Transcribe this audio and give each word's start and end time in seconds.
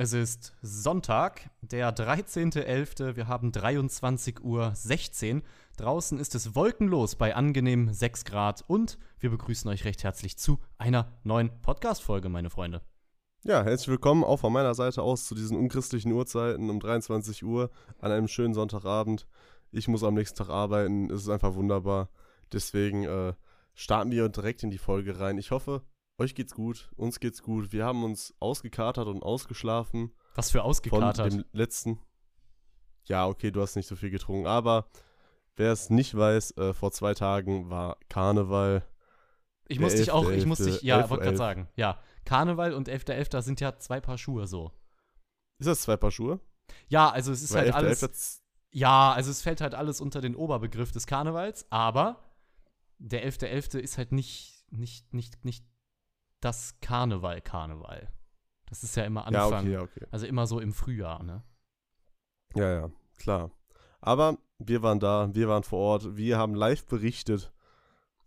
Es 0.00 0.12
ist 0.12 0.54
Sonntag, 0.62 1.50
der 1.60 1.92
13.11. 1.92 3.16
Wir 3.16 3.26
haben 3.26 3.50
23.16 3.50 5.34
Uhr. 5.34 5.42
Draußen 5.76 6.20
ist 6.20 6.36
es 6.36 6.54
wolkenlos 6.54 7.16
bei 7.16 7.34
angenehm 7.34 7.92
6 7.92 8.24
Grad 8.24 8.62
und 8.68 8.96
wir 9.18 9.30
begrüßen 9.30 9.68
euch 9.68 9.84
recht 9.84 10.04
herzlich 10.04 10.38
zu 10.38 10.60
einer 10.76 11.18
neuen 11.24 11.50
Podcast-Folge, 11.62 12.28
meine 12.28 12.48
Freunde. 12.48 12.80
Ja, 13.42 13.64
herzlich 13.64 13.88
willkommen 13.88 14.22
auch 14.22 14.36
von 14.36 14.52
meiner 14.52 14.76
Seite 14.76 15.02
aus 15.02 15.26
zu 15.26 15.34
diesen 15.34 15.56
unchristlichen 15.56 16.12
Uhrzeiten 16.12 16.70
um 16.70 16.78
23 16.78 17.42
Uhr 17.42 17.68
an 17.98 18.12
einem 18.12 18.28
schönen 18.28 18.54
Sonntagabend. 18.54 19.26
Ich 19.72 19.88
muss 19.88 20.04
am 20.04 20.14
nächsten 20.14 20.38
Tag 20.38 20.48
arbeiten, 20.48 21.10
es 21.10 21.22
ist 21.22 21.28
einfach 21.28 21.56
wunderbar. 21.56 22.08
Deswegen 22.52 23.02
äh, 23.02 23.32
starten 23.74 24.12
wir 24.12 24.28
direkt 24.28 24.62
in 24.62 24.70
die 24.70 24.78
Folge 24.78 25.18
rein. 25.18 25.38
Ich 25.38 25.50
hoffe, 25.50 25.82
euch 26.18 26.34
geht's 26.34 26.54
gut, 26.54 26.90
uns 26.96 27.20
geht's 27.20 27.42
gut. 27.42 27.72
Wir 27.72 27.84
haben 27.84 28.04
uns 28.04 28.34
ausgekatert 28.40 29.06
und 29.06 29.22
ausgeschlafen. 29.22 30.12
Was 30.34 30.50
für 30.50 30.62
ausgekatert? 30.62 31.32
Von 31.32 31.42
dem 31.42 31.44
letzten. 31.52 31.98
Ja, 33.04 33.26
okay, 33.26 33.50
du 33.50 33.62
hast 33.62 33.76
nicht 33.76 33.86
so 33.86 33.96
viel 33.96 34.10
getrunken, 34.10 34.46
aber 34.46 34.90
wer 35.56 35.72
es 35.72 35.90
nicht 35.90 36.16
weiß, 36.16 36.56
äh, 36.58 36.74
vor 36.74 36.92
zwei 36.92 37.14
Tagen 37.14 37.70
war 37.70 37.96
Karneval. 38.08 38.82
Ich 39.68 39.80
muss 39.80 39.94
dich 39.94 40.10
auch, 40.10 40.30
ich 40.30 40.46
muss 40.46 40.58
dich, 40.58 40.82
ja, 40.82 41.08
wollte 41.08 41.24
gerade 41.24 41.36
sagen, 41.36 41.68
ja, 41.76 41.98
Karneval 42.24 42.74
und 42.74 42.88
11.11. 42.88 43.30
.11. 43.30 43.42
sind 43.42 43.60
ja 43.60 43.78
zwei 43.78 44.00
Paar 44.00 44.18
Schuhe 44.18 44.46
so. 44.46 44.72
Ist 45.58 45.66
das 45.66 45.82
zwei 45.82 45.96
Paar 45.96 46.10
Schuhe? 46.10 46.40
Ja, 46.88 47.10
also 47.10 47.32
es 47.32 47.42
ist 47.42 47.54
Weil 47.54 47.72
halt 47.72 47.74
11. 47.74 47.76
alles. 47.76 48.02
11. 48.02 48.42
Ja, 48.70 49.12
also 49.12 49.30
es 49.30 49.42
fällt 49.42 49.60
halt 49.60 49.74
alles 49.74 50.00
unter 50.00 50.20
den 50.20 50.36
Oberbegriff 50.36 50.92
des 50.92 51.06
Karnevals, 51.06 51.66
aber 51.70 52.34
der 52.98 53.26
11.11. 53.26 53.76
.11. 53.76 53.78
ist 53.78 53.98
halt 53.98 54.12
nicht, 54.12 54.66
nicht, 54.70 55.12
nicht, 55.14 55.44
nicht 55.44 55.64
das 56.40 56.78
Karneval 56.80 57.40
Karneval. 57.40 58.08
Das 58.66 58.82
ist 58.82 58.96
ja 58.96 59.04
immer 59.04 59.26
Anfang. 59.26 59.70
Ja, 59.70 59.82
okay, 59.82 59.98
okay. 60.00 60.06
Also 60.10 60.26
immer 60.26 60.46
so 60.46 60.60
im 60.60 60.72
Frühjahr, 60.72 61.22
ne? 61.22 61.42
Ja, 62.54 62.72
ja, 62.72 62.90
klar. 63.18 63.50
Aber 64.00 64.38
wir 64.58 64.82
waren 64.82 65.00
da, 65.00 65.34
wir 65.34 65.48
waren 65.48 65.62
vor 65.62 65.78
Ort, 65.78 66.16
wir 66.16 66.38
haben 66.38 66.54
live 66.54 66.86
berichtet 66.86 67.52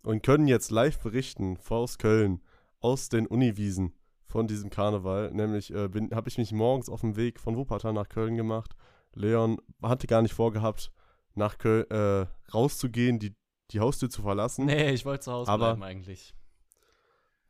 und 0.02 0.22
können 0.22 0.48
jetzt 0.48 0.70
live 0.70 0.98
berichten 0.98 1.58
aus 1.68 1.98
Köln, 1.98 2.42
aus 2.80 3.08
den 3.08 3.26
Uniwiesen 3.26 3.94
von 4.26 4.46
diesem 4.46 4.70
Karneval. 4.70 5.30
Nämlich 5.32 5.72
äh, 5.72 5.88
habe 6.12 6.28
ich 6.28 6.38
mich 6.38 6.52
morgens 6.52 6.88
auf 6.88 7.00
dem 7.00 7.16
Weg 7.16 7.38
von 7.38 7.56
Wuppertal 7.56 7.92
nach 7.92 8.08
Köln 8.08 8.36
gemacht. 8.36 8.74
Leon 9.14 9.60
hatte 9.82 10.06
gar 10.06 10.22
nicht 10.22 10.34
vorgehabt, 10.34 10.90
nach 11.34 11.58
Köln 11.58 11.88
äh, 11.90 12.26
rauszugehen, 12.52 13.18
die, 13.18 13.34
die 13.70 13.80
Haustür 13.80 14.10
zu 14.10 14.22
verlassen. 14.22 14.66
Nee, 14.66 14.90
ich 14.90 15.04
wollte 15.04 15.24
zu 15.24 15.32
Hause 15.32 15.50
aber 15.50 15.74
bleiben 15.74 15.82
eigentlich 15.82 16.34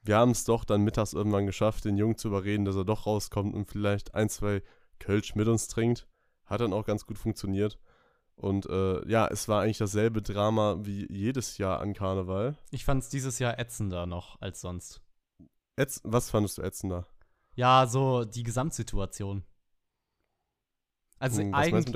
wir 0.02 0.16
haben 0.16 0.32
es 0.32 0.44
doch 0.44 0.64
dann 0.64 0.82
mittags 0.82 1.12
irgendwann 1.12 1.46
geschafft, 1.46 1.84
den 1.84 1.96
Jungen 1.96 2.16
zu 2.16 2.28
überreden, 2.28 2.64
dass 2.64 2.76
er 2.76 2.84
doch 2.84 3.06
rauskommt 3.06 3.54
und 3.54 3.66
vielleicht 3.66 4.14
ein, 4.14 4.28
zwei 4.28 4.62
Kölsch 4.98 5.34
mit 5.34 5.48
uns 5.48 5.68
trinkt. 5.68 6.08
Hat 6.44 6.60
dann 6.60 6.72
auch 6.72 6.84
ganz 6.84 7.06
gut 7.06 7.18
funktioniert. 7.18 7.78
Und 8.34 8.66
äh, 8.66 9.08
ja, 9.08 9.28
es 9.28 9.46
war 9.46 9.62
eigentlich 9.62 9.78
dasselbe 9.78 10.22
Drama 10.22 10.78
wie 10.80 11.06
jedes 11.12 11.58
Jahr 11.58 11.80
an 11.80 11.94
Karneval. 11.94 12.56
Ich 12.70 12.84
fand 12.84 13.02
es 13.02 13.08
dieses 13.08 13.38
Jahr 13.38 13.58
ätzender 13.58 14.06
noch 14.06 14.40
als 14.40 14.60
sonst. 14.60 15.00
Ätz 15.76 16.00
Was 16.04 16.30
fandest 16.30 16.58
du 16.58 16.62
ätzender? 16.62 17.06
Ja, 17.54 17.86
so 17.86 18.24
die 18.24 18.42
Gesamtsituation. 18.42 19.44
Also 21.18 21.42
hm, 21.42 21.54
eigentlich. 21.54 21.94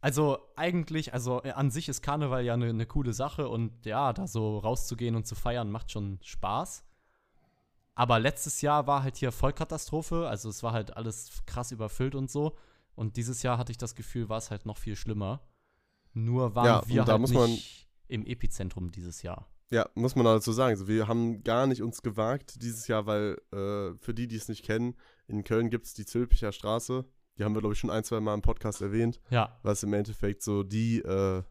Also 0.00 0.38
eigentlich, 0.56 1.12
also 1.12 1.42
an 1.42 1.70
sich 1.70 1.88
ist 1.88 2.02
Karneval 2.02 2.44
ja 2.44 2.54
eine 2.54 2.72
ne 2.72 2.86
coole 2.86 3.12
Sache 3.12 3.48
und 3.48 3.84
ja, 3.84 4.12
da 4.12 4.26
so 4.26 4.58
rauszugehen 4.58 5.14
und 5.14 5.26
zu 5.26 5.34
feiern 5.34 5.70
macht 5.70 5.92
schon 5.92 6.18
Spaß. 6.22 6.84
Aber 7.94 8.18
letztes 8.18 8.62
Jahr 8.62 8.86
war 8.86 9.02
halt 9.02 9.16
hier 9.16 9.32
Vollkatastrophe, 9.32 10.28
also 10.28 10.48
es 10.48 10.62
war 10.62 10.72
halt 10.72 10.96
alles 10.96 11.42
krass 11.46 11.72
überfüllt 11.72 12.14
und 12.14 12.30
so. 12.30 12.56
Und 12.94 13.16
dieses 13.16 13.42
Jahr 13.42 13.58
hatte 13.58 13.72
ich 13.72 13.78
das 13.78 13.94
Gefühl, 13.94 14.28
war 14.28 14.38
es 14.38 14.50
halt 14.50 14.66
noch 14.66 14.78
viel 14.78 14.96
schlimmer. 14.96 15.40
Nur 16.14 16.54
waren 16.54 16.66
ja, 16.66 16.82
wir 16.86 17.06
halt 17.06 17.20
nicht 17.20 17.88
im 18.08 18.26
Epizentrum 18.26 18.90
dieses 18.90 19.22
Jahr. 19.22 19.48
Ja, 19.70 19.88
muss 19.94 20.14
man 20.14 20.26
dazu 20.26 20.52
sagen. 20.52 20.72
Also 20.72 20.86
wir 20.86 21.08
haben 21.08 21.42
gar 21.44 21.66
nicht 21.66 21.80
uns 21.80 22.02
gewagt 22.02 22.62
dieses 22.62 22.88
Jahr, 22.88 23.06
weil 23.06 23.38
äh, 23.52 23.94
für 23.98 24.12
die, 24.12 24.28
die 24.28 24.36
es 24.36 24.48
nicht 24.48 24.62
kennen, 24.64 24.96
in 25.28 25.44
Köln 25.44 25.70
gibt 25.70 25.86
es 25.86 25.94
die 25.94 26.04
Zülpicher 26.04 26.52
Straße. 26.52 27.06
Die 27.38 27.44
haben 27.44 27.54
wir, 27.54 27.60
glaube 27.60 27.72
ich, 27.72 27.78
schon 27.78 27.88
ein, 27.88 28.04
zwei 28.04 28.20
Mal 28.20 28.34
im 28.34 28.42
Podcast 28.42 28.82
erwähnt. 28.82 29.18
Ja. 29.30 29.58
Was 29.62 29.82
im 29.82 29.94
Endeffekt 29.94 30.42
so 30.42 30.62
die 30.62 30.98
äh, 30.98 31.42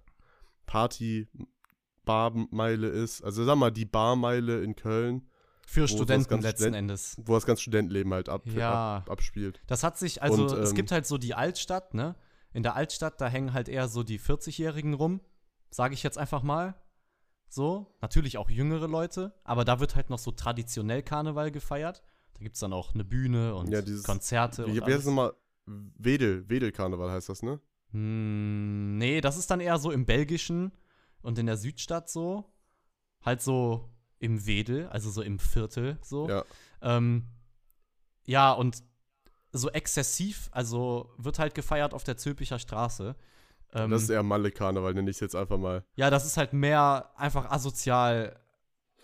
Party-Barmeile 0.67 2.89
ist. 2.89 3.23
Also 3.23 3.43
sag 3.43 3.55
mal, 3.55 3.71
die 3.71 3.85
Barmeile 3.85 4.61
in 4.61 4.75
Köln. 4.75 5.27
Für 5.71 5.87
Studenten 5.87 6.41
letzten 6.41 6.63
Student 6.63 6.75
Endes. 6.75 7.15
Wo 7.23 7.33
das 7.33 7.45
ganze 7.45 7.61
Studentenleben 7.61 8.13
halt 8.13 8.27
ab, 8.27 8.41
ja. 8.45 8.97
ab, 8.97 9.09
abspielt. 9.09 9.61
Das 9.67 9.83
hat 9.83 9.97
sich, 9.97 10.21
also 10.21 10.43
Und, 10.43 10.51
ähm, 10.51 10.59
es 10.59 10.73
gibt 10.73 10.91
halt 10.91 11.07
so 11.07 11.17
die 11.17 11.33
Altstadt, 11.33 11.93
ne? 11.93 12.15
In 12.51 12.61
der 12.61 12.75
Altstadt, 12.75 13.21
da 13.21 13.29
hängen 13.29 13.53
halt 13.53 13.69
eher 13.69 13.87
so 13.87 14.03
die 14.03 14.19
40-Jährigen 14.19 14.93
rum, 14.93 15.21
sage 15.69 15.93
ich 15.93 16.03
jetzt 16.03 16.17
einfach 16.17 16.43
mal. 16.43 16.75
So, 17.47 17.95
natürlich 18.01 18.37
auch 18.37 18.49
jüngere 18.49 18.89
Leute, 18.89 19.33
aber 19.45 19.63
da 19.63 19.79
wird 19.79 19.95
halt 19.95 20.09
noch 20.09 20.19
so 20.19 20.31
traditionell 20.31 21.03
Karneval 21.03 21.51
gefeiert. 21.51 22.01
Da 22.33 22.41
gibt 22.41 22.55
es 22.55 22.59
dann 22.59 22.73
auch 22.73 22.93
eine 22.93 23.05
Bühne 23.05 23.55
und 23.55 23.69
ja, 23.69 23.81
dieses, 23.81 24.03
Konzerte. 24.03 24.65
Wie, 24.67 24.79
und 24.81 24.87
wie 24.87 24.91
heißt 24.91 25.01
es 25.01 25.05
nochmal? 25.05 25.33
Wedel, 25.65 26.49
Wedel-Karneval 26.49 27.11
heißt 27.11 27.29
das, 27.29 27.43
ne? 27.43 27.61
Hm, 27.91 28.97
nee, 28.97 29.21
das 29.21 29.37
ist 29.37 29.49
dann 29.51 29.61
eher 29.61 29.77
so 29.77 29.91
im 29.91 30.05
Belgischen 30.05 30.73
und 31.21 31.39
in 31.39 31.45
der 31.45 31.55
Südstadt 31.55 32.09
so. 32.09 32.51
Halt 33.21 33.41
so 33.41 33.90
im 34.21 34.45
Wedel, 34.45 34.87
also 34.89 35.09
so 35.09 35.21
im 35.21 35.39
Viertel 35.39 35.97
so. 36.01 36.29
Ja. 36.29 36.45
Ähm, 36.81 37.27
ja, 38.25 38.53
und 38.53 38.83
so 39.51 39.69
exzessiv, 39.69 40.49
also 40.51 41.11
wird 41.17 41.39
halt 41.39 41.55
gefeiert 41.55 41.93
auf 41.93 42.03
der 42.03 42.17
Zülpicher 42.17 42.59
Straße. 42.59 43.15
Ähm, 43.73 43.89
das 43.89 44.03
ist 44.03 44.09
eher 44.09 44.23
Malle-Karneval, 44.23 44.93
nenne 44.93 45.09
ich 45.09 45.17
es 45.17 45.21
jetzt 45.21 45.35
einfach 45.35 45.57
mal. 45.57 45.83
Ja, 45.95 46.09
das 46.09 46.25
ist 46.25 46.37
halt 46.37 46.53
mehr 46.53 47.11
einfach 47.17 47.49
asozial 47.49 48.39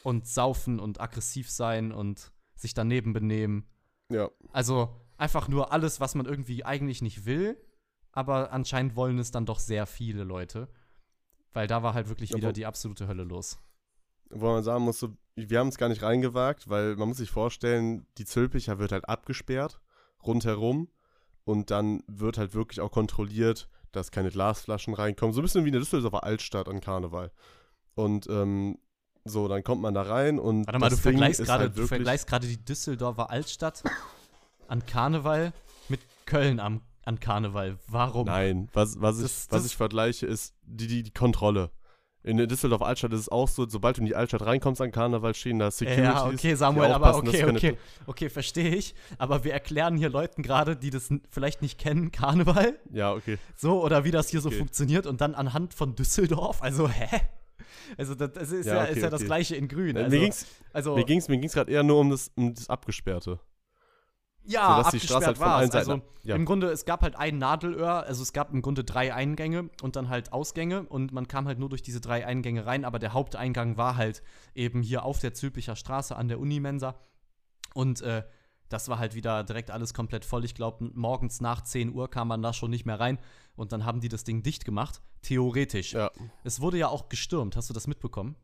und 0.04 0.28
saufen 0.28 0.80
und 0.80 1.02
aggressiv 1.02 1.50
sein 1.50 1.92
und 1.92 2.32
sich 2.56 2.74
daneben 2.74 3.12
benehmen. 3.12 3.68
Ja. 4.10 4.30
Also 4.54 5.02
einfach 5.18 5.48
nur 5.48 5.74
alles, 5.74 6.00
was 6.00 6.14
man 6.16 6.28
irgendwie 6.28 6.64
eigentlich 6.64 7.02
nicht 7.02 7.26
will, 7.26 7.58
aber 8.12 8.52
anscheinend 8.52 8.96
wollen 8.96 9.18
es 9.18 9.32
dann 9.32 9.48
doch 9.48 9.60
sehr 9.60 9.88
viele 9.88 10.24
Leute. 10.24 10.70
Weil 11.54 11.66
da 11.68 11.82
war 11.82 11.96
halt 11.96 12.08
wirklich 12.08 12.34
wieder 12.36 12.54
die 12.54 12.68
absolute 12.68 13.08
Hölle 13.08 13.24
los 13.24 13.58
wo 14.30 14.48
man 14.48 14.64
sagen 14.64 14.84
muss, 14.84 15.00
so, 15.00 15.10
wir 15.36 15.60
haben 15.60 15.68
es 15.68 15.78
gar 15.78 15.90
nicht 15.90 16.02
reingewagt, 16.02 16.70
weil 16.70 16.96
man 16.96 17.10
muss 17.10 17.18
sich 17.18 17.32
vorstellen, 17.32 18.06
die 18.18 18.26
Zülpicher 18.26 18.80
wird 18.80 18.92
halt 18.92 19.08
abgesperrt, 19.08 19.80
rundherum. 20.26 20.90
Und 21.44 21.72
dann 21.72 22.04
wird 22.08 22.38
halt 22.38 22.54
wirklich 22.54 22.82
auch 22.82 22.92
kontrolliert, 22.92 23.70
dass 23.94 24.12
keine 24.12 24.32
Glasflaschen 24.32 24.94
reinkommen. 24.94 25.34
So 25.34 25.40
ein 25.40 25.44
bisschen 25.44 25.64
wie 25.64 25.70
in 25.70 25.74
der 25.74 25.82
Düsseldorfer 25.82 26.24
Altstadt 26.24 26.68
an 26.68 26.82
Karneval. 26.82 27.32
Und 27.96 28.28
ähm, 28.28 28.78
so, 29.24 29.48
dann 29.48 29.64
kommt 29.64 29.82
man 29.82 29.94
da 29.94 30.04
rein 30.04 30.40
und. 30.40 30.68
Warte 30.68 30.80
mal, 30.80 30.90
du 30.90 30.98
vergleichst 30.98 31.44
gerade 31.44 31.66
halt 31.66 31.78
du 31.78 31.88
vergleichst 31.88 32.28
gerade 32.28 32.48
die 32.48 32.64
Düsseldorfer 32.64 33.30
Altstadt 33.30 33.84
an 34.68 34.86
Karneval 34.86 35.54
mit 35.90 36.02
Köln 36.26 36.60
am, 36.60 36.82
an 37.06 37.20
Karneval. 37.20 37.78
Warum? 37.88 38.26
Nein, 38.26 38.70
was, 38.74 39.00
was, 39.02 39.20
das, 39.20 39.46
ich, 39.46 39.52
was 39.52 39.66
ich 39.66 39.76
vergleiche, 39.76 40.26
ist 40.26 40.54
die, 40.64 40.88
die, 40.88 41.04
die 41.04 41.12
Kontrolle. 41.12 41.72
In 42.28 42.36
der 42.36 42.48
Düsseldorf 42.48 42.82
Altstadt 42.82 43.14
ist 43.14 43.22
es 43.22 43.30
auch 43.30 43.48
so, 43.48 43.70
sobald 43.70 43.96
du 43.96 44.02
in 44.02 44.06
die 44.06 44.16
Altstadt 44.16 44.46
reinkommst 44.46 44.82
an 44.82 44.92
Karneval 44.92 45.34
stehen 45.34 45.60
da 45.60 45.72
Securities. 45.72 46.04
Ja, 46.04 46.26
okay, 46.26 46.56
Samuel, 46.56 46.92
aber 46.92 47.16
okay, 47.16 47.46
okay, 47.46 47.78
okay, 48.06 48.30
verstehe 48.30 48.76
ich. 48.76 48.96
Aber 49.18 49.46
wir 49.46 49.54
erklären 49.54 49.96
hier 49.96 50.10
Leuten 50.10 50.44
gerade, 50.44 50.76
die 50.76 50.90
das 50.90 51.08
vielleicht 51.30 51.62
nicht 51.62 51.80
kennen, 51.80 52.12
Karneval. 52.12 52.78
Ja, 52.92 53.14
okay. 53.14 53.38
So, 53.56 53.82
oder 53.82 54.04
wie 54.04 54.12
das 54.12 54.28
hier 54.28 54.42
okay. 54.42 54.50
so 54.52 54.58
funktioniert 54.58 55.08
und 55.08 55.22
dann 55.22 55.36
anhand 55.36 55.74
von 55.74 55.96
Düsseldorf, 55.96 56.62
also 56.62 56.90
hä? 56.90 57.22
Also 57.98 58.14
das, 58.14 58.34
das 58.34 58.52
ist 58.52 58.66
ja, 58.66 58.76
ja, 58.76 58.82
okay, 58.84 58.92
ist 58.92 59.02
ja 59.04 59.10
das 59.10 59.24
gleiche 59.24 59.56
in 59.56 59.70
grün. 59.70 59.96
Also, 59.96 60.10
mir 60.10 60.20
ging's, 60.20 60.46
also, 60.74 60.96
mir 60.96 61.06
ging's, 61.06 61.30
mir 61.30 61.38
ging's 61.38 61.54
gerade 61.54 61.72
eher 61.72 61.84
nur 61.84 62.02
um 62.02 62.10
das, 62.10 62.30
um 62.36 62.54
das 62.54 62.70
Abgesperrte. 62.70 63.40
Ja, 64.48 64.78
sodass 64.78 64.92
die 64.92 65.00
Straße 65.00 65.26
halt 65.28 65.38
von 65.38 65.48
allen 65.48 65.72
Seiten. 65.72 65.92
Also 65.92 66.04
ja. 66.24 66.36
im 66.36 66.46
Grunde, 66.46 66.70
es 66.70 66.86
gab 66.86 67.02
halt 67.02 67.16
ein 67.16 67.38
Nadelöhr, 67.38 68.04
also 68.04 68.24
es 68.24 68.34
gab 68.34 68.54
im 68.54 68.62
Grunde 68.62 68.84
drei 68.84 69.14
Eingänge 69.14 69.70
und 69.82 69.96
dann 69.96 70.10
halt 70.10 70.34
Ausgänge 70.34 70.84
und 70.84 71.12
man 71.12 71.28
kam 71.28 71.48
halt 71.48 71.60
nur 71.60 71.70
durch 71.70 71.82
diese 71.82 72.02
drei 72.02 72.26
Eingänge 72.26 72.66
rein, 72.66 72.86
aber 72.86 73.00
der 73.00 73.14
Haupteingang 73.14 73.78
war 73.78 73.98
halt 73.98 74.24
eben 74.56 74.82
hier 74.82 75.04
auf 75.04 75.20
der 75.20 75.34
Zülpicher 75.34 75.76
Straße 75.76 76.16
an 76.16 76.28
der 76.28 76.40
Unimensa 76.40 76.96
und 77.74 78.02
äh, 78.02 78.24
das 78.70 78.90
war 78.90 79.00
halt 79.00 79.16
wieder 79.16 79.44
direkt 79.44 79.72
alles 79.72 79.94
komplett 79.94 80.26
voll. 80.26 80.44
Ich 80.44 80.56
glaube, 80.56 80.90
morgens 80.94 81.42
nach 81.42 81.64
10 81.64 81.94
Uhr 81.94 82.10
kam 82.10 82.28
man 82.28 82.42
da 82.42 82.54
schon 82.54 82.70
nicht 82.70 82.86
mehr 82.86 83.00
rein 83.00 83.18
und 83.56 83.72
dann 83.72 83.86
haben 83.86 84.02
die 84.02 84.10
das 84.10 84.24
Ding 84.24 84.44
dicht 84.44 84.66
gemacht. 84.66 85.02
Theoretisch. 85.22 85.94
Ja. 85.94 86.12
Es 86.44 86.60
wurde 86.62 86.78
ja 86.78 86.90
auch 86.90 87.10
gestürmt. 87.10 87.56
Hast 87.56 87.70
du 87.70 87.74
das 87.74 87.88
mitbekommen? 87.88 88.36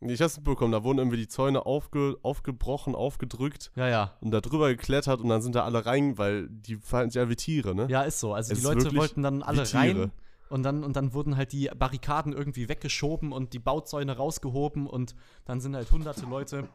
Ich 0.00 0.20
hab's 0.20 0.36
mitbekommen, 0.36 0.72
da 0.72 0.84
wurden 0.84 0.98
irgendwie 0.98 1.16
die 1.16 1.28
Zäune 1.28 1.64
aufge, 1.64 2.18
aufgebrochen, 2.22 2.94
aufgedrückt. 2.94 3.72
Ja, 3.74 3.88
ja. 3.88 4.16
Und 4.20 4.32
da 4.32 4.40
drüber 4.40 4.68
geklettert 4.68 5.20
und 5.20 5.28
dann 5.28 5.40
sind 5.40 5.54
da 5.54 5.64
alle 5.64 5.86
rein, 5.86 6.18
weil 6.18 6.48
die 6.48 6.76
verhalten 6.76 7.10
sich 7.10 7.20
ja 7.20 7.28
wie 7.28 7.36
Tiere, 7.36 7.74
ne? 7.74 7.86
Ja, 7.88 8.02
ist 8.02 8.20
so. 8.20 8.34
Also 8.34 8.52
es 8.52 8.58
die 8.58 8.64
Leute 8.64 8.94
wollten 8.94 9.22
dann 9.22 9.42
alle 9.42 9.72
rein. 9.72 10.12
Und 10.50 10.62
dann, 10.62 10.84
und 10.84 10.94
dann 10.94 11.14
wurden 11.14 11.36
halt 11.36 11.52
die 11.52 11.70
Barrikaden 11.74 12.32
irgendwie 12.32 12.68
weggeschoben 12.68 13.32
und 13.32 13.54
die 13.54 13.58
Bauzäune 13.58 14.16
rausgehoben 14.16 14.86
und 14.86 15.14
dann 15.46 15.60
sind 15.60 15.74
halt 15.74 15.90
hunderte 15.90 16.26
Leute, 16.26 16.68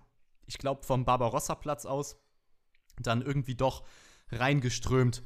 ich 0.48 0.58
glaube 0.58 0.84
vom 0.84 1.06
Barbarossa-Platz 1.06 1.86
aus, 1.86 2.18
dann 3.00 3.22
irgendwie 3.22 3.56
doch 3.56 3.84
reingeströmt. 4.32 5.24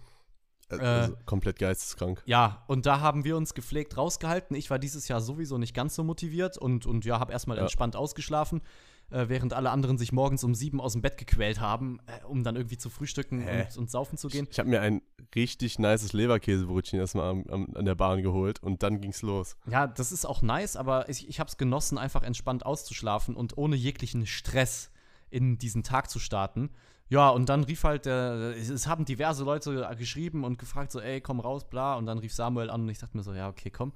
Äh, 0.81 0.86
also 0.86 1.16
komplett 1.25 1.60
geisteskrank. 1.60 2.22
Ja, 2.25 2.64
und 2.68 2.86
da 2.86 3.00
haben 3.00 3.24
wir 3.24 3.38
uns 3.38 3.54
gepflegt 3.54 3.98
rausgehalten. 3.98 4.56
Ich 4.56 4.70
war 4.70 4.80
dieses 4.80 5.08
Jahr 5.08 5.22
sowieso 5.22 5.58
nicht 5.58 5.74
ganz 5.74 5.96
so 5.96 6.04
motiviert 6.04 6.58
und, 6.58 6.86
und 6.86 7.06
ja, 7.06 7.20
habe 7.20 7.31
erstmal 7.34 7.58
ja. 7.58 7.64
entspannt 7.64 7.96
ausgeschlafen, 7.96 8.62
äh, 9.10 9.25
während 9.28 9.54
alle 9.54 9.70
anderen 9.70 9.98
sich 9.98 10.12
morgens 10.12 10.44
um 10.44 10.56
sieben 10.56 10.81
aus 10.81 10.94
dem 10.94 11.02
Bett 11.02 11.18
gequält 11.18 11.60
haben, 11.60 12.00
äh, 12.08 12.25
um 12.25 12.44
dann 12.44 12.56
irgendwie 12.56 12.78
zu 12.78 12.90
frühstücken 12.90 13.48
und, 13.48 13.78
und, 13.78 13.92
saufen 13.92 14.18
zu 14.18 14.28
gehen. 14.28 14.46
Ich, 14.46 14.52
ich 14.52 14.60
habe 14.60 14.70
mir 14.70 14.81
ein 14.81 15.02
richtig 15.36 15.80
nices 15.80 16.14
Leberkäsebrötchen 16.14 17.00
erstmal 17.00 17.30
am, 17.30 17.46
am, 17.50 17.68
an 17.75 17.86
der 17.86 17.96
Bahn 17.96 18.22
geholt 18.22 18.62
und 18.62 18.84
dann 18.84 19.02
ging's 19.02 19.22
los. 19.22 19.56
Ja, 19.68 19.88
das 19.88 20.12
ist 20.12 20.25
auch 20.25 20.42
nice, 20.42 20.75
aber 20.75 21.10
ich, 21.10 21.28
ich 21.28 21.40
habe 21.40 21.50
es 21.50 21.58
genossen, 21.58 21.98
einfach 21.98 22.24
entspannt 22.24 22.66
auszuschlafen 22.66 23.36
und 23.36 23.58
ohne 23.58 23.75
jeglichen 23.75 24.25
Stress 24.25 24.92
in 25.30 25.58
diesen 25.58 25.84
Tag 25.84 26.10
zu 26.10 26.20
starten. 26.20 26.70
Ja, 27.10 27.30
und 27.30 27.50
dann 27.50 27.64
rief 27.64 27.84
halt 27.84 28.06
der, 28.06 28.56
es 28.58 28.88
haben 28.88 29.06
diverse 29.06 29.44
Leute 29.44 29.88
geschrieben 29.98 30.44
und 30.44 30.58
gefragt, 30.58 30.92
so, 30.92 31.00
ey, 31.00 31.22
komm 31.22 31.40
raus, 31.40 31.68
bla. 31.70 31.96
Und 31.96 32.06
dann 32.06 32.18
rief 32.18 32.34
Samuel 32.34 32.70
an 32.70 32.82
und 32.82 32.90
ich 32.90 33.00
dachte 33.00 33.16
mir 33.18 33.24
so, 33.24 33.34
ja, 33.34 33.50
okay, 33.50 33.70
komm. 33.70 33.94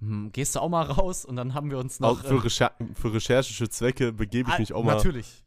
Hm, 0.00 0.32
gehst 0.32 0.56
du 0.56 0.60
auch 0.60 0.68
mal 0.68 0.82
raus? 0.82 1.24
Und 1.24 1.36
dann 1.36 1.54
haben 1.54 1.70
wir 1.70 1.78
uns 1.78 2.00
noch. 2.00 2.20
Auch 2.20 2.26
für, 2.26 2.36
äh, 2.36 2.40
Recher 2.40 2.72
für 2.94 3.12
recherchische 3.12 3.68
Zwecke 3.68 4.12
begebe 4.12 4.48
ich 4.48 4.56
ah, 4.56 4.58
mich 4.58 4.72
auch 4.72 4.82
mal. 4.82 4.96
Natürlich. 4.96 5.44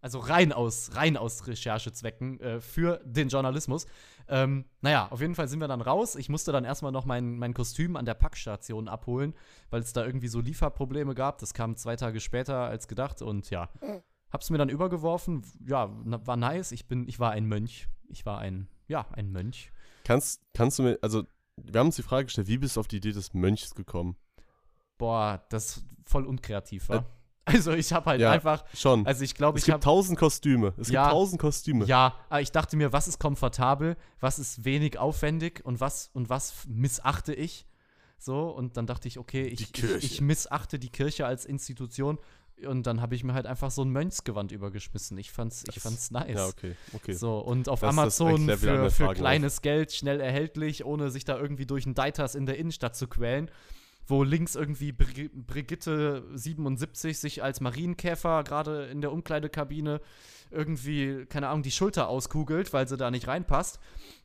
Also 0.00 0.20
rein 0.20 0.52
aus, 0.52 0.90
rein 0.94 1.16
aus 1.16 1.46
Recherchezwecken 1.46 2.40
äh, 2.40 2.60
für 2.60 3.00
den 3.04 3.28
Journalismus. 3.28 3.86
Ähm, 4.28 4.64
naja, 4.80 5.08
auf 5.10 5.20
jeden 5.20 5.34
Fall 5.34 5.48
sind 5.48 5.60
wir 5.60 5.68
dann 5.68 5.80
raus. 5.80 6.14
Ich 6.14 6.28
musste 6.28 6.52
dann 6.52 6.64
erstmal 6.64 6.92
noch 6.92 7.04
mein, 7.04 7.36
mein 7.38 7.52
Kostüm 7.52 7.96
an 7.96 8.04
der 8.04 8.14
Packstation 8.14 8.88
abholen, 8.88 9.34
weil 9.70 9.80
es 9.80 9.92
da 9.92 10.04
irgendwie 10.04 10.28
so 10.28 10.40
Lieferprobleme 10.40 11.14
gab. 11.14 11.38
Das 11.38 11.52
kam 11.52 11.76
zwei 11.76 11.96
Tage 11.96 12.20
später 12.20 12.58
als 12.58 12.86
gedacht 12.86 13.22
und 13.22 13.50
ja. 13.50 13.70
Hab's 14.30 14.50
mir 14.50 14.58
dann 14.58 14.68
übergeworfen. 14.68 15.42
Ja, 15.66 15.90
war 16.04 16.36
nice. 16.36 16.72
Ich 16.72 16.86
bin, 16.86 17.08
ich 17.08 17.18
war 17.18 17.30
ein 17.30 17.46
Mönch. 17.46 17.88
Ich 18.08 18.26
war 18.26 18.38
ein, 18.38 18.68
ja, 18.86 19.06
ein 19.12 19.30
Mönch. 19.30 19.72
Kannst, 20.04 20.42
kannst 20.54 20.78
du 20.78 20.82
mir, 20.82 20.98
also, 21.02 21.24
wir 21.56 21.80
haben 21.80 21.88
uns 21.88 21.96
die 21.96 22.02
Frage 22.02 22.26
gestellt, 22.26 22.48
wie 22.48 22.58
bist 22.58 22.76
du 22.76 22.80
auf 22.80 22.88
die 22.88 22.96
Idee 22.96 23.12
des 23.12 23.34
Mönchs 23.34 23.74
gekommen? 23.74 24.16
Boah, 24.96 25.44
das 25.50 25.84
voll 26.04 26.26
unkreativ 26.26 26.88
war. 26.88 26.96
Äh, 26.96 27.02
also 27.48 27.72
ich 27.72 27.92
habe 27.92 28.10
halt 28.10 28.20
ja, 28.20 28.30
einfach 28.30 28.64
schon. 28.74 29.06
Also 29.06 29.24
ich 29.24 29.34
glaube, 29.34 29.58
ich 29.58 29.70
habe 29.70 29.80
tausend 29.80 30.18
Kostüme. 30.18 30.74
Es 30.76 30.88
ja, 30.88 31.04
gibt 31.04 31.12
tausend 31.12 31.40
Kostüme. 31.40 31.86
Ja, 31.86 32.14
aber 32.28 32.42
ich 32.42 32.52
dachte 32.52 32.76
mir, 32.76 32.92
was 32.92 33.08
ist 33.08 33.18
komfortabel, 33.18 33.96
was 34.20 34.38
ist 34.38 34.64
wenig 34.64 34.98
aufwendig 34.98 35.64
und 35.64 35.80
was 35.80 36.10
und 36.12 36.28
was 36.28 36.66
missachte 36.66 37.32
ich? 37.32 37.66
So 38.18 38.50
und 38.50 38.76
dann 38.76 38.86
dachte 38.86 39.08
ich, 39.08 39.18
okay, 39.18 39.46
ich, 39.46 39.74
ich, 39.74 39.84
ich 39.84 40.20
missachte 40.20 40.78
die 40.78 40.90
Kirche 40.90 41.26
als 41.26 41.46
Institution 41.46 42.18
und 42.66 42.86
dann 42.86 43.00
habe 43.00 43.14
ich 43.14 43.24
mir 43.24 43.34
halt 43.34 43.46
einfach 43.46 43.70
so 43.70 43.82
ein 43.82 43.90
Mönchsgewand 43.90 44.52
übergeschmissen. 44.52 45.16
Ich 45.18 45.30
fand's, 45.30 45.64
ich 45.68 45.80
fand's 45.80 46.10
nice. 46.10 46.36
Ja, 46.36 46.46
okay, 46.46 46.76
okay. 46.94 47.12
So, 47.12 47.38
und 47.38 47.68
auf 47.68 47.80
das, 47.80 47.90
Amazon 47.90 48.46
das 48.46 48.60
für, 48.60 48.90
für 48.90 49.14
kleines. 49.14 49.62
Geld 49.62 49.92
schnell 49.92 50.20
erhältlich, 50.20 50.84
ohne 50.84 51.10
sich 51.10 51.24
da 51.24 51.38
irgendwie 51.38 51.66
durch 51.66 51.86
ein 51.86 51.94
Deitas 51.94 52.34
in 52.34 52.46
der 52.46 52.58
Innenstadt 52.58 52.96
zu 52.96 53.06
quälen. 53.06 53.50
Wo 54.06 54.22
links 54.22 54.54
irgendwie 54.54 54.92
Bri 54.92 55.28
Brigitte 55.28 56.24
77 56.34 57.18
sich 57.18 57.42
als 57.42 57.60
Marienkäfer 57.60 58.42
gerade 58.42 58.86
in 58.86 59.02
der 59.02 59.12
Umkleidekabine 59.12 60.00
irgendwie, 60.50 61.26
keine 61.26 61.48
Ahnung, 61.48 61.62
die 61.62 61.70
Schulter 61.70 62.08
auskugelt, 62.08 62.72
weil 62.72 62.88
sie 62.88 62.96
da 62.96 63.10
nicht 63.10 63.28
reinpasst. 63.28 63.78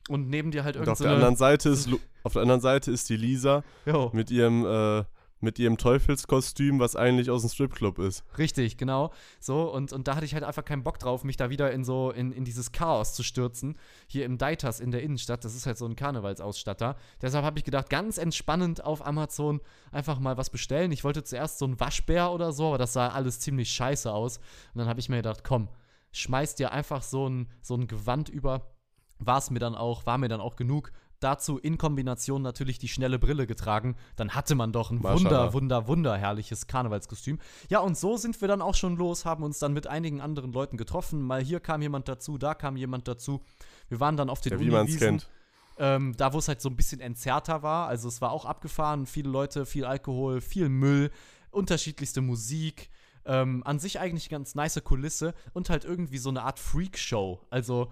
Und 0.09 0.29
neben 0.29 0.51
dir 0.51 0.63
halt 0.63 0.75
irgendwie. 0.75 0.91
Auf, 0.91 0.97
so 0.97 1.03
der 1.03 1.13
anderen 1.13 1.35
Seite 1.35 1.69
ist, 1.69 1.89
auf 2.23 2.33
der 2.33 2.41
anderen 2.43 2.61
Seite 2.61 2.91
ist 2.91 3.09
die 3.09 3.17
Lisa 3.17 3.63
jo. 3.85 4.09
mit 4.13 4.31
ihrem 4.31 4.65
äh, 4.65 5.03
mit 5.43 5.59
ihrem 5.59 5.77
Teufelskostüm, 5.77 6.79
was 6.79 6.95
eigentlich 6.95 7.29
aus 7.29 7.41
dem 7.41 7.49
Stripclub 7.49 7.99
ist. 7.99 8.23
Richtig, 8.37 8.77
genau. 8.77 9.11
So, 9.39 9.71
und, 9.71 9.93
und 9.93 10.07
da 10.07 10.15
hatte 10.15 10.25
ich 10.25 10.33
halt 10.33 10.43
einfach 10.43 10.65
keinen 10.65 10.83
Bock 10.83 10.97
drauf, 10.97 11.23
mich 11.23 11.37
da 11.37 11.49
wieder 11.49 11.71
in 11.71 11.83
so, 11.83 12.11
in, 12.11 12.31
in 12.31 12.45
dieses 12.45 12.71
Chaos 12.71 13.13
zu 13.13 13.21
stürzen. 13.21 13.77
Hier 14.07 14.25
im 14.25 14.37
Deitas 14.37 14.79
in 14.79 14.91
der 14.91 15.03
Innenstadt, 15.03 15.45
das 15.45 15.55
ist 15.55 15.65
halt 15.65 15.77
so 15.77 15.85
ein 15.85 15.95
Karnevalsausstatter. 15.95 16.95
Deshalb 17.21 17.45
habe 17.45 17.59
ich 17.59 17.65
gedacht, 17.65 17.89
ganz 17.89 18.17
entspannend 18.17 18.83
auf 18.83 19.05
Amazon 19.05 19.61
einfach 19.91 20.19
mal 20.19 20.37
was 20.37 20.49
bestellen. 20.49 20.91
Ich 20.91 21.03
wollte 21.03 21.23
zuerst 21.23 21.59
so 21.59 21.65
ein 21.65 21.79
Waschbär 21.79 22.31
oder 22.31 22.53
so, 22.53 22.69
aber 22.69 22.77
das 22.77 22.93
sah 22.93 23.09
alles 23.09 23.39
ziemlich 23.39 23.69
scheiße 23.71 24.11
aus. 24.11 24.37
Und 24.73 24.79
dann 24.79 24.87
habe 24.87 24.99
ich 24.99 25.09
mir 25.09 25.17
gedacht, 25.17 25.43
komm, 25.43 25.67
schmeiß 26.13 26.55
dir 26.55 26.71
einfach 26.71 27.01
so 27.01 27.27
ein, 27.27 27.49
so 27.61 27.75
ein 27.75 27.87
Gewand 27.87 28.29
über. 28.29 28.73
War 29.19 29.37
es 29.37 29.51
mir 29.51 29.59
dann 29.59 29.75
auch, 29.75 30.05
war 30.05 30.17
mir 30.17 30.27
dann 30.27 30.41
auch 30.41 30.55
genug 30.55 30.91
dazu 31.23 31.57
in 31.57 31.77
Kombination 31.77 32.41
natürlich 32.41 32.79
die 32.79 32.87
schnelle 32.87 33.19
Brille 33.19 33.47
getragen, 33.47 33.95
dann 34.15 34.31
hatte 34.31 34.55
man 34.55 34.71
doch 34.71 34.91
ein 34.91 35.03
Wunder, 35.03 35.53
Wunder, 35.53 35.87
Wunder 35.87 36.17
herrliches 36.17 36.67
Karnevalskostüm. 36.67 37.39
Ja, 37.69 37.79
und 37.79 37.97
so 37.97 38.17
sind 38.17 38.39
wir 38.41 38.47
dann 38.47 38.61
auch 38.61 38.75
schon 38.75 38.97
los, 38.97 39.25
haben 39.25 39.43
uns 39.43 39.59
dann 39.59 39.73
mit 39.73 39.87
einigen 39.87 40.21
anderen 40.21 40.51
Leuten 40.51 40.77
getroffen. 40.77 41.21
Mal 41.21 41.41
hier 41.41 41.59
kam 41.59 41.81
jemand 41.81 42.07
dazu, 42.07 42.37
da 42.37 42.53
kam 42.53 42.75
jemand 42.75 43.07
dazu. 43.07 43.41
Wir 43.89 43.99
waren 43.99 44.17
dann 44.17 44.29
auf 44.29 44.41
den 44.41 44.53
ja, 44.53 44.59
wie 44.59 44.69
man 44.69 44.87
es 44.87 44.97
kennt. 44.97 45.29
Ähm, 45.77 46.13
da, 46.17 46.33
wo 46.33 46.37
es 46.37 46.47
halt 46.47 46.61
so 46.61 46.69
ein 46.69 46.75
bisschen 46.75 46.99
entzerrter 47.01 47.63
war. 47.63 47.87
Also 47.87 48.07
es 48.07 48.21
war 48.21 48.31
auch 48.31 48.45
abgefahren, 48.45 49.05
viele 49.05 49.29
Leute, 49.29 49.65
viel 49.65 49.85
Alkohol, 49.85 50.39
viel 50.41 50.69
Müll, 50.69 51.11
unterschiedlichste 51.51 52.21
Musik. 52.21 52.89
Ähm, 53.25 53.63
an 53.65 53.79
sich 53.79 53.99
eigentlich 53.99 54.29
ganz 54.29 54.53
nice 54.53 54.83
Kulisse 54.83 55.33
und 55.53 55.69
halt 55.69 55.85
irgendwie 55.85 56.17
so 56.17 56.29
eine 56.29 56.43
Art 56.43 56.59
Freakshow. 56.59 57.39
Also 57.49 57.89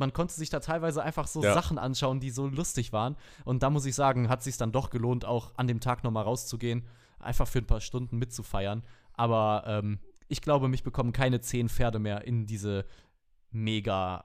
man 0.00 0.12
konnte 0.12 0.34
sich 0.34 0.50
da 0.50 0.58
teilweise 0.58 1.02
einfach 1.02 1.28
so 1.28 1.42
ja. 1.42 1.54
Sachen 1.54 1.78
anschauen, 1.78 2.18
die 2.18 2.30
so 2.30 2.48
lustig 2.48 2.92
waren. 2.92 3.16
Und 3.44 3.62
da 3.62 3.70
muss 3.70 3.86
ich 3.86 3.94
sagen, 3.94 4.28
hat 4.28 4.42
sich 4.42 4.56
dann 4.56 4.72
doch 4.72 4.90
gelohnt, 4.90 5.24
auch 5.24 5.52
an 5.56 5.68
dem 5.68 5.78
Tag 5.78 6.02
nochmal 6.02 6.24
rauszugehen, 6.24 6.86
einfach 7.20 7.46
für 7.46 7.58
ein 7.58 7.66
paar 7.66 7.80
Stunden 7.80 8.18
mitzufeiern. 8.18 8.82
Aber 9.12 9.64
ähm, 9.66 10.00
ich 10.26 10.40
glaube, 10.40 10.68
mich 10.68 10.82
bekommen 10.82 11.12
keine 11.12 11.40
zehn 11.40 11.68
Pferde 11.68 11.98
mehr 11.98 12.24
in 12.24 12.46
diese 12.46 12.86
mega 13.50 14.24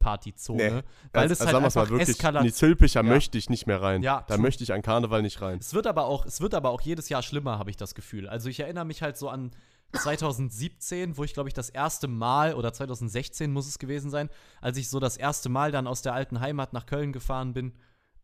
Partyzone. 0.00 0.58
Nee. 0.58 0.82
Weil 1.12 1.22
also, 1.22 1.32
es 1.32 1.40
halt 1.40 1.54
einfach 1.54 1.74
mal 1.74 1.88
wirklich, 1.88 2.22
in 2.22 2.42
die 2.42 2.52
Zülpicher 2.52 3.04
ja. 3.04 3.08
möchte 3.08 3.38
ich 3.38 3.48
nicht 3.48 3.66
mehr 3.66 3.80
rein. 3.80 4.02
Ja, 4.02 4.24
da 4.26 4.36
möchte 4.36 4.64
ich 4.64 4.72
an 4.72 4.82
Karneval 4.82 5.22
nicht 5.22 5.40
rein. 5.40 5.58
Es 5.58 5.74
wird 5.74 5.86
aber 5.86 6.06
auch, 6.06 6.26
es 6.26 6.40
wird 6.40 6.54
aber 6.54 6.70
auch 6.70 6.80
jedes 6.80 7.08
Jahr 7.08 7.22
schlimmer, 7.22 7.58
habe 7.58 7.70
ich 7.70 7.76
das 7.76 7.94
Gefühl. 7.94 8.28
Also 8.28 8.48
ich 8.48 8.58
erinnere 8.58 8.84
mich 8.84 9.00
halt 9.00 9.16
so 9.16 9.28
an 9.28 9.52
2017, 9.92 11.16
wo 11.16 11.24
ich 11.24 11.34
glaube 11.34 11.48
ich 11.48 11.54
das 11.54 11.70
erste 11.70 12.08
Mal 12.08 12.54
oder 12.54 12.72
2016 12.72 13.52
muss 13.52 13.66
es 13.66 13.78
gewesen 13.78 14.10
sein, 14.10 14.30
als 14.60 14.76
ich 14.78 14.88
so 14.88 15.00
das 15.00 15.16
erste 15.16 15.48
Mal 15.48 15.72
dann 15.72 15.86
aus 15.86 16.02
der 16.02 16.14
alten 16.14 16.40
Heimat 16.40 16.72
nach 16.72 16.86
Köln 16.86 17.12
gefahren 17.12 17.52
bin, 17.52 17.72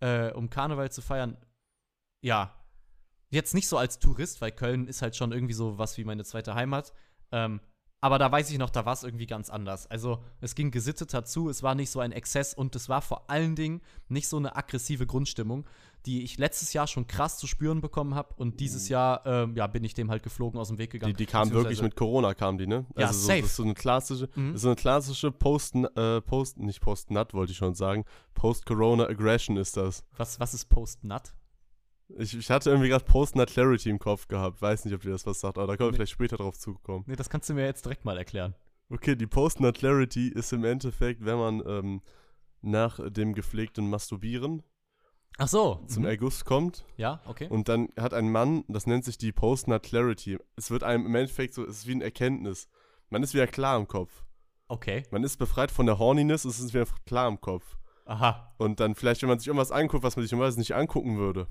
äh, 0.01 0.33
um 0.33 0.51
Karneval 0.51 0.91
zu 0.91 1.03
feiern. 1.03 1.37
Ja, 2.21 2.55
jetzt 3.31 3.55
nicht 3.55 3.69
so 3.69 3.79
als 3.79 3.99
Tourist, 3.99 4.41
weil 4.41 4.53
Köln 4.53 4.87
ist 4.87 5.03
halt 5.03 5.17
schon 5.17 5.33
irgendwie 5.33 5.55
so 5.55 5.79
was 5.79 5.99
wie 5.99 6.05
meine 6.05 6.25
zweite 6.25 6.55
Heimat. 6.55 6.93
Ähm, 7.31 7.61
aber 8.01 8.19
da 8.19 8.31
weiß 8.31 8.51
ich 8.51 8.59
noch, 8.59 8.71
da 8.71 8.87
war 8.87 8.93
es 8.93 9.03
irgendwie 9.03 9.27
ganz 9.27 9.51
anders. 9.51 9.89
Also 9.89 10.23
es 10.41 10.55
ging 10.55 10.71
gesitteter 10.71 11.25
zu, 11.25 11.49
es 11.49 11.65
war 11.65 11.75
nicht 11.75 11.91
so 11.91 11.99
ein 11.99 12.13
Exzess 12.13 12.55
und 12.55 12.77
es 12.77 12.89
war 12.89 13.03
vor 13.03 13.29
allen 13.29 13.57
Dingen 13.57 13.81
nicht 14.09 14.29
so 14.29 14.37
eine 14.37 14.55
aggressive 14.55 15.07
Grundstimmung, 15.07 15.67
die 16.09 16.23
ich 16.23 16.39
letztes 16.39 16.73
Jahr 16.73 16.87
schon 16.87 17.07
krass 17.07 17.37
zu 17.37 17.47
spüren 17.47 17.83
bekommen 17.83 18.15
habe 18.15 18.33
und 18.37 18.61
dieses 18.61 18.89
mhm. 18.89 18.93
Jahr 18.93 19.27
ähm, 19.27 19.55
ja, 19.55 19.67
bin 19.67 19.85
ich 19.85 19.93
dem 19.93 20.11
halt 20.11 20.23
geflogen 20.23 20.59
aus 20.59 20.69
dem 20.69 20.79
Weg 20.79 20.91
gegangen. 20.91 21.13
Die, 21.13 21.25
die 21.25 21.31
kam 21.31 21.51
wirklich 21.51 21.83
mit 21.83 21.97
Corona, 21.97 22.33
kam 22.33 22.57
die, 22.57 22.67
ne? 22.67 22.87
Also 22.95 23.01
ja, 23.01 23.13
so, 23.13 23.27
safe. 23.27 23.41
Das 23.43 23.51
ist 23.51 23.57
so 23.57 23.63
eine 23.63 23.75
klassische, 23.75 24.29
mhm. 24.35 24.57
so 24.57 24.69
eine 24.69 24.77
klassische 24.77 25.31
Post, 25.31 25.75
äh, 25.75 26.23
Post, 26.23 26.59
nicht 26.59 26.81
Post-Nut 26.81 27.35
wollte 27.35 27.53
ich 27.53 27.59
schon 27.59 27.75
sagen, 27.75 28.07
Post-Corona-Aggression 28.33 29.59
ist 29.59 29.77
das. 29.77 30.03
Was, 30.17 30.41
was 30.41 30.55
ist 30.55 30.65
Post-Nut? 30.71 31.35
Ich, 32.17 32.35
ich 32.35 32.51
hatte 32.51 32.71
irgendwie 32.71 32.89
gerade 32.89 33.05
Post-Nut 33.05 33.51
Clarity 33.51 33.91
im 33.91 33.99
Kopf 33.99 34.29
gehabt. 34.29 34.63
Weiß 34.63 34.87
nicht, 34.87 34.95
ob 34.95 35.03
dir 35.03 35.11
das 35.11 35.27
was 35.27 35.41
sagt, 35.41 35.59
aber 35.59 35.67
da 35.67 35.77
können 35.77 35.89
wir 35.89 35.91
nee. 35.91 35.97
vielleicht 35.97 36.13
später 36.13 36.39
drauf 36.39 36.59
zukommen. 36.59 37.05
Nee, 37.07 37.17
das 37.17 37.29
kannst 37.29 37.51
du 37.51 37.55
mir 37.55 37.67
jetzt 37.67 37.85
direkt 37.85 38.07
mal 38.07 38.17
erklären. 38.17 38.55
Okay, 38.89 39.15
die 39.15 39.27
Post-Nut 39.27 39.77
Clarity 39.77 40.29
ist 40.29 40.55
im 40.55 40.65
Endeffekt, 40.65 41.23
wenn 41.23 41.37
man 41.37 41.63
ähm, 41.67 42.01
nach 42.63 42.99
dem 43.11 43.35
gepflegten 43.35 43.91
Masturbieren 43.91 44.63
Ach 45.37 45.49
so. 45.49 45.85
zum 45.87 46.03
mhm. 46.03 46.09
Erguss 46.09 46.45
kommt. 46.45 46.85
Ja, 46.97 47.21
okay. 47.27 47.49
Und 47.49 47.69
dann 47.69 47.89
hat 47.99 48.15
ein 48.15 48.31
Mann, 48.31 48.65
das 48.69 48.87
nennt 48.87 49.05
sich 49.05 49.19
die 49.19 49.33
Post-Nut 49.33 49.83
Clarity. 49.83 50.39
Es 50.57 50.71
wird 50.71 50.83
einem 50.83 51.07
im 51.07 51.15
Endeffekt 51.15 51.55
so, 51.55 51.65
es 51.65 51.79
ist 51.79 51.87
wie 51.87 51.93
eine 51.93 52.05
Erkenntnis. 52.05 52.69
Man 53.11 53.23
ist 53.23 53.35
wieder 53.35 53.47
klar 53.47 53.77
im 53.79 53.87
Kopf. 53.87 54.25
Okay. 54.67 55.05
Man 55.11 55.23
ist 55.23 55.37
befreit 55.37 55.71
von 55.71 55.87
der 55.87 55.99
Horniness, 55.99 56.45
es 56.45 56.59
ist 56.59 56.75
wieder 56.75 56.87
klar 57.07 57.29
im 57.29 57.41
Kopf. 57.41 57.79
Aha. 58.05 58.53
Und 58.59 58.81
dann 58.81 58.95
vielleicht, 58.95 59.23
wenn 59.23 59.29
man 59.29 59.39
sich 59.39 59.49
irgendwas 59.49 59.71
anguckt, 59.71 60.03
was 60.03 60.17
man 60.17 60.25
sich 60.25 60.33
normalerweise 60.33 60.59
nicht 60.59 60.75
angucken 60.75 61.19
würde, 61.19 61.47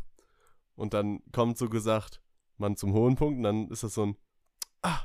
und 0.75 0.93
dann 0.93 1.21
kommt 1.31 1.57
so 1.57 1.69
gesagt, 1.69 2.21
man 2.57 2.75
zum 2.75 2.93
hohen 2.93 3.15
Punkt 3.15 3.37
und 3.37 3.43
dann 3.43 3.69
ist 3.69 3.83
das 3.83 3.93
so 3.93 4.05
ein 4.05 4.17
Ah. 4.81 5.01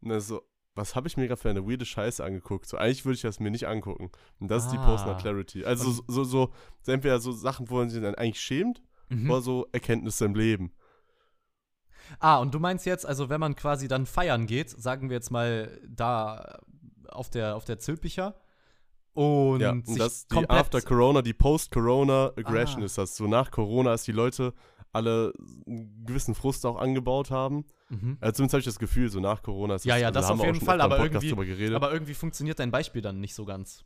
Und 0.00 0.10
dann 0.10 0.20
so, 0.20 0.42
was 0.76 0.94
habe 0.94 1.08
ich 1.08 1.16
mir 1.16 1.26
gerade 1.26 1.40
für 1.40 1.50
eine 1.50 1.66
weirde 1.66 1.84
Scheiße 1.84 2.22
angeguckt? 2.22 2.66
So, 2.66 2.76
eigentlich 2.76 3.04
würde 3.04 3.16
ich 3.16 3.22
das 3.22 3.40
mir 3.40 3.50
nicht 3.50 3.66
angucken. 3.66 4.10
Und 4.38 4.50
das 4.50 4.64
ah. 4.64 4.66
ist 4.66 4.72
die 4.72 4.78
ah. 4.78 5.18
Clarity. 5.18 5.64
Also 5.64 5.90
so, 5.90 6.02
so, 6.06 6.24
so, 6.24 6.52
so, 6.82 6.92
entweder 6.92 7.18
so 7.18 7.32
Sachen, 7.32 7.68
wo 7.70 7.76
man 7.76 7.90
sich 7.90 8.02
dann 8.02 8.14
eigentlich 8.14 8.40
schämt, 8.40 8.82
mhm. 9.08 9.30
oder 9.30 9.40
so 9.40 9.66
Erkenntnisse 9.72 10.26
im 10.26 10.34
Leben. 10.34 10.72
Ah, 12.20 12.38
und 12.38 12.54
du 12.54 12.60
meinst 12.60 12.86
jetzt, 12.86 13.04
also 13.04 13.28
wenn 13.30 13.40
man 13.40 13.56
quasi 13.56 13.88
dann 13.88 14.06
feiern 14.06 14.46
geht, 14.46 14.70
sagen 14.70 15.08
wir 15.08 15.16
jetzt 15.16 15.30
mal 15.30 15.80
da 15.88 16.60
auf 17.08 17.30
der, 17.30 17.56
auf 17.56 17.64
der 17.64 17.78
Zülpicher, 17.78 18.36
und, 19.14 19.60
ja, 19.60 19.70
und 19.70 19.98
das 19.98 20.26
die 20.26 20.50
After 20.50 20.82
Corona, 20.82 21.22
die 21.22 21.32
Post-Corona 21.32 22.32
Aggression 22.36 22.82
ah. 22.82 22.84
ist 22.84 22.98
das. 22.98 23.16
So 23.16 23.26
nach 23.26 23.50
Corona, 23.50 23.92
als 23.92 24.04
die 24.04 24.12
Leute 24.12 24.52
alle 24.92 25.32
einen 25.66 26.04
gewissen 26.04 26.34
Frust 26.34 26.66
auch 26.66 26.76
angebaut 26.76 27.30
haben. 27.30 27.64
Mhm. 27.88 28.18
Also 28.20 28.36
zumindest 28.36 28.54
habe 28.54 28.60
ich 28.60 28.64
das 28.66 28.78
Gefühl, 28.78 29.08
so 29.08 29.20
nach 29.20 29.42
Corona 29.42 29.76
ist 29.76 29.84
Ja, 29.84 29.96
ja, 29.96 30.08
also 30.08 30.20
das 30.20 30.30
auf 30.30 30.44
jeden 30.44 30.60
Fall, 30.60 30.80
aber 30.80 30.98
irgendwie, 30.98 31.74
aber 31.74 31.92
irgendwie 31.92 32.14
funktioniert 32.14 32.58
dein 32.58 32.70
Beispiel 32.70 33.02
dann 33.02 33.20
nicht 33.20 33.34
so 33.34 33.44
ganz. 33.44 33.84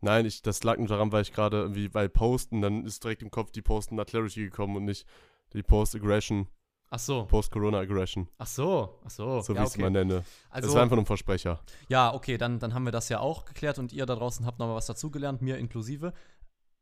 Nein, 0.00 0.26
ich, 0.26 0.42
das 0.42 0.64
lag 0.64 0.78
nur 0.78 0.88
daran, 0.88 1.12
weil 1.12 1.22
ich 1.22 1.32
gerade 1.32 1.58
irgendwie 1.58 1.88
bei 1.88 2.08
Posten, 2.08 2.60
dann 2.60 2.84
ist 2.84 3.04
direkt 3.04 3.22
im 3.22 3.30
Kopf 3.30 3.52
die 3.52 3.62
Posten 3.62 3.94
nach 3.94 4.04
Clarity 4.04 4.44
gekommen 4.44 4.76
und 4.76 4.84
nicht 4.84 5.06
die 5.52 5.62
Post-Aggression. 5.62 6.48
Ach 6.90 6.98
so. 6.98 7.24
Post-Corona-Aggression. 7.24 8.28
Ach 8.36 8.46
so, 8.46 9.00
ach 9.04 9.10
so. 9.10 9.40
So 9.40 9.54
ja, 9.54 9.60
wie 9.60 9.64
ich 9.64 9.70
es 9.70 9.78
mal 9.78 9.90
nenne. 9.90 10.24
Also, 10.50 10.68
das 10.68 10.74
war 10.74 10.82
einfach 10.82 10.96
nur 10.96 11.04
ein 11.04 11.06
Versprecher. 11.06 11.60
Ja, 11.88 12.12
okay, 12.12 12.36
dann, 12.36 12.58
dann 12.58 12.74
haben 12.74 12.84
wir 12.84 12.92
das 12.92 13.08
ja 13.08 13.20
auch 13.20 13.46
geklärt 13.46 13.78
und 13.78 13.92
ihr 13.92 14.04
da 14.04 14.14
draußen 14.14 14.44
habt 14.44 14.58
nochmal 14.58 14.76
was 14.76 14.86
dazugelernt, 14.86 15.40
mir 15.40 15.56
inklusive. 15.56 16.12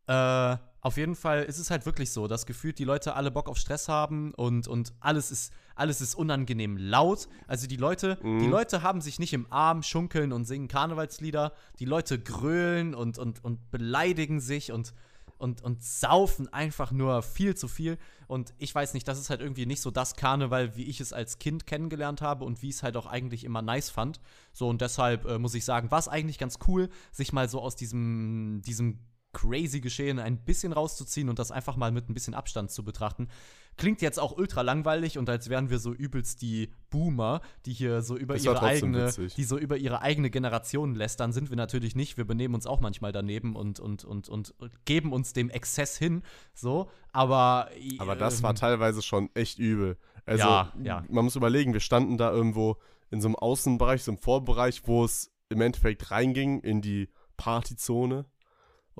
Äh, 0.09 0.57
auf 0.83 0.97
jeden 0.97 1.15
Fall 1.15 1.43
ist 1.43 1.59
es 1.59 1.71
halt 1.71 1.85
wirklich 1.85 2.11
so, 2.11 2.27
dass 2.27 2.47
gefühlt 2.47 2.79
die 2.79 2.85
Leute 2.85 3.15
alle 3.15 3.31
Bock 3.31 3.49
auf 3.49 3.59
Stress 3.59 3.89
haben 3.89 4.33
und, 4.35 4.67
und 4.67 4.95
alles, 5.01 5.31
ist, 5.31 5.53
alles 5.75 6.01
ist 6.01 6.15
unangenehm 6.15 6.77
laut. 6.79 7.29
Also 7.47 7.67
die 7.67 7.77
Leute, 7.77 8.19
mhm. 8.23 8.41
die 8.41 8.47
Leute 8.47 8.83
haben 8.83 9.01
sich 9.01 9.19
nicht 9.19 9.35
im 9.35 9.47
Arm, 9.51 9.83
schunkeln 9.83 10.33
und 10.33 10.45
singen 10.45 10.69
Karnevalslieder. 10.69 11.53
Die 11.79 11.85
Leute 11.85 12.19
grölen 12.19 12.95
und, 12.95 13.19
und, 13.19 13.45
und 13.45 13.71
beleidigen 13.71 14.41
sich 14.41 14.73
und, 14.73 14.95
und, 15.37 15.63
und 15.63 15.83
saufen 15.83 16.51
einfach 16.51 16.93
nur 16.93 17.23
viel 17.23 17.55
zu 17.55 17.69
viel. 17.69 17.99
Und 18.27 18.55
ich 18.57 18.75
weiß 18.75 18.95
nicht, 18.95 19.07
das 19.07 19.19
ist 19.19 19.29
halt 19.29 19.43
irgendwie 19.43 19.67
nicht 19.67 19.83
so 19.83 19.91
das 19.91 20.17
Karneval, 20.17 20.77
wie 20.77 20.85
ich 20.85 21.01
es 21.01 21.13
als 21.13 21.39
Kind 21.39 21.67
kennengelernt 21.67 22.23
habe 22.23 22.45
und 22.47 22.63
wie 22.63 22.71
ich 22.71 22.77
es 22.77 22.83
halt 22.83 22.97
auch 22.97 23.07
eigentlich 23.07 23.45
immer 23.45 23.61
nice 23.61 23.91
fand. 23.91 24.19
So 24.55 24.67
und 24.67 24.81
deshalb 24.81 25.27
äh, 25.27 25.39
muss 25.39 25.55
ich 25.55 25.67
sagen, 25.67 25.91
war 25.91 25.99
es 25.99 26.09
eigentlich 26.09 26.39
ganz 26.39 26.59
cool, 26.69 26.89
sich 27.13 27.35
mal 27.35 27.51
so 27.51 27.61
aus 27.61 27.77
diesem, 27.77 28.63
diesem 28.65 28.99
crazy 29.33 29.81
Geschehen 29.81 30.19
ein 30.19 30.39
bisschen 30.39 30.73
rauszuziehen 30.73 31.29
und 31.29 31.39
das 31.39 31.51
einfach 31.51 31.77
mal 31.77 31.93
mit 31.93 32.09
ein 32.09 32.15
bisschen 32.15 32.35
Abstand 32.35 32.71
zu 32.71 32.85
betrachten. 32.85 33.29
Klingt 33.77 34.03
jetzt 34.03 34.19
auch 34.19 34.37
ultra 34.37 34.63
langweilig 34.63 35.17
und 35.17 35.31
als 35.31 35.49
wären 35.49 35.71
wir 35.71 35.79
so 35.79 35.93
übelst 35.93 36.43
die 36.43 36.73
Boomer, 36.91 37.41
die 37.65 37.73
hier 37.73 38.03
so 38.03 38.17
über 38.17 38.37
ihre 38.37 38.63
eigene, 38.63 39.07
witzig. 39.07 39.35
die 39.35 39.45
so 39.45 39.57
über 39.57 39.77
ihre 39.77 40.03
eigene 40.03 40.29
Generation 40.31 40.95
lästern, 40.95 41.33
sind 41.33 41.49
wir 41.51 41.57
natürlich 41.57 41.95
nicht. 41.95 42.17
Wir 42.17 42.27
benehmen 42.27 42.55
uns 42.55 42.67
auch 42.67 42.81
manchmal 42.81 43.13
daneben 43.13 43.57
und, 43.57 43.81
und, 43.81 44.05
und, 44.05 44.29
und 44.29 44.55
geben 44.85 45.13
uns 45.13 45.33
dem 45.33 45.49
Exzess 45.49 45.97
hin. 45.97 46.23
So, 46.53 46.91
aber. 47.13 47.71
Aber 47.99 48.17
das 48.17 48.43
war 48.43 48.51
ähm, 48.51 48.57
teilweise 48.57 49.03
schon 49.03 49.31
echt 49.35 49.59
übel. 49.59 49.97
Also, 50.27 50.45
ja, 50.45 50.73
ja. 50.83 51.05
man 51.09 51.25
muss 51.25 51.37
überlegen, 51.37 51.73
wir 51.73 51.81
standen 51.81 52.19
da 52.19 52.31
irgendwo 52.31 52.77
in 53.11 53.21
so 53.21 53.29
einem 53.29 53.37
Außenbereich, 53.37 54.03
so 54.03 54.11
einem 54.11 54.19
Vorbereich, 54.19 54.83
wo 54.85 55.05
es 55.05 55.33
im 55.49 55.61
Endeffekt 55.61 56.11
reinging 56.11 56.61
in 56.61 56.81
die 56.81 57.09
Partyzone. 57.37 58.27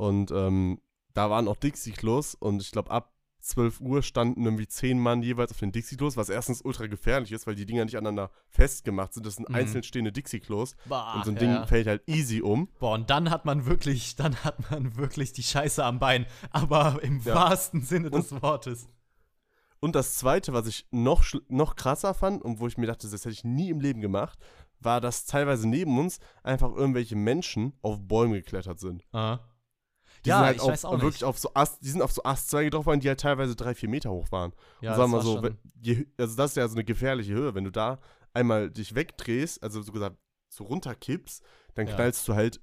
Und 0.01 0.31
ähm, 0.31 0.81
da 1.13 1.29
waren 1.29 1.47
auch 1.47 1.57
Dixie-Klos 1.57 2.35
und 2.35 2.63
ich 2.63 2.73
glaube, 2.73 2.91
ab 2.91 3.13
12 3.43 3.83
Uhr 3.83 4.03
standen 4.03 4.47
irgendwie 4.47 4.67
10 4.67 4.99
Mann 4.99 5.23
jeweils 5.23 5.51
auf 5.51 5.59
den 5.59 5.73
Dixie-Klos, 5.73 6.17
was 6.17 6.31
erstens 6.31 6.63
ultra 6.63 6.87
gefährlich 6.87 7.33
ist, 7.33 7.47
weil 7.47 7.55
die 7.55 7.67
Dinger 7.67 7.85
nicht 7.85 7.99
aneinander 7.99 8.31
festgemacht 8.49 9.13
sind. 9.13 9.27
Das 9.27 9.37
sind 9.37 9.51
mhm. 9.51 9.55
einzeln 9.55 9.83
stehende 9.83 10.11
Dixie-Klos. 10.11 10.75
Und 10.89 11.25
so 11.27 11.31
ein 11.33 11.37
Ding 11.37 11.51
ja. 11.51 11.67
fällt 11.67 11.87
halt 11.87 12.03
easy 12.07 12.41
um. 12.41 12.69
Boah, 12.79 12.95
und 12.95 13.11
dann 13.11 13.29
hat 13.29 13.45
man 13.45 13.67
wirklich, 13.67 14.17
dann 14.17 14.37
hat 14.37 14.71
man 14.71 14.97
wirklich 14.97 15.35
die 15.35 15.43
Scheiße 15.43 15.85
am 15.85 15.99
Bein. 15.99 16.25
Aber 16.51 16.99
im 17.03 17.21
ja. 17.21 17.35
wahrsten 17.35 17.83
Sinne 17.83 18.09
und, 18.09 18.25
des 18.25 18.41
Wortes. 18.41 18.89
Und 19.81 19.95
das 19.95 20.17
zweite, 20.17 20.55
was 20.55 20.67
ich 20.67 20.87
noch, 20.91 21.23
noch 21.49 21.77
krasser 21.77 22.15
fand 22.15 22.41
und 22.41 22.59
wo 22.59 22.67
ich 22.67 22.79
mir 22.79 22.87
dachte, 22.87 23.07
das 23.07 23.21
hätte 23.21 23.35
ich 23.35 23.45
nie 23.45 23.69
im 23.69 23.81
Leben 23.81 24.01
gemacht, 24.01 24.39
war, 24.79 25.03
dass 25.03 25.27
teilweise 25.27 25.69
neben 25.69 25.99
uns 25.99 26.21
einfach 26.43 26.75
irgendwelche 26.75 27.17
Menschen 27.17 27.75
auf 27.83 28.01
Bäume 28.01 28.37
geklettert 28.37 28.81
sind. 28.81 29.05
Aha. 29.13 29.41
Die 30.25 30.29
ja, 30.29 30.37
sind 30.37 30.47
halt 30.47 30.57
ich 30.57 30.63
auf, 30.63 30.69
weiß 30.69 30.85
auch 30.85 30.93
wirklich 30.93 31.13
nicht. 31.15 31.25
auf 31.25 31.39
so 31.39 31.51
Ast, 31.55 31.83
die 31.83 31.89
sind 31.89 32.03
auf 32.03 32.13
so 32.13 32.23
Astzweige 32.25 32.71
drauf 32.71 32.87
waren, 32.87 33.01
die 33.01 33.09
halt 33.09 33.21
teilweise 33.21 33.57
drei, 33.57 33.75
vier 33.75 33.89
Meter 33.89 34.11
hoch 34.11 34.31
waren. 34.31 34.53
Ja, 34.81 34.93
und 34.93 34.97
sagen 34.99 35.13
wir 35.13 35.23
so, 35.23 35.43
wenn, 35.43 35.59
je, 35.81 36.07
also 36.19 36.37
das 36.37 36.53
ist 36.53 36.57
ja 36.57 36.69
so 36.69 36.75
eine 36.75 36.85
gefährliche 36.85 37.33
Höhe. 37.33 37.55
Wenn 37.55 37.65
du 37.65 37.73
da 37.73 37.99
einmal 38.35 38.71
dich 38.71 38.95
wegdrehst, 38.95 39.63
also 39.63 39.83
so 39.83 39.93
gesagt, 39.93 40.17
so 40.49 40.65
runterkippst, 40.65 41.43
dann 41.75 41.87
ja. 41.87 41.95
knallst 41.95 42.29
du 42.29 42.35
halt 42.35 42.61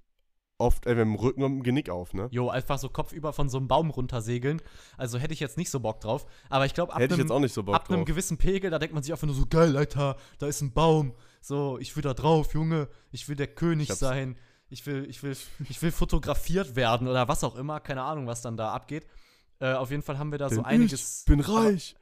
oft 0.60 0.86
äh, 0.86 0.90
mit 0.90 1.00
dem 1.00 1.16
Rücken 1.16 1.44
und 1.44 1.52
dem 1.52 1.64
Genick 1.64 1.90
auf, 1.90 2.14
ne? 2.14 2.28
Jo, 2.32 2.50
einfach 2.50 2.80
so 2.80 2.90
kopfüber 2.90 3.34
von 3.34 3.50
so 3.50 3.58
einem 3.58 3.68
Baum 3.68 3.90
runtersegeln. 3.90 4.62
Also 4.98 5.20
hätte 5.20 5.34
ich 5.34 5.40
jetzt 5.40 5.58
nicht 5.58 5.70
so 5.70 5.80
Bock 5.80 6.02
drauf. 6.02 6.26
Aber 6.50 6.66
ich 6.66 6.74
glaube, 6.74 6.94
ab, 6.94 7.02
einem, 7.02 7.48
so 7.48 7.64
ab 7.66 7.90
einem 7.90 8.06
gewissen 8.06 8.38
Pegel, 8.38 8.72
da 8.72 8.80
denkt 8.80 8.94
man 8.94 9.04
sich 9.04 9.12
einfach 9.12 9.28
nur 9.28 9.36
so, 9.36 9.46
geil, 9.48 9.78
Alter, 9.78 10.18
da 10.40 10.48
ist 10.48 10.62
ein 10.62 10.74
Baum. 10.74 11.14
So, 11.42 11.78
ich 11.80 11.96
will 11.96 12.04
da 12.04 12.14
drauf, 12.14 12.54
Junge. 12.54 12.90
Ich 13.12 13.30
will 13.30 13.36
der 13.36 13.48
König 13.48 13.94
sein 13.94 14.38
ich 14.70 14.86
will, 14.86 15.06
ich 15.10 15.24
will, 15.24 15.36
ich 15.70 15.82
will 15.82 15.92
fotografiert 15.92 16.76
werden 16.76 17.08
oder 17.08 17.28
was 17.28 17.44
auch 17.44 17.56
immer, 17.56 17.80
keine 17.80 18.04
Ahnung, 18.04 18.28
was 18.28 18.42
dann 18.42 18.58
da 18.58 18.74
abgeht. 18.74 19.08
Äh, 19.60 19.74
auf 19.74 19.92
jeden 19.92 20.04
Fall 20.04 20.18
haben 20.18 20.32
wir 20.32 20.38
da 20.38 20.50
Denn 20.50 20.58
so 20.58 20.64
einiges. 20.64 21.20
Ich 21.22 21.26
bin 21.26 21.40
reich. 21.40 21.96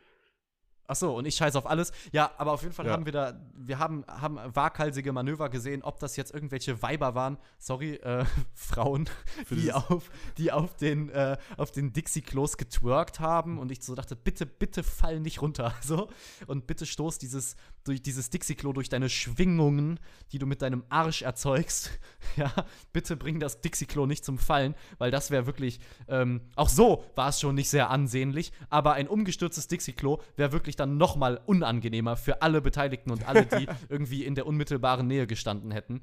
Ach 0.87 0.95
so, 0.95 1.15
und 1.15 1.25
ich 1.25 1.35
scheiße 1.35 1.57
auf 1.57 1.65
alles. 1.65 1.91
Ja, 2.11 2.31
aber 2.37 2.51
auf 2.51 2.61
jeden 2.61 2.73
Fall 2.73 2.85
ja. 2.85 2.91
haben 2.91 3.05
wir 3.05 3.11
da, 3.11 3.39
wir 3.55 3.79
haben, 3.79 4.05
haben 4.07 4.37
waghalsige 4.55 5.13
Manöver 5.13 5.49
gesehen, 5.49 5.81
ob 5.81 5.99
das 5.99 6.15
jetzt 6.15 6.33
irgendwelche 6.33 6.81
Weiber 6.81 7.15
waren, 7.15 7.37
sorry, 7.57 7.95
äh, 7.95 8.25
Frauen, 8.53 9.09
die 9.49 9.73
auf, 9.73 10.11
die 10.37 10.51
auf 10.51 10.75
den, 10.75 11.09
äh, 11.09 11.37
auf 11.57 11.71
den 11.71 11.91
Dixie-Klos 11.91 12.57
getwerkt 12.57 13.19
haben 13.19 13.57
und 13.57 13.71
ich 13.71 13.81
so 13.81 13.95
dachte, 13.95 14.15
bitte, 14.15 14.45
bitte 14.45 14.83
fall 14.83 15.19
nicht 15.19 15.41
runter, 15.41 15.73
so. 15.81 16.09
Und 16.45 16.67
bitte 16.67 16.85
stoß 16.85 17.17
dieses, 17.17 17.55
durch 17.85 18.01
dieses 18.01 18.29
Dixie-Klo 18.31 18.73
durch 18.73 18.89
deine 18.89 19.09
Schwingungen, 19.09 19.99
die 20.31 20.39
du 20.39 20.45
mit 20.45 20.61
deinem 20.61 20.83
Arsch 20.89 21.21
erzeugst. 21.21 21.91
ja, 22.35 22.51
bitte 22.91 23.15
bring 23.15 23.39
das 23.39 23.61
Dixie-Klo 23.61 24.05
nicht 24.07 24.25
zum 24.25 24.37
Fallen, 24.37 24.75
weil 24.97 25.11
das 25.11 25.31
wäre 25.31 25.45
wirklich, 25.45 25.79
ähm, 26.07 26.41
auch 26.55 26.69
so 26.69 27.05
war 27.15 27.29
es 27.29 27.39
schon 27.39 27.55
nicht 27.55 27.69
sehr 27.69 27.89
ansehnlich, 27.89 28.51
aber 28.69 28.93
ein 28.93 29.07
umgestürztes 29.07 29.67
Dixie-Klo 29.67 30.19
wäre 30.35 30.51
wirklich 30.51 30.75
dann 30.75 30.97
noch 30.97 31.15
mal 31.15 31.39
unangenehmer 31.45 32.17
für 32.17 32.41
alle 32.41 32.61
Beteiligten 32.61 33.11
und 33.11 33.27
alle, 33.27 33.45
die 33.45 33.67
irgendwie 33.89 34.25
in 34.25 34.35
der 34.35 34.47
unmittelbaren 34.47 35.07
Nähe 35.07 35.27
gestanden 35.27 35.71
hätten. 35.71 36.01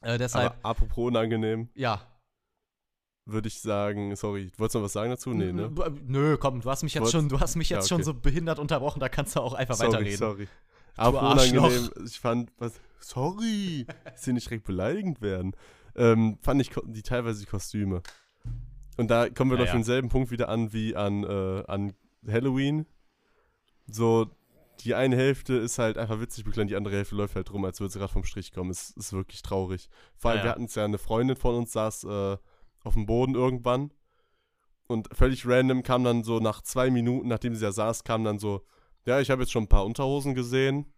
Äh, 0.00 0.16
deshalb. 0.18 0.52
Aber 0.60 0.70
apropos 0.70 1.08
unangenehm. 1.08 1.68
Ja. 1.74 2.00
Würde 3.26 3.48
ich 3.48 3.60
sagen, 3.60 4.16
sorry, 4.16 4.50
wolltest 4.56 4.74
du 4.74 4.78
noch 4.78 4.84
was 4.86 4.94
sagen 4.94 5.10
dazu? 5.10 5.34
Nee, 5.34 5.52
ne? 5.52 5.70
Nö, 6.06 6.38
komm, 6.38 6.62
du 6.62 6.70
hast 6.70 6.82
mich 6.82 6.94
jetzt 6.94 7.12
schon, 7.12 7.28
du 7.28 7.38
hast 7.38 7.56
mich 7.56 7.68
jetzt 7.68 7.90
ja, 7.90 7.96
okay. 7.96 8.02
schon 8.02 8.14
so 8.14 8.18
behindert 8.18 8.58
unterbrochen, 8.58 9.00
da 9.00 9.10
kannst 9.10 9.36
du 9.36 9.40
auch 9.40 9.52
einfach 9.52 9.74
sorry, 9.74 9.92
weiterreden. 9.92 10.16
Sorry. 10.16 10.48
Aber 10.98 11.32
unangenehm, 11.32 11.90
ich 12.04 12.18
fand, 12.20 12.50
was, 12.58 12.80
sorry, 13.00 13.86
dass 14.04 14.24
sie 14.24 14.32
nicht 14.32 14.48
direkt 14.48 14.64
beleidigend 14.64 15.20
werden. 15.20 15.54
Ähm, 15.96 16.38
fand 16.42 16.60
ich 16.60 16.70
die 16.84 17.02
teilweise 17.02 17.40
die 17.40 17.46
Kostüme. 17.46 18.02
Und 18.96 19.10
da 19.10 19.28
kommen 19.28 19.50
wir 19.50 19.58
doch 19.58 19.66
ja. 19.66 19.72
denselben 19.72 20.08
Punkt 20.08 20.30
wieder 20.30 20.48
an 20.48 20.72
wie 20.72 20.96
an, 20.96 21.24
äh, 21.24 21.64
an 21.66 21.94
Halloween 22.26 22.86
so, 23.90 24.26
die 24.80 24.94
eine 24.94 25.16
Hälfte 25.16 25.54
ist 25.54 25.78
halt 25.78 25.98
einfach 25.98 26.20
witzig 26.20 26.44
bekleidet, 26.44 26.70
die 26.70 26.76
andere 26.76 26.96
Hälfte 26.96 27.16
läuft 27.16 27.34
halt 27.34 27.52
rum, 27.52 27.64
als 27.64 27.80
würde 27.80 27.92
sie 27.92 27.98
gerade 27.98 28.12
vom 28.12 28.24
Strich 28.24 28.52
kommen. 28.52 28.70
Es 28.70 28.90
ist 28.90 29.12
wirklich 29.12 29.42
traurig. 29.42 29.88
Vor 30.16 30.30
allem, 30.30 30.38
ja, 30.38 30.44
ja. 30.44 30.44
wir 30.44 30.50
hatten 30.52 30.64
es 30.64 30.74
ja, 30.74 30.84
eine 30.84 30.98
Freundin 30.98 31.36
von 31.36 31.56
uns 31.56 31.72
saß 31.72 32.04
äh, 32.04 32.36
auf 32.84 32.94
dem 32.94 33.06
Boden 33.06 33.34
irgendwann 33.34 33.92
und 34.86 35.08
völlig 35.12 35.46
random 35.46 35.82
kam 35.82 36.04
dann 36.04 36.22
so 36.22 36.38
nach 36.38 36.62
zwei 36.62 36.90
Minuten, 36.90 37.28
nachdem 37.28 37.54
sie 37.54 37.64
ja 37.64 37.72
saß, 37.72 38.04
kam 38.04 38.24
dann 38.24 38.38
so, 38.38 38.64
ja, 39.08 39.20
ich 39.20 39.30
habe 39.30 39.42
jetzt 39.42 39.52
schon 39.52 39.64
ein 39.64 39.68
paar 39.68 39.86
Unterhosen 39.86 40.34
gesehen 40.34 40.92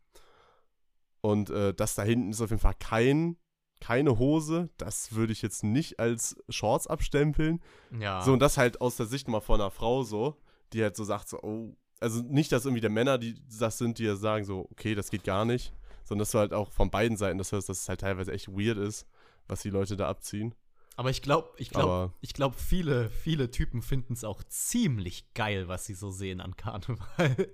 und 1.21 1.49
äh, 1.51 1.73
das 1.73 1.95
da 1.95 2.03
hinten 2.03 2.31
ist 2.31 2.41
auf 2.41 2.51
jeden 2.51 2.61
Fall 2.61 2.75
kein, 2.75 3.37
keine 3.81 4.19
Hose. 4.19 4.69
Das 4.79 5.15
würde 5.15 5.33
ich 5.33 5.43
jetzt 5.43 5.63
nicht 5.63 6.01
als 6.01 6.37
Shorts 6.49 6.89
abstempeln. 6.89 7.63
Ja. 7.99 8.21
So, 8.23 8.33
und 8.33 8.41
das 8.41 8.59
halt 8.59 8.81
aus 8.81 8.97
der 8.97 9.07
Sicht 9.07 9.29
mal 9.29 9.41
von 9.41 9.61
einer 9.61 9.71
Frau 9.71 10.03
so, 10.03 10.37
die 10.73 10.83
halt 10.83 10.97
so 10.97 11.05
sagt 11.05 11.29
so, 11.29 11.41
oh, 11.41 11.77
also 12.01 12.21
nicht, 12.23 12.51
dass 12.51 12.65
irgendwie 12.65 12.81
der 12.81 12.91
Männer, 12.91 13.17
die 13.17 13.37
das 13.59 13.79
sind, 13.79 13.99
die 13.99 14.05
ja 14.05 14.17
sagen 14.17 14.45
so, 14.45 14.67
okay, 14.73 14.97
das 14.97 15.11
geht 15.11 15.23
gar 15.23 15.45
nicht, 15.45 15.73
sondern 16.03 16.23
dass 16.23 16.33
du 16.33 16.39
halt 16.39 16.53
auch 16.53 16.73
von 16.73 16.91
beiden 16.91 17.17
Seiten 17.17 17.39
das 17.39 17.53
hörst, 17.53 17.69
dass 17.69 17.83
es 17.83 17.89
halt 17.89 18.01
teilweise 18.01 18.33
echt 18.33 18.49
weird 18.49 18.79
ist, 18.79 19.07
was 19.47 19.63
die 19.63 19.71
Leute 19.71 19.97
da 19.97 20.09
abziehen. 20.09 20.55
Aber 20.97 21.11
ich 21.11 21.23
glaube, 21.23 21.51
ich 21.57 21.71
glaube, 21.71 22.13
ich 22.21 22.35
glaube, 22.35 22.57
viele, 22.59 23.09
viele 23.09 23.51
Typen 23.51 23.81
finden 23.81 24.15
es 24.15 24.25
auch 24.25 24.43
ziemlich 24.43 25.33
geil, 25.33 25.69
was 25.69 25.87
sie 25.87 25.95
so 25.95 26.11
sehen 26.11 26.41
an 26.41 26.57
Karneval. 26.57 27.49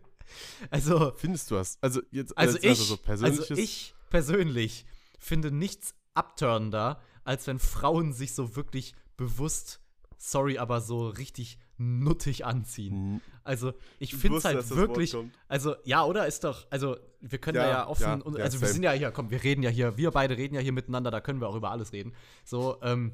Also 0.70 1.12
findest 1.16 1.50
du 1.50 1.56
das? 1.56 1.78
Also 1.80 2.00
jetzt 2.10 2.36
also, 2.36 2.56
also 2.56 2.68
ich, 2.68 2.78
so 2.78 2.98
also 3.06 3.54
ich 3.54 3.94
persönlich 4.10 4.86
finde 5.18 5.50
nichts 5.50 5.94
abturnender, 6.14 7.00
als 7.24 7.46
wenn 7.46 7.58
Frauen 7.58 8.12
sich 8.12 8.34
so 8.34 8.56
wirklich 8.56 8.94
bewusst, 9.16 9.80
sorry, 10.16 10.58
aber 10.58 10.80
so 10.80 11.08
richtig 11.08 11.58
nuttig 11.78 12.44
anziehen. 12.44 13.20
Also, 13.44 13.74
ich 13.98 14.14
finde 14.14 14.38
es 14.38 14.44
halt 14.44 14.70
wirklich. 14.70 15.16
Also, 15.46 15.76
ja, 15.84 16.04
oder? 16.04 16.26
Ist 16.26 16.42
doch. 16.44 16.66
Also, 16.70 16.96
wir 17.20 17.38
können 17.38 17.56
ja, 17.56 17.62
da 17.64 17.68
ja 17.68 17.86
offen. 17.86 18.02
Ja, 18.02 18.14
und, 18.14 18.40
also, 18.40 18.56
ja, 18.56 18.60
wir 18.62 18.68
sind 18.68 18.82
ja 18.82 18.92
hier, 18.92 19.10
komm, 19.10 19.30
wir 19.30 19.42
reden 19.42 19.62
ja 19.62 19.70
hier. 19.70 19.96
Wir 19.96 20.10
beide 20.10 20.36
reden 20.36 20.54
ja 20.54 20.60
hier 20.60 20.72
miteinander, 20.72 21.10
da 21.10 21.20
können 21.20 21.40
wir 21.40 21.48
auch 21.48 21.54
über 21.54 21.70
alles 21.70 21.92
reden. 21.92 22.14
So, 22.44 22.78
ähm, 22.82 23.12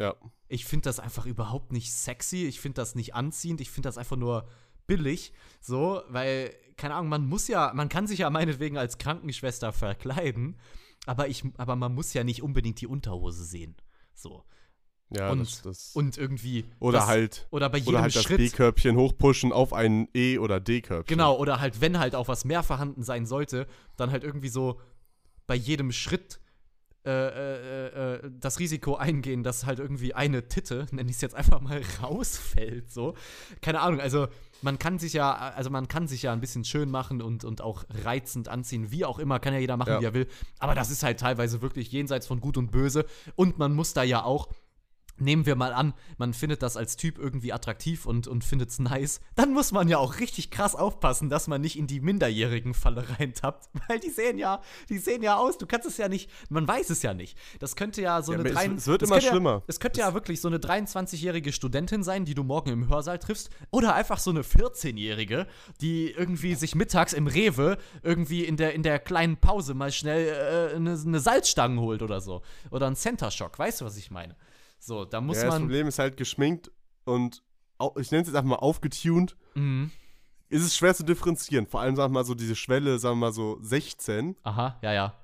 ich 0.49 0.65
finde 0.65 0.85
das 0.85 1.01
einfach 1.01 1.27
überhaupt 1.27 1.73
nicht 1.73 1.93
sexy. 1.93 2.47
Ich 2.47 2.61
finde 2.61 2.77
das 2.77 2.95
nicht 2.95 3.15
anziehend. 3.15 3.61
Ich 3.61 3.71
finde 3.71 3.89
das 3.89 3.99
einfach 3.99 4.17
nur 4.17 4.47
billig. 4.87 5.33
So, 5.61 6.03
weil, 6.09 6.55
keine 6.77 6.95
Ahnung, 6.95 7.09
man 7.09 7.27
muss 7.27 7.49
ja, 7.49 7.73
man 7.75 7.89
kann 7.89 8.07
sich 8.07 8.21
ja 8.21 8.31
meinetwegen 8.31 8.79
als 8.79 8.99
Krankenschwester 8.99 9.73
verkleiden. 9.73 10.59
Aber, 11.07 11.29
ich, 11.29 11.45
aber 11.57 11.77
man 11.77 11.95
muss 11.95 12.15
ja 12.15 12.25
nicht 12.25 12.43
unbedingt 12.43 12.81
die 12.81 12.87
Unterhose 12.87 13.45
sehen. 13.45 13.77
So. 14.15 14.45
Ja, 15.15 15.31
und, 15.31 15.41
das, 15.41 15.63
das 15.63 15.91
und 15.95 16.17
irgendwie. 16.17 16.65
Oder 16.79 16.99
das, 16.99 17.07
halt. 17.07 17.47
Oder 17.51 17.69
bei 17.69 17.79
jedem 17.79 17.95
oder 17.95 18.03
halt 18.03 18.17
das 18.17 18.27
B-Körbchen 18.27 18.97
hochpushen 18.97 19.53
auf 19.53 19.73
ein 19.73 20.09
E- 20.15 20.39
oder 20.39 20.59
D-Körbchen. 20.59 21.17
Genau, 21.17 21.37
oder 21.37 21.61
halt, 21.61 21.81
wenn 21.81 21.99
halt 21.99 22.15
auch 22.15 22.29
was 22.29 22.45
mehr 22.45 22.63
vorhanden 22.63 23.03
sein 23.03 23.27
sollte, 23.27 23.67
dann 23.97 24.11
halt 24.11 24.25
irgendwie 24.25 24.49
so 24.49 24.81
bei 25.47 25.55
jedem 25.55 25.93
Schritt 25.93 26.41
äh, 27.05 27.11
äh, 27.11 28.15
äh, 28.15 28.31
das 28.39 28.61
Risiko 28.61 28.95
eingehen, 28.95 29.43
dass 29.43 29.67
halt 29.67 29.81
irgendwie 29.81 30.15
eine 30.15 30.47
Titte, 30.47 30.87
nenne 30.93 31.11
ich 31.11 31.17
es 31.17 31.21
jetzt 31.21 31.35
einfach 31.35 31.61
mal, 31.61 31.83
rausfällt. 32.03 32.93
So. 32.93 33.15
Keine 33.61 33.81
Ahnung, 33.81 34.01
also 34.01 34.29
man 34.63 34.79
kann 34.79 35.01
sich 35.01 35.13
ja, 35.13 35.35
also 35.35 35.69
man 35.69 35.89
kann 35.89 36.07
sich 36.07 36.23
ja 36.23 36.33
ein 36.33 36.41
bisschen 36.41 36.65
schön 36.65 36.91
machen 36.91 37.21
und, 37.21 37.45
und 37.45 37.61
auch 37.61 37.85
reizend 38.05 38.49
anziehen, 38.49 38.93
wie 38.93 39.05
auch 39.05 39.19
immer, 39.19 39.41
kann 39.41 39.53
ja 39.53 39.59
jeder 39.59 39.77
machen, 39.77 39.95
ja. 39.95 40.01
wie 40.01 40.05
er 40.05 40.15
will. 40.15 40.29
Aber 40.61 40.77
das 40.77 40.91
ist 40.93 41.03
halt 41.03 41.19
teilweise 41.19 41.61
wirklich 41.61 41.91
jenseits 41.91 42.29
von 42.29 42.41
Gut 42.41 42.57
und 42.57 42.71
Böse. 42.71 43.05
Und 43.35 43.59
man 43.59 43.75
muss 43.75 43.95
da 43.95 44.05
ja 44.05 44.23
auch 44.23 44.49
nehmen 45.23 45.47
wir 45.47 45.57
mal 45.57 45.73
an, 45.73 45.95
man 46.19 46.35
findet 46.35 46.63
das 46.63 46.77
als 46.77 46.97
Typ 46.97 47.19
irgendwie 47.19 47.53
attraktiv 47.53 48.07
und, 48.07 48.27
und 48.27 48.45
findet 48.45 48.71
es 48.71 48.79
nice, 48.79 49.21
dann 49.35 49.53
muss 49.53 49.73
man 49.73 49.89
ja 49.89 49.99
auch 49.99 50.21
richtig 50.21 50.51
krass 50.51 50.75
aufpassen, 50.75 51.31
dass 51.31 51.49
man 51.49 51.61
nicht 51.61 51.79
in 51.79 51.87
die 51.87 52.01
minderjährigen 52.01 52.75
Falle 52.75 53.05
reintappt. 53.19 53.69
Weil 53.89 53.99
die 54.01 54.11
sehen 54.11 54.39
ja, 54.39 54.61
die 54.89 54.99
sehen 54.99 55.23
ja 55.23 55.37
aus, 55.37 55.59
du 55.59 55.67
kannst 55.67 55.87
es 55.89 55.97
ja 55.97 56.09
nicht, 56.09 56.31
man 56.51 56.67
weiß 56.67 56.91
es 56.91 57.03
ja 57.03 57.15
nicht. 57.15 57.39
Das 57.59 57.77
könnte 57.77 58.03
ja 58.03 58.23
so 58.23 58.33
ja, 58.33 58.39
eine 58.39 58.49
es, 58.49 58.83
es 58.83 58.87
wird 58.87 59.03
immer 59.03 59.21
schlimmer. 59.21 59.51
Ja, 59.51 59.63
es 59.67 59.81
könnte 59.81 60.01
ja 60.01 60.15
wirklich 60.15 60.41
so 60.41 60.49
eine 60.49 60.59
23-jährige 60.59 61.53
Studentin 61.53 62.03
sein, 62.03 62.25
die 62.25 62.35
du 62.35 62.45
morgen 62.45 62.71
im 62.71 62.89
Hörsaal 62.89 63.19
triffst. 63.19 63.51
Oder 63.71 63.95
einfach 63.95 64.19
so 64.19 64.31
eine 64.31 64.43
14-jährige, 64.43 65.47
die 65.81 66.11
irgendwie 66.11 66.55
sich 66.55 66.75
mittags 66.75 67.13
im 67.13 67.27
Rewe 67.27 67.79
irgendwie 68.03 68.45
in 68.45 68.57
der, 68.57 68.75
in 68.75 68.83
der 68.83 68.99
kleinen 68.99 69.37
Pause 69.37 69.75
mal 69.75 69.93
schnell 69.93 70.73
äh, 70.73 70.77
eine, 70.77 70.93
eine 70.93 71.21
Salzstange 71.21 71.81
holt 71.81 72.03
oder 72.03 72.21
so. 72.21 72.43
Oder 72.71 72.87
ein 72.87 72.97
Center 72.97 73.31
Shock, 73.31 73.59
weißt 73.59 73.81
du, 73.81 73.85
was 73.85 73.97
ich 73.97 74.11
meine? 74.11 74.37
So, 74.83 75.05
da 75.05 75.21
muss 75.21 75.37
ja, 75.37 75.45
man. 75.45 75.51
Das 75.51 75.61
Problem 75.61 75.87
ist 75.87 75.99
halt 76.01 76.17
geschminkt 76.17 76.73
und 77.05 77.45
ich 77.99 78.11
nenne 78.11 78.23
es 78.23 78.29
jetzt 78.29 78.35
einfach 78.35 78.51
mal 78.51 78.57
aufgetuned. 78.57 79.37
Mhm. 79.55 79.93
Ist 80.49 80.65
es 80.65 80.77
schwer 80.77 80.93
zu 80.93 81.05
differenzieren. 81.05 81.67
Vor 81.67 81.81
allem, 81.81 81.95
sagen 81.95 82.13
wir 82.13 82.19
mal, 82.21 82.25
so 82.25 82.35
diese 82.35 82.57
Schwelle, 82.57 82.99
sagen 82.99 83.17
wir 83.17 83.29
mal 83.29 83.33
so 83.33 83.59
16. 83.63 84.37
Aha, 84.43 84.79
ja, 84.83 84.93
ja. 84.93 85.15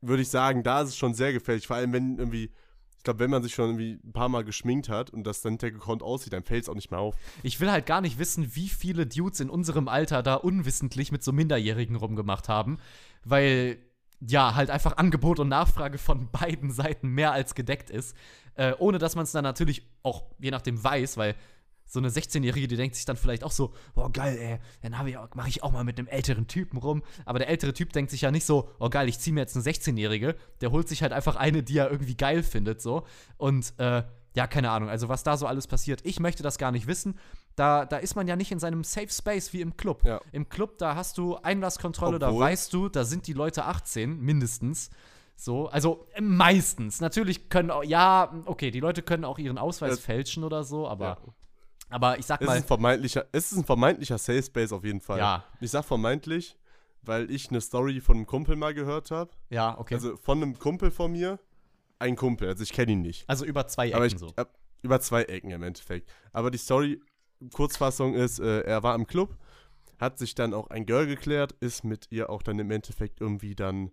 Würde 0.00 0.22
ich 0.22 0.28
sagen, 0.28 0.62
da 0.62 0.82
ist 0.82 0.90
es 0.90 0.96
schon 0.96 1.14
sehr 1.14 1.32
gefährlich. 1.32 1.66
Vor 1.66 1.74
allem, 1.74 1.92
wenn 1.92 2.18
irgendwie, 2.18 2.52
ich 2.96 3.02
glaube, 3.02 3.18
wenn 3.18 3.30
man 3.30 3.42
sich 3.42 3.54
schon 3.54 3.70
irgendwie 3.70 3.98
ein 4.04 4.12
paar 4.12 4.28
Mal 4.28 4.44
geschminkt 4.44 4.88
hat 4.88 5.10
und 5.10 5.24
das 5.24 5.42
dann 5.42 5.54
hintergekonnt 5.54 6.04
aussieht, 6.04 6.32
dann 6.32 6.44
fällt 6.44 6.62
es 6.62 6.68
auch 6.68 6.74
nicht 6.74 6.92
mehr 6.92 7.00
auf. 7.00 7.16
Ich 7.42 7.58
will 7.58 7.70
halt 7.70 7.86
gar 7.86 8.00
nicht 8.00 8.20
wissen, 8.20 8.54
wie 8.54 8.68
viele 8.68 9.06
Dudes 9.06 9.40
in 9.40 9.50
unserem 9.50 9.88
Alter 9.88 10.22
da 10.22 10.34
unwissentlich 10.34 11.10
mit 11.10 11.24
so 11.24 11.32
Minderjährigen 11.32 11.96
rumgemacht 11.96 12.48
haben. 12.48 12.78
Weil 13.24 13.78
ja, 14.20 14.54
halt 14.54 14.70
einfach 14.70 14.96
Angebot 14.96 15.40
und 15.40 15.48
Nachfrage 15.48 15.98
von 15.98 16.30
beiden 16.30 16.70
Seiten 16.70 17.08
mehr 17.08 17.32
als 17.32 17.54
gedeckt 17.54 17.90
ist. 17.90 18.16
Äh, 18.56 18.74
ohne 18.78 18.98
dass 18.98 19.14
man 19.14 19.24
es 19.24 19.32
dann 19.32 19.44
natürlich 19.44 19.82
auch 20.02 20.24
je 20.38 20.50
nachdem 20.50 20.82
weiß, 20.82 21.16
weil 21.16 21.34
so 21.86 22.00
eine 22.00 22.08
16-Jährige, 22.08 22.66
die 22.66 22.76
denkt 22.76 22.96
sich 22.96 23.04
dann 23.04 23.16
vielleicht 23.16 23.44
auch 23.44 23.52
so, 23.52 23.72
boah, 23.94 24.10
geil, 24.10 24.36
ey, 24.38 24.58
dann 24.82 25.06
ich 25.06 25.16
mache 25.34 25.48
ich 25.48 25.62
auch 25.62 25.70
mal 25.70 25.84
mit 25.84 25.98
einem 25.98 26.08
älteren 26.08 26.48
Typen 26.48 26.78
rum. 26.78 27.02
Aber 27.24 27.38
der 27.38 27.48
ältere 27.48 27.72
Typ 27.72 27.92
denkt 27.92 28.10
sich 28.10 28.22
ja 28.22 28.30
nicht 28.30 28.44
so, 28.44 28.68
oh 28.80 28.90
geil, 28.90 29.08
ich 29.08 29.20
ziehe 29.20 29.32
mir 29.32 29.40
jetzt 29.40 29.56
eine 29.56 29.64
16-Jährige. 29.64 30.34
Der 30.60 30.72
holt 30.72 30.88
sich 30.88 31.02
halt 31.02 31.12
einfach 31.12 31.36
eine, 31.36 31.62
die 31.62 31.78
er 31.78 31.90
irgendwie 31.90 32.16
geil 32.16 32.42
findet, 32.42 32.82
so. 32.82 33.06
Und 33.36 33.72
äh, 33.78 34.02
ja, 34.34 34.46
keine 34.46 34.70
Ahnung, 34.70 34.90
also 34.90 35.08
was 35.08 35.22
da 35.22 35.36
so 35.36 35.46
alles 35.46 35.66
passiert, 35.66 36.00
ich 36.04 36.20
möchte 36.20 36.42
das 36.42 36.58
gar 36.58 36.72
nicht 36.72 36.86
wissen. 36.86 37.18
Da, 37.54 37.86
da 37.86 37.96
ist 37.96 38.16
man 38.16 38.28
ja 38.28 38.36
nicht 38.36 38.52
in 38.52 38.58
seinem 38.58 38.84
Safe 38.84 39.08
Space 39.08 39.52
wie 39.54 39.62
im 39.62 39.76
Club. 39.76 40.04
Ja. 40.04 40.20
Im 40.32 40.48
Club, 40.48 40.76
da 40.76 40.94
hast 40.94 41.16
du 41.16 41.36
Einlasskontrolle, 41.36 42.16
Obwohl. 42.16 42.32
da 42.32 42.38
weißt 42.38 42.72
du, 42.72 42.88
da 42.90 43.04
sind 43.04 43.26
die 43.28 43.32
Leute 43.32 43.64
18, 43.64 44.20
mindestens. 44.20 44.90
So, 45.36 45.68
also 45.68 46.06
äh, 46.14 46.20
meistens. 46.22 47.00
Natürlich 47.00 47.48
können 47.48 47.70
auch, 47.70 47.84
ja, 47.84 48.32
okay, 48.46 48.70
die 48.70 48.80
Leute 48.80 49.02
können 49.02 49.24
auch 49.24 49.38
ihren 49.38 49.58
Ausweis 49.58 49.92
das, 49.92 50.00
fälschen 50.00 50.44
oder 50.44 50.64
so, 50.64 50.88
aber. 50.88 51.04
Ja. 51.04 51.18
Aber 51.88 52.18
ich 52.18 52.26
sag 52.26 52.40
es 52.40 52.46
mal. 52.46 52.54
Ist 52.56 52.62
ein 52.62 52.66
vermeintlicher, 52.66 53.26
es 53.30 53.52
ist 53.52 53.58
ein 53.58 53.64
vermeintlicher 53.64 54.18
Safe 54.18 54.42
Space 54.42 54.72
auf 54.72 54.82
jeden 54.82 55.00
Fall. 55.00 55.18
Ja. 55.18 55.44
Ich 55.60 55.70
sag 55.70 55.84
vermeintlich, 55.84 56.58
weil 57.02 57.30
ich 57.30 57.50
eine 57.50 57.60
Story 57.60 58.00
von 58.00 58.16
einem 58.16 58.26
Kumpel 58.26 58.56
mal 58.56 58.74
gehört 58.74 59.12
habe. 59.12 59.30
Ja, 59.50 59.78
okay. 59.78 59.94
Also 59.94 60.16
von 60.16 60.42
einem 60.42 60.58
Kumpel 60.58 60.90
von 60.90 61.12
mir. 61.12 61.38
Ein 61.98 62.16
Kumpel, 62.16 62.48
also 62.48 62.62
ich 62.62 62.72
kenne 62.72 62.92
ihn 62.92 63.00
nicht. 63.00 63.24
Also 63.26 63.46
über 63.46 63.66
zwei 63.68 63.86
Ecken 63.86 63.96
Aber 63.96 64.06
ich, 64.06 64.18
so. 64.18 64.30
Äh, 64.36 64.44
über 64.82 65.00
zwei 65.00 65.22
Ecken 65.22 65.50
im 65.50 65.62
Endeffekt. 65.62 66.10
Aber 66.32 66.50
die 66.50 66.58
Story, 66.58 67.00
Kurzfassung 67.54 68.14
ist, 68.14 68.38
äh, 68.38 68.60
er 68.62 68.82
war 68.82 68.94
im 68.94 69.06
Club, 69.06 69.36
hat 69.98 70.18
sich 70.18 70.34
dann 70.34 70.52
auch 70.52 70.68
ein 70.68 70.84
Girl 70.84 71.06
geklärt, 71.06 71.52
ist 71.60 71.84
mit 71.84 72.08
ihr 72.10 72.28
auch 72.28 72.42
dann 72.42 72.58
im 72.58 72.70
Endeffekt 72.70 73.22
irgendwie 73.22 73.54
dann 73.54 73.92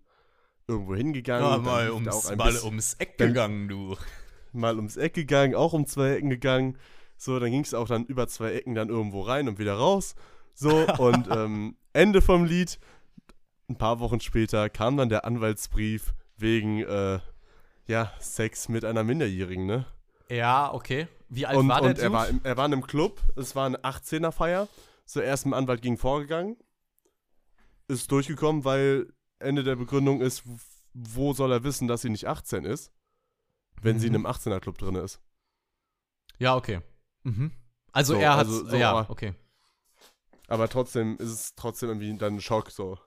irgendwo 0.67 0.95
hingegangen. 0.95 1.47
Ja, 1.47 1.57
mal, 1.57 1.91
ums, 1.91 2.35
mal 2.35 2.57
ums 2.63 2.95
Eck 2.95 3.17
gegangen, 3.17 3.67
du. 3.67 3.97
Mal 4.51 4.75
ums 4.75 4.97
Eck 4.97 5.13
gegangen, 5.13 5.55
auch 5.55 5.73
um 5.73 5.85
zwei 5.85 6.15
Ecken 6.15 6.29
gegangen. 6.29 6.77
So, 7.17 7.39
dann 7.39 7.51
ging 7.51 7.61
es 7.61 7.73
auch 7.73 7.87
dann 7.87 8.05
über 8.05 8.27
zwei 8.27 8.53
Ecken 8.53 8.75
dann 8.75 8.89
irgendwo 8.89 9.21
rein 9.21 9.47
und 9.47 9.59
wieder 9.59 9.75
raus. 9.75 10.15
So, 10.53 10.85
und 10.97 11.27
ähm, 11.31 11.75
Ende 11.93 12.21
vom 12.21 12.45
Lied. 12.45 12.79
Ein 13.69 13.77
paar 13.77 13.99
Wochen 13.99 14.19
später 14.19 14.69
kam 14.69 14.97
dann 14.97 15.09
der 15.09 15.25
Anwaltsbrief 15.25 16.13
wegen, 16.37 16.83
äh, 16.83 17.19
ja, 17.87 18.11
Sex 18.19 18.69
mit 18.69 18.85
einer 18.85 19.03
Minderjährigen, 19.03 19.65
ne? 19.65 19.85
Ja, 20.29 20.73
okay. 20.73 21.07
Wie 21.29 21.45
alt 21.45 21.57
und, 21.57 21.67
war 21.69 21.81
der 21.81 21.91
und 21.91 21.99
er 21.99 22.11
war, 22.11 22.27
im, 22.27 22.41
er 22.43 22.57
war 22.57 22.65
in 22.65 22.73
einem 22.73 22.85
Club, 22.85 23.21
es 23.35 23.55
war 23.55 23.65
eine 23.65 23.79
18er-Feier. 23.79 24.67
So, 25.05 25.19
erst 25.19 25.45
ein 25.45 25.53
Anwalt 25.53 25.81
ging 25.81 25.97
vorgegangen. 25.97 26.57
Ist 27.87 28.11
durchgekommen, 28.11 28.65
weil 28.65 29.12
Ende 29.43 29.63
der 29.63 29.75
Begründung 29.75 30.21
ist, 30.21 30.43
wo 30.93 31.33
soll 31.33 31.51
er 31.51 31.63
wissen, 31.63 31.87
dass 31.87 32.01
sie 32.01 32.09
nicht 32.09 32.27
18 32.27 32.65
ist, 32.65 32.91
wenn 33.81 33.95
mhm. 33.95 33.99
sie 33.99 34.07
in 34.07 34.15
einem 34.15 34.25
18er-Club 34.25 34.77
drin 34.77 34.95
ist. 34.95 35.21
Ja, 36.39 36.55
okay. 36.55 36.81
Mhm. 37.23 37.51
Also 37.91 38.13
so, 38.13 38.19
er 38.19 38.31
hat, 38.31 38.47
also, 38.47 38.65
so, 38.65 38.75
ja, 38.75 39.09
okay. 39.09 39.33
Aber 40.47 40.67
trotzdem 40.67 41.17
ist 41.17 41.31
es 41.31 41.55
trotzdem 41.55 41.89
irgendwie 41.89 42.17
dann 42.17 42.35
ein 42.35 42.41
Schock, 42.41 42.71
so 42.71 42.97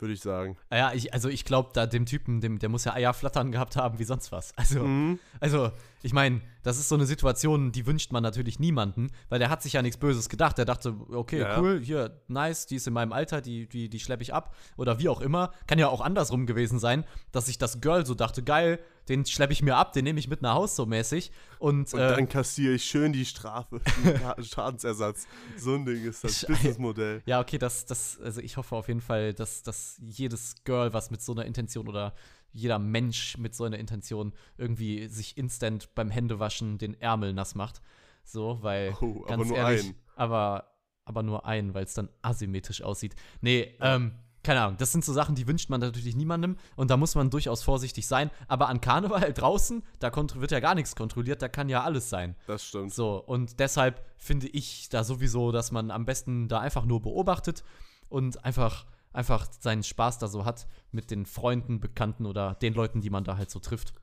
würde 0.00 0.14
ich 0.14 0.20
sagen. 0.20 0.56
Ja, 0.70 0.92
ich, 0.92 1.12
also 1.12 1.28
ich 1.28 1.44
glaube, 1.44 1.70
da 1.74 1.86
dem 1.86 2.06
Typen, 2.06 2.40
dem, 2.40 2.58
der 2.58 2.68
muss 2.68 2.84
ja 2.84 2.94
Eier 2.94 3.14
flattern 3.14 3.52
gehabt 3.52 3.76
haben 3.76 3.98
wie 3.98 4.04
sonst 4.04 4.32
was. 4.32 4.56
Also, 4.56 4.82
mhm. 4.82 5.18
also 5.40 5.70
ich 6.02 6.12
meine, 6.12 6.40
das 6.62 6.78
ist 6.78 6.88
so 6.88 6.94
eine 6.94 7.06
Situation, 7.06 7.72
die 7.72 7.86
wünscht 7.86 8.12
man 8.12 8.22
natürlich 8.22 8.58
niemanden, 8.58 9.10
weil 9.28 9.38
der 9.38 9.50
hat 9.50 9.62
sich 9.62 9.74
ja 9.74 9.82
nichts 9.82 9.98
Böses 9.98 10.28
gedacht. 10.28 10.58
Der 10.58 10.64
dachte, 10.64 10.94
okay, 11.12 11.40
ja. 11.40 11.58
cool, 11.58 11.80
hier, 11.82 12.20
nice, 12.28 12.66
die 12.66 12.76
ist 12.76 12.86
in 12.86 12.92
meinem 12.92 13.12
Alter, 13.12 13.40
die, 13.40 13.68
die, 13.68 13.88
die 13.88 14.00
schleppe 14.00 14.22
ich 14.22 14.32
ab. 14.32 14.54
Oder 14.76 14.98
wie 14.98 15.08
auch 15.08 15.20
immer. 15.20 15.52
Kann 15.66 15.78
ja 15.78 15.88
auch 15.88 16.00
andersrum 16.00 16.46
gewesen 16.46 16.78
sein, 16.78 17.04
dass 17.32 17.46
sich 17.46 17.58
das 17.58 17.80
Girl 17.80 18.06
so 18.06 18.14
dachte, 18.14 18.42
geil, 18.42 18.78
den 19.08 19.26
schleppe 19.26 19.52
ich 19.52 19.62
mir 19.62 19.76
ab, 19.76 19.92
den 19.92 20.04
nehme 20.04 20.20
ich 20.20 20.28
mit 20.28 20.40
nach 20.40 20.54
Hause 20.54 20.74
so 20.76 20.86
mäßig. 20.86 21.32
Und, 21.58 21.92
und 21.92 22.00
äh, 22.00 22.16
dann 22.16 22.28
kassiere 22.28 22.74
ich 22.74 22.84
schön 22.84 23.12
die 23.12 23.24
Strafe, 23.24 23.80
den 24.04 24.44
Schadensersatz. 24.44 25.26
So 25.56 25.74
ein 25.74 25.84
Ding 25.84 26.04
ist 26.04 26.22
das 26.22 26.46
Businessmodell. 26.46 27.22
Ja, 27.26 27.40
okay, 27.40 27.58
das, 27.58 27.84
das, 27.86 28.20
also 28.22 28.40
ich 28.40 28.56
hoffe 28.56 28.76
auf 28.76 28.88
jeden 28.88 29.00
Fall, 29.00 29.34
dass, 29.34 29.62
dass 29.62 30.00
jedes 30.00 30.54
Girl, 30.64 30.92
was 30.92 31.10
mit 31.10 31.22
so 31.22 31.32
einer 31.32 31.44
Intention 31.44 31.88
oder 31.88 32.14
jeder 32.52 32.78
Mensch 32.78 33.38
mit 33.38 33.54
so 33.54 33.64
einer 33.64 33.78
Intention 33.78 34.32
irgendwie 34.56 35.08
sich 35.08 35.36
instant 35.36 35.94
beim 35.94 36.10
Händewaschen 36.10 36.78
den 36.78 37.00
Ärmel 37.00 37.32
nass 37.32 37.54
macht. 37.54 37.80
So, 38.24 38.58
weil 38.62 38.94
oh, 39.00 39.20
ganz 39.20 39.32
aber 39.32 39.44
nur 39.44 39.56
ehrlich, 39.56 39.84
einen. 39.84 39.94
aber 40.16 40.66
aber 41.04 41.22
nur 41.22 41.44
einen, 41.44 41.74
weil 41.74 41.84
es 41.84 41.94
dann 41.94 42.08
asymmetrisch 42.22 42.82
aussieht. 42.82 43.16
Nee, 43.40 43.74
ähm, 43.80 44.12
keine 44.42 44.62
Ahnung, 44.62 44.76
das 44.78 44.92
sind 44.92 45.04
so 45.04 45.12
Sachen, 45.12 45.34
die 45.34 45.46
wünscht 45.46 45.68
man 45.68 45.80
natürlich 45.80 46.16
niemandem 46.16 46.56
und 46.76 46.90
da 46.90 46.96
muss 46.96 47.14
man 47.14 47.28
durchaus 47.30 47.62
vorsichtig 47.62 48.06
sein. 48.06 48.30
Aber 48.48 48.68
an 48.68 48.80
Karneval 48.80 49.32
draußen, 49.34 49.82
da 49.98 50.10
wird 50.14 50.50
ja 50.50 50.60
gar 50.60 50.74
nichts 50.74 50.96
kontrolliert, 50.96 51.42
da 51.42 51.48
kann 51.48 51.68
ja 51.68 51.82
alles 51.82 52.08
sein. 52.08 52.36
Das 52.46 52.64
stimmt. 52.64 52.94
So, 52.94 53.16
und 53.16 53.60
deshalb 53.60 54.02
finde 54.16 54.48
ich 54.48 54.88
da 54.88 55.04
sowieso, 55.04 55.52
dass 55.52 55.72
man 55.72 55.90
am 55.90 56.06
besten 56.06 56.48
da 56.48 56.60
einfach 56.60 56.84
nur 56.84 57.02
beobachtet 57.02 57.64
und 58.08 58.44
einfach 58.44 58.86
einfach 59.12 59.46
seinen 59.60 59.82
Spaß 59.82 60.18
da 60.18 60.28
so 60.28 60.44
hat 60.44 60.66
mit 60.92 61.10
den 61.10 61.26
Freunden, 61.26 61.80
Bekannten 61.80 62.26
oder 62.26 62.54
den 62.54 62.74
Leuten, 62.74 63.00
die 63.00 63.10
man 63.10 63.24
da 63.24 63.36
halt 63.36 63.50
so 63.50 63.58
trifft. 63.58 63.94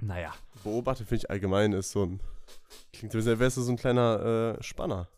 Naja. 0.00 0.32
Beobachten 0.64 1.06
finde 1.06 1.24
ich 1.24 1.30
allgemein 1.30 1.72
ist 1.72 1.92
so 1.92 2.04
ein. 2.04 2.20
Klingt, 2.92 3.14
als 3.14 3.26
wärst 3.26 3.56
du 3.56 3.62
so 3.62 3.70
ein 3.70 3.76
kleiner 3.76 4.56
äh, 4.58 4.62
Spanner. 4.62 5.08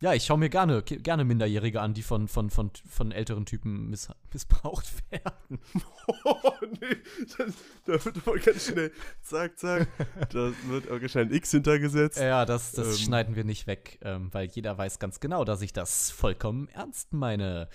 Ja, 0.00 0.12
ich 0.12 0.24
schaue 0.24 0.36
mir 0.36 0.50
gerne, 0.50 0.82
gerne 0.82 1.24
Minderjährige 1.24 1.80
an, 1.80 1.94
die 1.94 2.02
von, 2.02 2.28
von, 2.28 2.50
von, 2.50 2.70
von 2.86 3.10
älteren 3.10 3.46
Typen 3.46 3.88
miss, 3.88 4.10
missbraucht 4.32 4.86
werden. 5.10 5.60
oh, 6.24 6.36
nee, 6.80 6.96
das, 7.38 7.54
da 7.86 8.04
wird 8.04 8.16
aber 8.26 8.38
ganz 8.38 8.66
schnell, 8.66 8.92
zack, 9.22 9.58
zack, 9.58 9.88
da 10.30 10.52
wird 10.66 10.90
auch 10.90 11.16
ein 11.16 11.32
X 11.32 11.52
hintergesetzt. 11.52 12.18
Ja, 12.18 12.44
das, 12.44 12.72
das 12.72 12.88
ähm. 12.88 13.04
schneiden 13.04 13.36
wir 13.36 13.44
nicht 13.44 13.66
weg, 13.66 13.98
ähm, 14.02 14.28
weil 14.32 14.48
jeder 14.48 14.76
weiß 14.76 14.98
ganz 14.98 15.20
genau, 15.20 15.44
dass 15.44 15.62
ich 15.62 15.72
das 15.72 16.10
vollkommen 16.10 16.68
ernst 16.68 17.14
meine. 17.14 17.68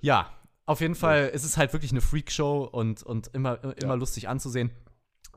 Ja, 0.00 0.30
auf 0.66 0.80
jeden 0.80 0.94
Fall 0.94 1.22
ja. 1.22 1.26
ist 1.26 1.44
es 1.44 1.56
halt 1.56 1.72
wirklich 1.72 1.90
eine 1.90 2.00
Freakshow 2.00 2.62
und, 2.64 3.02
und 3.02 3.28
immer, 3.34 3.62
immer 3.62 3.74
ja. 3.76 3.94
lustig 3.94 4.28
anzusehen. 4.28 4.70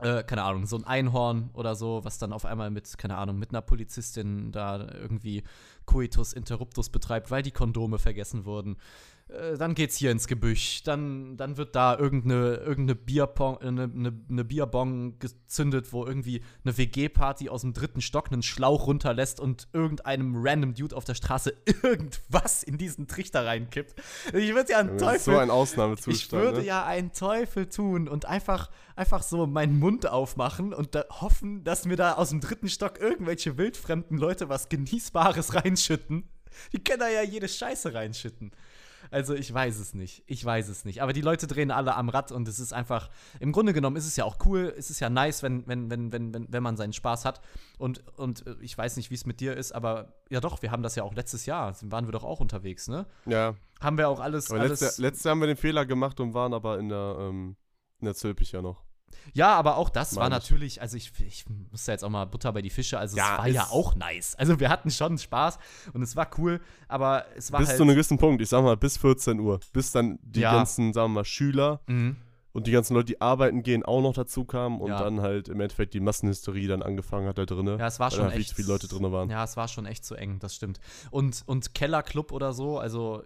Äh, 0.00 0.24
keine 0.24 0.42
Ahnung, 0.42 0.66
so 0.66 0.76
ein 0.76 0.84
Einhorn 0.84 1.50
oder 1.54 1.76
so, 1.76 2.04
was 2.04 2.18
dann 2.18 2.32
auf 2.32 2.44
einmal 2.44 2.70
mit, 2.70 2.98
keine 2.98 3.16
Ahnung, 3.16 3.38
mit 3.38 3.50
einer 3.50 3.62
Polizistin 3.62 4.50
da 4.50 4.88
irgendwie 4.92 5.44
Coitus 5.86 6.32
Interruptus 6.32 6.90
betreibt, 6.90 7.30
weil 7.30 7.42
die 7.42 7.50
Kondome 7.50 7.98
vergessen 7.98 8.44
wurden. 8.44 8.76
Äh, 9.28 9.56
dann 9.56 9.74
geht's 9.74 9.96
hier 9.96 10.10
ins 10.10 10.26
Gebüsch. 10.26 10.82
Dann, 10.82 11.36
dann 11.36 11.56
wird 11.56 11.74
da 11.74 11.98
irgendeine, 11.98 12.56
irgendeine 12.56 12.94
Bierpong, 12.94 13.58
eine, 13.58 13.84
eine, 13.84 14.12
eine 14.28 14.44
Bierbong 14.44 15.18
gezündet, 15.18 15.92
wo 15.92 16.04
irgendwie 16.04 16.42
eine 16.64 16.76
WG-Party 16.76 17.48
aus 17.48 17.62
dem 17.62 17.72
dritten 17.72 18.02
Stock 18.02 18.30
einen 18.30 18.42
Schlauch 18.42 18.86
runterlässt 18.86 19.40
und 19.40 19.68
irgendeinem 19.72 20.34
random 20.36 20.74
Dude 20.74 20.94
auf 20.94 21.04
der 21.04 21.14
Straße 21.14 21.54
irgendwas 21.82 22.62
in 22.62 22.76
diesen 22.76 23.06
Trichter 23.06 23.46
reinkippt. 23.46 23.94
Ich 24.34 24.54
würde 24.54 24.72
ja 24.72 24.78
einen 24.78 24.98
Teufel. 24.98 25.34
So 25.34 25.38
ein 25.38 25.50
Ausnahmezustand. 25.50 26.16
Ich 26.16 26.32
würde 26.32 26.58
ne? 26.58 26.66
ja 26.66 26.84
einen 26.84 27.12
Teufel 27.12 27.66
tun 27.66 28.08
und 28.08 28.26
einfach, 28.26 28.70
einfach 28.94 29.22
so 29.22 29.46
meinen 29.46 29.78
Mund 29.78 30.06
aufmachen 30.06 30.74
und 30.74 30.94
da 30.94 31.04
hoffen, 31.08 31.64
dass 31.64 31.86
mir 31.86 31.96
da 31.96 32.12
aus 32.12 32.28
dem 32.28 32.40
dritten 32.40 32.68
Stock 32.68 33.00
irgendwelche 33.00 33.56
wildfremden 33.56 34.18
Leute 34.18 34.50
was 34.50 34.68
Genießbares 34.68 35.54
reinschütten. 35.74 36.28
Die 36.72 36.82
können 36.82 37.00
da 37.00 37.08
ja 37.08 37.22
jede 37.22 37.48
Scheiße 37.48 37.94
reinschütten. 37.94 38.52
Also 39.10 39.34
ich 39.34 39.52
weiß 39.52 39.78
es 39.78 39.92
nicht. 39.92 40.22
Ich 40.26 40.44
weiß 40.44 40.68
es 40.68 40.84
nicht. 40.84 41.02
Aber 41.02 41.12
die 41.12 41.20
Leute 41.20 41.46
drehen 41.46 41.70
alle 41.70 41.94
am 41.94 42.08
Rad 42.08 42.32
und 42.32 42.48
es 42.48 42.58
ist 42.58 42.72
einfach, 42.72 43.10
im 43.38 43.52
Grunde 43.52 43.72
genommen 43.72 43.96
ist 43.96 44.06
es 44.06 44.16
ja 44.16 44.24
auch 44.24 44.38
cool, 44.46 44.72
es 44.76 44.88
ist 44.88 45.00
ja 45.00 45.10
nice, 45.10 45.42
wenn, 45.42 45.66
wenn, 45.66 45.90
wenn, 45.90 46.10
wenn, 46.10 46.32
wenn, 46.32 46.46
wenn 46.50 46.62
man 46.62 46.76
seinen 46.76 46.92
Spaß 46.92 47.24
hat. 47.24 47.40
Und, 47.76 48.02
und 48.16 48.46
äh, 48.46 48.56
ich 48.60 48.76
weiß 48.78 48.96
nicht, 48.96 49.10
wie 49.10 49.14
es 49.14 49.26
mit 49.26 49.40
dir 49.40 49.56
ist, 49.56 49.72
aber 49.72 50.14
ja 50.30 50.40
doch, 50.40 50.62
wir 50.62 50.70
haben 50.70 50.82
das 50.82 50.94
ja 50.94 51.02
auch 51.02 51.14
letztes 51.14 51.44
Jahr, 51.44 51.76
waren 51.82 52.06
wir 52.06 52.12
doch 52.12 52.24
auch 52.24 52.40
unterwegs, 52.40 52.88
ne? 52.88 53.06
Ja. 53.26 53.54
Haben 53.80 53.98
wir 53.98 54.08
auch 54.08 54.20
alles. 54.20 54.50
Aber 54.50 54.60
alles 54.60 54.80
letztes, 54.80 54.98
Jahr, 54.98 55.06
letztes 55.06 55.24
Jahr 55.24 55.30
haben 55.32 55.40
wir 55.40 55.48
den 55.48 55.56
Fehler 55.56 55.84
gemacht 55.84 56.18
und 56.20 56.32
waren 56.32 56.54
aber 56.54 56.78
in 56.78 56.88
der, 56.88 57.16
ähm, 57.20 57.56
in 58.00 58.06
der 58.06 58.14
Zülpich 58.14 58.52
ja 58.52 58.62
noch. 58.62 58.83
Ja, 59.32 59.54
aber 59.54 59.76
auch 59.76 59.90
das 59.90 60.16
war 60.16 60.28
natürlich, 60.28 60.80
also 60.80 60.96
ich, 60.96 61.12
ich 61.26 61.44
muss 61.70 61.86
ja 61.86 61.94
jetzt 61.94 62.04
auch 62.04 62.10
mal 62.10 62.24
Butter 62.24 62.52
bei 62.52 62.62
die 62.62 62.70
Fische, 62.70 62.98
also 62.98 63.16
ja, 63.16 63.34
es 63.34 63.38
war 63.38 63.48
ja 63.48 63.66
auch 63.70 63.94
nice. 63.94 64.34
Also 64.36 64.60
wir 64.60 64.68
hatten 64.68 64.90
schon 64.90 65.18
Spaß 65.18 65.58
und 65.92 66.02
es 66.02 66.16
war 66.16 66.28
cool, 66.38 66.60
aber 66.88 67.24
es 67.36 67.52
war 67.52 67.60
bis 67.60 67.70
halt 67.70 67.78
zu 67.78 67.82
einem 67.82 67.94
gewissen 67.94 68.18
Punkt, 68.18 68.42
ich 68.42 68.48
sag 68.48 68.62
mal 68.62 68.76
bis 68.76 68.96
14 68.98 69.40
Uhr, 69.40 69.60
bis 69.72 69.92
dann 69.92 70.18
die 70.22 70.40
ja. 70.40 70.52
ganzen, 70.52 70.92
sagen 70.92 71.12
wir 71.12 71.20
mal, 71.20 71.24
Schüler 71.24 71.80
mhm. 71.86 72.16
und 72.52 72.66
die 72.66 72.72
ganzen 72.72 72.94
Leute, 72.94 73.06
die 73.06 73.20
arbeiten 73.20 73.62
gehen, 73.62 73.84
auch 73.84 74.02
noch 74.02 74.14
dazu 74.14 74.44
kamen 74.44 74.80
und 74.80 74.90
ja. 74.90 75.02
dann 75.02 75.20
halt 75.20 75.48
im 75.48 75.60
Endeffekt 75.60 75.94
die 75.94 76.00
Massenhysterie 76.00 76.68
dann 76.68 76.82
angefangen 76.82 77.26
hat 77.26 77.38
da 77.38 77.44
drinnen. 77.44 77.78
Ja, 77.78 77.86
es 77.86 78.00
war 78.00 78.10
schon 78.10 78.30
echt. 78.30 78.54
viele 78.54 78.68
Leute 78.68 78.88
drin 78.88 79.10
waren. 79.10 79.30
Ja, 79.30 79.44
es 79.44 79.56
war 79.56 79.68
schon 79.68 79.86
echt 79.86 80.04
zu 80.04 80.14
eng, 80.14 80.38
das 80.38 80.54
stimmt. 80.54 80.80
Und, 81.10 81.42
und 81.46 81.74
Kellerclub 81.74 82.32
oder 82.32 82.52
so, 82.52 82.78
also 82.78 83.22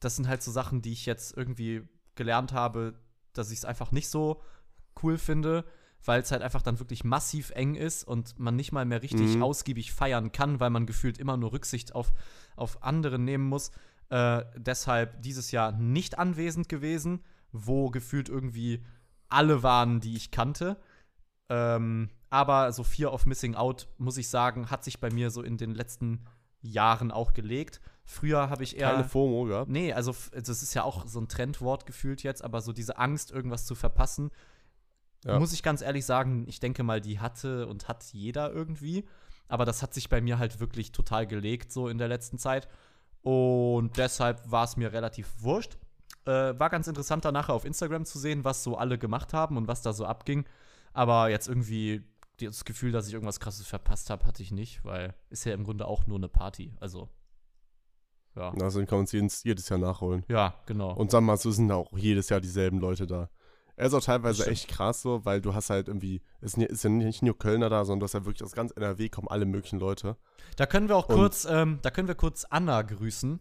das 0.00 0.16
sind 0.16 0.28
halt 0.28 0.42
so 0.42 0.50
Sachen, 0.50 0.82
die 0.82 0.92
ich 0.92 1.06
jetzt 1.06 1.36
irgendwie 1.36 1.82
gelernt 2.14 2.52
habe, 2.52 2.94
dass 3.32 3.50
ich 3.50 3.58
es 3.58 3.64
einfach 3.64 3.92
nicht 3.92 4.08
so 4.08 4.42
cool 5.02 5.18
finde 5.18 5.64
weil 6.04 6.22
es 6.22 6.32
halt 6.32 6.42
einfach 6.42 6.62
dann 6.62 6.78
wirklich 6.78 7.04
massiv 7.04 7.50
eng 7.50 7.74
ist 7.74 8.04
und 8.04 8.38
man 8.38 8.56
nicht 8.56 8.72
mal 8.72 8.84
mehr 8.84 9.02
richtig 9.02 9.36
mhm. 9.36 9.42
ausgiebig 9.42 9.92
feiern 9.92 10.32
kann, 10.32 10.60
weil 10.60 10.70
man 10.70 10.86
gefühlt 10.86 11.18
immer 11.18 11.36
nur 11.36 11.52
Rücksicht 11.52 11.94
auf, 11.94 12.12
auf 12.56 12.82
andere 12.82 13.18
nehmen 13.18 13.44
muss. 13.44 13.70
Äh, 14.08 14.44
deshalb 14.56 15.22
dieses 15.22 15.50
Jahr 15.50 15.72
nicht 15.72 16.18
anwesend 16.18 16.68
gewesen, 16.68 17.22
wo 17.52 17.90
gefühlt 17.90 18.28
irgendwie 18.28 18.82
alle 19.28 19.62
waren, 19.62 20.00
die 20.00 20.16
ich 20.16 20.30
kannte. 20.30 20.76
Ähm, 21.48 22.08
aber 22.30 22.72
so 22.72 22.82
Fear 22.82 23.12
of 23.12 23.26
Missing 23.26 23.54
Out, 23.54 23.88
muss 23.98 24.16
ich 24.16 24.28
sagen, 24.28 24.70
hat 24.70 24.84
sich 24.84 25.00
bei 25.00 25.10
mir 25.10 25.30
so 25.30 25.42
in 25.42 25.58
den 25.58 25.74
letzten 25.74 26.26
Jahren 26.62 27.10
auch 27.10 27.34
gelegt. 27.34 27.80
Früher 28.04 28.50
habe 28.50 28.64
ich 28.64 28.76
eher. 28.76 28.90
Keine 28.90 29.04
FOMO 29.04 29.44
gehabt? 29.44 29.70
Nee, 29.70 29.92
also 29.92 30.14
das 30.32 30.62
ist 30.62 30.74
ja 30.74 30.82
auch 30.82 31.06
so 31.06 31.20
ein 31.20 31.28
Trendwort 31.28 31.86
gefühlt 31.86 32.22
jetzt, 32.22 32.42
aber 32.42 32.60
so 32.60 32.72
diese 32.72 32.98
Angst, 32.98 33.30
irgendwas 33.30 33.66
zu 33.66 33.74
verpassen, 33.74 34.30
ja. 35.24 35.38
Muss 35.38 35.52
ich 35.52 35.62
ganz 35.62 35.82
ehrlich 35.82 36.06
sagen, 36.06 36.46
ich 36.48 36.60
denke 36.60 36.82
mal, 36.82 37.00
die 37.00 37.20
hatte 37.20 37.66
und 37.66 37.88
hat 37.88 38.04
jeder 38.12 38.52
irgendwie. 38.52 39.06
Aber 39.48 39.64
das 39.64 39.82
hat 39.82 39.92
sich 39.94 40.08
bei 40.08 40.20
mir 40.20 40.38
halt 40.38 40.60
wirklich 40.60 40.92
total 40.92 41.26
gelegt, 41.26 41.72
so 41.72 41.88
in 41.88 41.98
der 41.98 42.08
letzten 42.08 42.38
Zeit. 42.38 42.68
Und 43.22 43.98
deshalb 43.98 44.50
war 44.50 44.64
es 44.64 44.76
mir 44.76 44.92
relativ 44.92 45.28
wurscht. 45.38 45.76
Äh, 46.24 46.58
war 46.58 46.70
ganz 46.70 46.86
interessant, 46.86 47.24
da 47.24 47.32
nachher 47.32 47.54
auf 47.54 47.64
Instagram 47.64 48.04
zu 48.04 48.18
sehen, 48.18 48.44
was 48.44 48.64
so 48.64 48.76
alle 48.76 48.98
gemacht 48.98 49.32
haben 49.32 49.56
und 49.56 49.68
was 49.68 49.82
da 49.82 49.92
so 49.92 50.06
abging. 50.06 50.46
Aber 50.92 51.28
jetzt 51.28 51.48
irgendwie 51.48 52.02
das 52.38 52.64
Gefühl, 52.64 52.92
dass 52.92 53.06
ich 53.08 53.14
irgendwas 53.14 53.40
krasses 53.40 53.66
verpasst 53.66 54.08
habe, 54.10 54.24
hatte 54.24 54.42
ich 54.42 54.52
nicht, 54.52 54.84
weil 54.84 55.14
ist 55.28 55.44
ja 55.44 55.52
im 55.52 55.64
Grunde 55.64 55.86
auch 55.86 56.06
nur 56.06 56.18
eine 56.18 56.28
Party. 56.28 56.72
Also. 56.80 57.08
Ja. 58.36 58.52
Also 58.60 58.78
dann 58.78 58.86
kann 58.86 58.98
man 58.98 59.26
es 59.26 59.42
jedes, 59.42 59.68
Jahr 59.68 59.78
nachholen. 59.78 60.24
Ja, 60.28 60.54
genau. 60.64 60.94
Und 60.94 61.10
sag 61.10 61.20
mal, 61.22 61.36
so 61.36 61.50
sind 61.50 61.70
auch 61.72 61.86
jedes 61.96 62.28
Jahr 62.28 62.40
dieselben 62.40 62.78
Leute 62.78 63.06
da. 63.06 63.28
Er 63.80 63.86
ist 63.86 63.94
auch 63.94 64.04
teilweise 64.04 64.46
echt 64.46 64.68
krass 64.68 65.00
so, 65.00 65.24
weil 65.24 65.40
du 65.40 65.54
hast 65.54 65.70
halt 65.70 65.88
irgendwie, 65.88 66.20
es 66.42 66.52
ist 66.52 66.84
ja 66.84 66.90
nicht 66.90 67.22
nur 67.22 67.38
Kölner 67.38 67.70
da, 67.70 67.86
sondern 67.86 68.00
du 68.00 68.04
hast 68.04 68.12
ja 68.12 68.26
wirklich 68.26 68.44
aus 68.44 68.52
ganz 68.52 68.72
NRW 68.72 69.08
kommen 69.08 69.28
alle 69.28 69.46
möglichen 69.46 69.78
Leute. 69.78 70.18
Da 70.56 70.66
können 70.66 70.90
wir 70.90 70.96
auch 70.96 71.08
Und 71.08 71.14
kurz, 71.14 71.46
ähm, 71.48 71.78
da 71.80 71.90
können 71.90 72.06
wir 72.06 72.14
kurz 72.14 72.44
Anna 72.44 72.82
grüßen. 72.82 73.40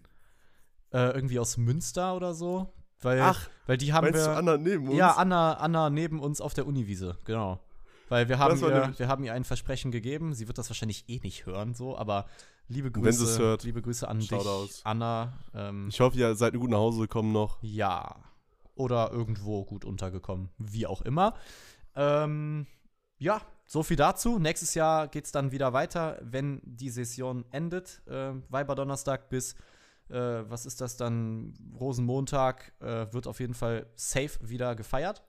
Äh, 0.93 1.09
irgendwie 1.09 1.39
aus 1.39 1.57
Münster 1.57 2.15
oder 2.15 2.33
so. 2.33 2.71
Weil, 3.01 3.19
Ach, 3.19 3.49
weil 3.67 3.75
die 3.75 3.91
haben 3.91 4.05
wir. 4.05 4.13
Du 4.13 4.29
Anna 4.33 4.55
neben 4.55 4.87
uns? 4.87 4.95
Ja, 4.95 5.11
Anna, 5.11 5.55
Anna 5.55 5.89
neben 5.89 6.21
uns 6.21 6.39
auf 6.39 6.53
der 6.53 6.65
Uniwiese, 6.65 7.17
genau. 7.25 7.59
Weil 8.07 8.29
wir 8.29 8.39
haben, 8.39 8.57
ihr, 8.61 8.93
wir 8.95 9.07
haben 9.09 9.25
ihr 9.25 9.33
ein 9.33 9.43
Versprechen 9.43 9.91
gegeben. 9.91 10.33
Sie 10.33 10.47
wird 10.47 10.57
das 10.57 10.69
wahrscheinlich 10.69 11.03
eh 11.09 11.19
nicht 11.21 11.47
hören, 11.47 11.73
so, 11.73 11.97
aber 11.97 12.27
liebe 12.69 12.91
Grüße, 12.91 13.39
hört, 13.39 13.63
liebe 13.63 13.81
Grüße 13.81 14.07
an 14.07 14.19
dich, 14.19 14.31
aus. 14.31 14.79
Anna. 14.85 15.33
Ähm, 15.53 15.89
ich 15.89 15.99
hoffe, 15.99 16.17
ihr 16.17 16.33
seid 16.35 16.53
gut 16.53 16.69
nach 16.69 16.77
Hause 16.77 17.01
gekommen 17.01 17.33
noch. 17.33 17.57
Ja, 17.61 18.15
oder 18.79 19.11
irgendwo 19.11 19.65
gut 19.65 19.85
untergekommen. 19.85 20.49
Wie 20.57 20.87
auch 20.87 21.01
immer. 21.01 21.35
Ähm, 21.95 22.65
ja, 23.17 23.41
so 23.65 23.83
viel 23.83 23.97
dazu. 23.97 24.39
Nächstes 24.39 24.73
Jahr 24.73 25.07
geht 25.09 25.25
es 25.25 25.31
dann 25.31 25.51
wieder 25.51 25.73
weiter, 25.73 26.17
wenn 26.21 26.61
die 26.63 26.89
Session 26.89 27.45
endet. 27.51 28.01
Äh, 28.07 28.31
Weiberdonnerstag 28.49 29.29
bis, 29.29 29.53
äh, 30.09 30.15
was 30.15 30.65
ist 30.65 30.79
das 30.81 30.95
dann? 30.95 31.53
Rosenmontag 31.79 32.73
äh, 32.79 33.11
wird 33.11 33.27
auf 33.27 33.41
jeden 33.41 33.53
Fall 33.53 33.85
safe 33.95 34.39
wieder 34.41 34.75
gefeiert. 34.75 35.23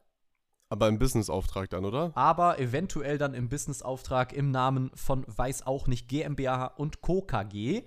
Aber 0.69 0.87
im 0.87 1.01
Businessauftrag 1.01 1.69
dann, 1.71 1.85
oder? 1.85 2.13
Aber 2.15 2.61
eventuell 2.61 3.19
dann 3.19 3.35
im 3.35 3.49
Businessauftrag 3.49 4.33
im 4.33 4.53
Namen 4.53 4.93
von 4.95 5.25
Weiß 5.27 5.67
auch 5.67 5.89
nicht 5.89 6.07
GmbH 6.09 6.67
und 6.67 7.01
Co. 7.01 7.23
KG 7.23 7.83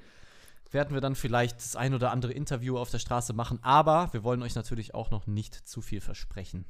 werden 0.73 0.93
wir 0.93 1.01
dann 1.01 1.15
vielleicht 1.15 1.57
das 1.57 1.75
ein 1.75 1.93
oder 1.93 2.11
andere 2.11 2.33
Interview 2.33 2.77
auf 2.77 2.89
der 2.89 2.99
Straße 2.99 3.33
machen. 3.33 3.59
Aber 3.61 4.09
wir 4.11 4.23
wollen 4.23 4.41
euch 4.41 4.55
natürlich 4.55 4.93
auch 4.93 5.11
noch 5.11 5.27
nicht 5.27 5.55
zu 5.67 5.81
viel 5.81 6.01
versprechen. 6.01 6.65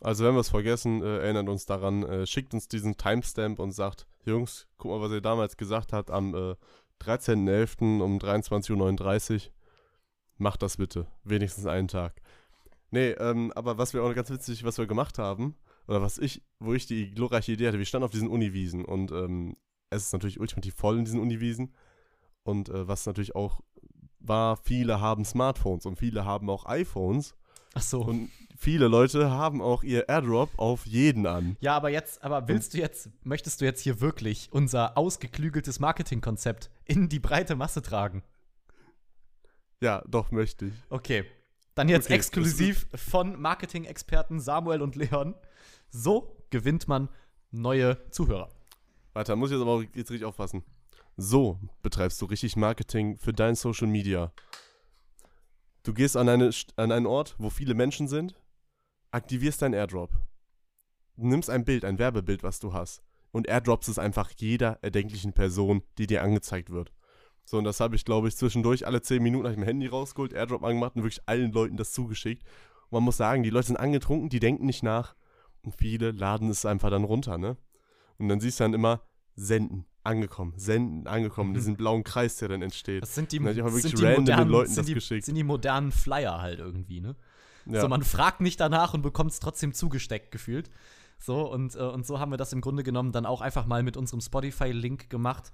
Also 0.00 0.24
wenn 0.24 0.34
wir 0.34 0.40
es 0.40 0.48
vergessen, 0.48 1.02
äh, 1.02 1.18
erinnert 1.18 1.48
uns 1.48 1.66
daran, 1.66 2.02
äh, 2.02 2.26
schickt 2.26 2.52
uns 2.52 2.68
diesen 2.68 2.96
Timestamp 2.96 3.58
und 3.58 3.72
sagt, 3.72 4.06
Jungs, 4.24 4.66
guck 4.76 4.90
mal, 4.90 5.00
was 5.00 5.12
ihr 5.12 5.20
damals 5.20 5.56
gesagt 5.56 5.92
habt 5.92 6.10
am 6.10 6.34
äh, 6.34 6.56
13.11. 7.00 8.00
um 8.00 8.18
23.39 8.18 9.34
Uhr. 9.34 9.52
Macht 10.36 10.62
das 10.62 10.78
bitte. 10.78 11.06
Wenigstens 11.22 11.66
einen 11.66 11.88
Tag. 11.88 12.20
Nee, 12.90 13.10
ähm, 13.10 13.52
aber 13.54 13.78
was 13.78 13.94
wir 13.94 14.02
auch 14.02 14.14
ganz 14.14 14.30
witzig, 14.30 14.64
was 14.64 14.78
wir 14.78 14.86
gemacht 14.86 15.18
haben, 15.18 15.56
oder 15.86 16.02
was 16.02 16.18
ich, 16.18 16.42
wo 16.58 16.74
ich 16.74 16.86
die 16.86 17.10
glorreiche 17.10 17.52
Idee 17.52 17.68
hatte, 17.68 17.78
wir 17.78 17.84
standen 17.84 18.04
auf 18.04 18.10
diesen 18.10 18.28
Uniwiesen 18.28 18.84
und 18.84 19.12
ähm, 19.12 19.56
es 19.90 20.06
ist 20.06 20.12
natürlich 20.12 20.40
ultimativ 20.40 20.74
voll 20.74 20.98
in 20.98 21.04
diesen 21.04 21.20
Uniwiesen. 21.20 21.74
Und 22.44 22.68
äh, 22.68 22.86
was 22.86 23.06
natürlich 23.06 23.34
auch 23.34 23.60
war, 24.20 24.56
viele 24.56 25.00
haben 25.00 25.24
Smartphones 25.24 25.86
und 25.86 25.98
viele 25.98 26.24
haben 26.24 26.48
auch 26.48 26.66
iPhones. 26.66 27.34
Ach 27.74 27.82
so. 27.82 28.02
Und 28.02 28.30
viele 28.56 28.88
Leute 28.88 29.30
haben 29.30 29.60
auch 29.60 29.82
ihr 29.82 30.08
AirDrop 30.08 30.50
auf 30.58 30.86
jeden 30.86 31.26
an. 31.26 31.56
Ja, 31.60 31.76
aber 31.76 31.90
jetzt, 31.90 32.22
aber 32.22 32.46
willst 32.48 32.74
du 32.74 32.78
jetzt, 32.78 33.10
möchtest 33.24 33.60
du 33.60 33.64
jetzt 33.64 33.80
hier 33.80 34.00
wirklich 34.00 34.48
unser 34.52 34.96
ausgeklügeltes 34.96 35.80
Marketingkonzept 35.80 36.70
in 36.84 37.08
die 37.08 37.18
breite 37.18 37.56
Masse 37.56 37.82
tragen? 37.82 38.22
Ja, 39.80 40.02
doch 40.06 40.30
möchte 40.30 40.66
ich. 40.66 40.74
Okay. 40.88 41.24
Dann 41.74 41.88
jetzt 41.88 42.06
okay. 42.06 42.14
exklusiv 42.14 42.86
von 42.94 43.40
Marketing-Experten 43.40 44.38
Samuel 44.38 44.80
und 44.80 44.94
Leon. 44.94 45.34
So 45.90 46.36
gewinnt 46.50 46.86
man 46.86 47.08
neue 47.50 47.98
Zuhörer. 48.10 48.48
Warte, 49.12 49.34
muss 49.34 49.50
ich 49.50 49.54
jetzt 49.56 49.62
aber 49.62 49.72
auch 49.72 49.82
jetzt 49.82 50.10
richtig 50.10 50.24
aufpassen. 50.24 50.62
So 51.16 51.60
betreibst 51.82 52.20
du 52.20 52.26
richtig 52.26 52.56
Marketing 52.56 53.16
für 53.16 53.32
dein 53.32 53.54
Social 53.54 53.86
Media. 53.86 54.32
Du 55.84 55.94
gehst 55.94 56.16
an, 56.16 56.28
eine, 56.28 56.50
an 56.76 56.90
einen 56.90 57.06
Ort, 57.06 57.36
wo 57.38 57.50
viele 57.50 57.74
Menschen 57.74 58.08
sind, 58.08 58.34
aktivierst 59.12 59.62
dein 59.62 59.74
Airdrop. 59.74 60.10
Nimmst 61.16 61.50
ein 61.50 61.64
Bild, 61.64 61.84
ein 61.84 61.98
Werbebild, 61.98 62.42
was 62.42 62.58
du 62.58 62.72
hast, 62.72 63.02
und 63.30 63.46
airdrops 63.46 63.86
es 63.86 63.98
einfach 63.98 64.32
jeder 64.36 64.78
erdenklichen 64.82 65.32
Person, 65.32 65.82
die 65.98 66.08
dir 66.08 66.22
angezeigt 66.22 66.70
wird. 66.70 66.92
So, 67.44 67.58
und 67.58 67.64
das 67.64 67.78
habe 67.78 67.94
ich, 67.94 68.04
glaube 68.04 68.26
ich, 68.26 68.36
zwischendurch 68.36 68.86
alle 68.86 69.02
10 69.02 69.22
Minuten 69.22 69.44
habe 69.44 69.52
ich 69.52 69.58
mein 69.58 69.68
Handy 69.68 69.86
rausgeholt, 69.86 70.32
Airdrop 70.32 70.64
angemacht 70.64 70.96
und 70.96 71.02
wirklich 71.02 71.22
allen 71.28 71.52
Leuten 71.52 71.76
das 71.76 71.92
zugeschickt. 71.92 72.42
Und 72.88 72.92
man 72.92 73.02
muss 73.04 73.18
sagen, 73.18 73.42
die 73.44 73.50
Leute 73.50 73.68
sind 73.68 73.76
angetrunken, 73.76 74.30
die 74.30 74.40
denken 74.40 74.66
nicht 74.66 74.82
nach. 74.82 75.14
Und 75.62 75.76
viele 75.76 76.10
laden 76.10 76.48
es 76.48 76.64
einfach 76.64 76.90
dann 76.90 77.04
runter, 77.04 77.38
ne? 77.38 77.56
Und 78.18 78.28
dann 78.28 78.40
siehst 78.40 78.58
du 78.58 78.64
dann 78.64 78.74
immer, 78.74 79.02
senden, 79.36 79.84
angekommen, 80.02 80.54
senden, 80.56 81.06
angekommen, 81.06 81.50
mhm. 81.50 81.54
diesen 81.54 81.76
blauen 81.76 82.04
Kreis, 82.04 82.36
der 82.36 82.48
dann 82.48 82.62
entsteht. 82.62 83.02
Das 83.02 83.14
sind 83.14 83.32
die, 83.32 83.38
dann 83.38 83.48
ich 83.48 83.56
wirklich 83.56 83.94
random 83.94 84.24
modernen, 84.24 84.50
Leuten 84.50 84.68
sind 84.68 84.78
das 84.78 84.86
die, 84.86 84.94
geschickt. 84.94 85.24
sind 85.24 85.34
die 85.34 85.44
modernen 85.44 85.92
Flyer 85.92 86.40
halt 86.40 86.58
irgendwie, 86.58 87.00
ne? 87.00 87.16
Ja. 87.66 87.80
So, 87.80 87.88
man 87.88 88.02
fragt 88.02 88.40
nicht 88.40 88.60
danach 88.60 88.92
und 88.92 89.02
bekommt 89.02 89.30
es 89.30 89.40
trotzdem 89.40 89.72
zugesteckt 89.72 90.30
gefühlt. 90.30 90.70
So, 91.18 91.50
und, 91.50 91.74
äh, 91.74 91.78
und 91.78 92.06
so 92.06 92.20
haben 92.20 92.30
wir 92.30 92.36
das 92.36 92.52
im 92.52 92.60
Grunde 92.60 92.82
genommen 92.82 93.12
dann 93.12 93.24
auch 93.24 93.40
einfach 93.40 93.64
mal 93.66 93.82
mit 93.82 93.96
unserem 93.96 94.20
Spotify-Link 94.20 95.08
gemacht. 95.08 95.52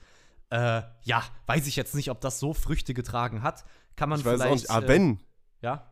Äh, 0.50 0.82
ja, 1.02 1.22
weiß 1.46 1.68
ich 1.68 1.76
jetzt 1.76 1.94
nicht, 1.94 2.10
ob 2.10 2.20
das 2.20 2.40
so 2.40 2.52
Früchte 2.54 2.94
getragen 2.94 3.42
hat. 3.42 3.64
Kann 3.94 4.08
man 4.08 4.18
ich 4.18 4.24
vielleicht. 4.24 4.40
Weiß 4.40 4.48
auch 4.48 4.54
nicht. 4.54 4.70
Ah, 4.70 4.80
äh, 4.80 4.88
wenn. 4.88 5.20
Ja. 5.62 5.86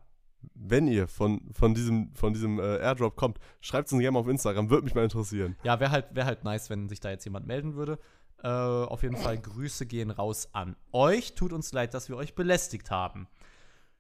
Wenn 0.55 0.89
ihr 0.89 1.09
von, 1.09 1.41
von 1.53 1.75
diesem, 1.75 2.15
von 2.15 2.33
diesem 2.33 2.59
äh, 2.59 2.79
Airdrop 2.79 3.17
kommt, 3.17 3.39
schreibt 3.61 3.89
es 3.89 3.93
uns 3.93 4.01
gerne 4.01 4.13
mal 4.13 4.21
auf 4.21 4.29
Instagram, 4.29 4.71
würde 4.71 4.85
mich 4.85 4.95
mal 4.95 5.05
interessieren. 5.05 5.57
Ja, 5.63 5.81
wäre 5.81 5.91
halt, 5.91 6.15
wär 6.15 6.27
halt 6.27 6.45
nice, 6.45 6.71
wenn 6.71 6.89
sich 6.89 7.01
da 7.01 7.11
jetzt 7.11 7.25
jemand 7.25 7.47
melden 7.47 7.75
würde. 7.75 7.99
Äh, 8.43 8.49
auf 8.49 9.03
jeden 9.03 9.17
Fall 9.17 9.39
Grüße 9.39 9.87
gehen 9.87 10.11
raus 10.11 10.49
an 10.53 10.77
euch. 10.93 11.35
Tut 11.35 11.53
uns 11.53 11.73
leid, 11.73 11.95
dass 11.95 12.09
wir 12.09 12.17
euch 12.17 12.35
belästigt 12.35 12.91
haben. 12.91 13.27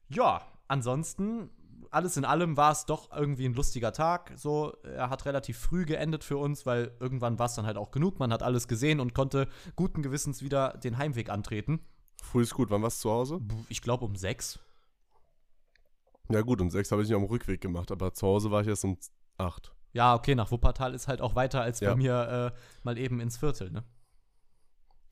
Ja, 0.08 0.42
ansonsten, 0.68 1.50
alles 1.90 2.16
in 2.16 2.24
allem 2.24 2.56
war 2.56 2.72
es 2.72 2.86
doch 2.86 3.10
irgendwie 3.16 3.46
ein 3.46 3.54
lustiger 3.54 3.92
Tag. 3.92 4.32
So, 4.36 4.74
er 4.82 5.10
hat 5.10 5.24
relativ 5.26 5.58
früh 5.58 5.84
geendet 5.84 6.22
für 6.22 6.36
uns, 6.36 6.66
weil 6.66 6.92
irgendwann 7.00 7.38
war 7.38 7.46
es 7.46 7.54
dann 7.54 7.66
halt 7.66 7.76
auch 7.76 7.90
genug. 7.90 8.18
Man 8.18 8.32
hat 8.32 8.42
alles 8.42 8.68
gesehen 8.68 9.00
und 9.00 9.14
konnte 9.14 9.48
guten 9.74 10.02
Gewissens 10.02 10.42
wieder 10.42 10.76
den 10.78 10.98
Heimweg 10.98 11.30
antreten. 11.30 11.80
Früh 12.22 12.42
ist 12.42 12.54
gut. 12.54 12.70
Wann 12.70 12.82
warst 12.82 12.98
du 12.98 13.08
zu 13.08 13.10
Hause? 13.10 13.40
Ich 13.68 13.82
glaube 13.82 14.04
um 14.04 14.16
sechs. 14.16 14.60
Ja, 16.30 16.42
gut, 16.42 16.60
um 16.60 16.70
sechs 16.70 16.92
habe 16.92 17.02
ich 17.02 17.08
nicht 17.08 17.16
am 17.16 17.24
Rückweg 17.24 17.60
gemacht, 17.60 17.90
aber 17.90 18.12
zu 18.12 18.26
Hause 18.26 18.50
war 18.50 18.62
ich 18.62 18.68
erst 18.68 18.84
um 18.84 18.98
acht. 19.38 19.72
Ja, 19.92 20.14
okay, 20.14 20.34
nach 20.34 20.50
Wuppertal 20.50 20.94
ist 20.94 21.08
halt 21.08 21.20
auch 21.20 21.34
weiter 21.34 21.62
als 21.62 21.80
ja. 21.80 21.90
bei 21.90 21.96
mir 21.96 22.52
äh, 22.54 22.58
mal 22.82 22.98
eben 22.98 23.20
ins 23.20 23.38
Viertel, 23.38 23.70
ne? 23.70 23.84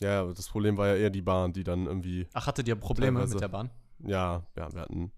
Ja, 0.01 0.25
das 0.27 0.49
Problem 0.49 0.77
war 0.77 0.89
ja 0.89 0.97
eher 0.97 1.11
die 1.11 1.23
Bahn, 1.23 1.55
die 1.55 1.65
dann 1.65 1.87
irgendwie. 1.87 2.29
Ach, 2.35 2.47
hattet 2.47 2.69
ihr 2.69 2.77
Probleme 2.77 3.27
mit 3.27 3.41
der 3.41 3.49
Bahn? 3.49 3.71
Ja, 4.01 4.47
ja, 4.55 4.73
wir 4.73 4.83
hatten 4.83 5.11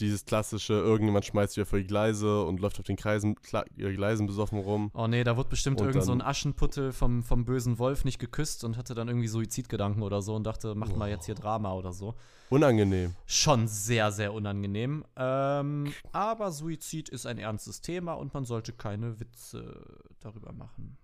dieses 0.00 0.24
klassische, 0.24 0.74
irgendjemand 0.74 1.24
schmeißt 1.24 1.56
wieder 1.56 1.66
vor 1.66 1.78
die 1.78 1.86
Gleise 1.86 2.44
und 2.44 2.60
läuft 2.60 2.78
auf 2.78 2.84
den 2.84 2.96
Kreisen, 2.96 3.36
Gleisen 3.76 4.26
besoffen 4.26 4.58
rum. 4.58 4.90
Oh 4.94 5.06
nee, 5.06 5.24
da 5.24 5.36
wird 5.36 5.48
bestimmt 5.48 5.80
und 5.80 5.86
irgend 5.86 6.04
so 6.04 6.12
ein 6.12 6.22
Aschenputtel 6.22 6.92
vom, 6.92 7.22
vom 7.22 7.44
bösen 7.44 7.78
Wolf 7.78 8.04
nicht 8.04 8.18
geküsst 8.18 8.64
und 8.64 8.76
hatte 8.76 8.94
dann 8.94 9.08
irgendwie 9.08 9.28
Suizidgedanken 9.28 10.02
oder 10.02 10.22
so 10.22 10.34
und 10.34 10.44
dachte, 10.44 10.74
macht 10.74 10.92
oh. 10.94 10.96
mal 10.96 11.08
jetzt 11.08 11.26
hier 11.26 11.34
Drama 11.34 11.72
oder 11.74 11.92
so. 11.92 12.14
Unangenehm. 12.50 13.14
Schon 13.26 13.66
sehr, 13.66 14.12
sehr 14.12 14.34
unangenehm. 14.34 15.04
Ähm, 15.16 15.92
aber 16.12 16.50
Suizid 16.52 17.08
ist 17.08 17.26
ein 17.26 17.38
ernstes 17.38 17.80
Thema 17.80 18.14
und 18.14 18.34
man 18.34 18.44
sollte 18.44 18.72
keine 18.72 19.20
Witze 19.20 19.82
darüber 20.20 20.52
machen. 20.52 20.98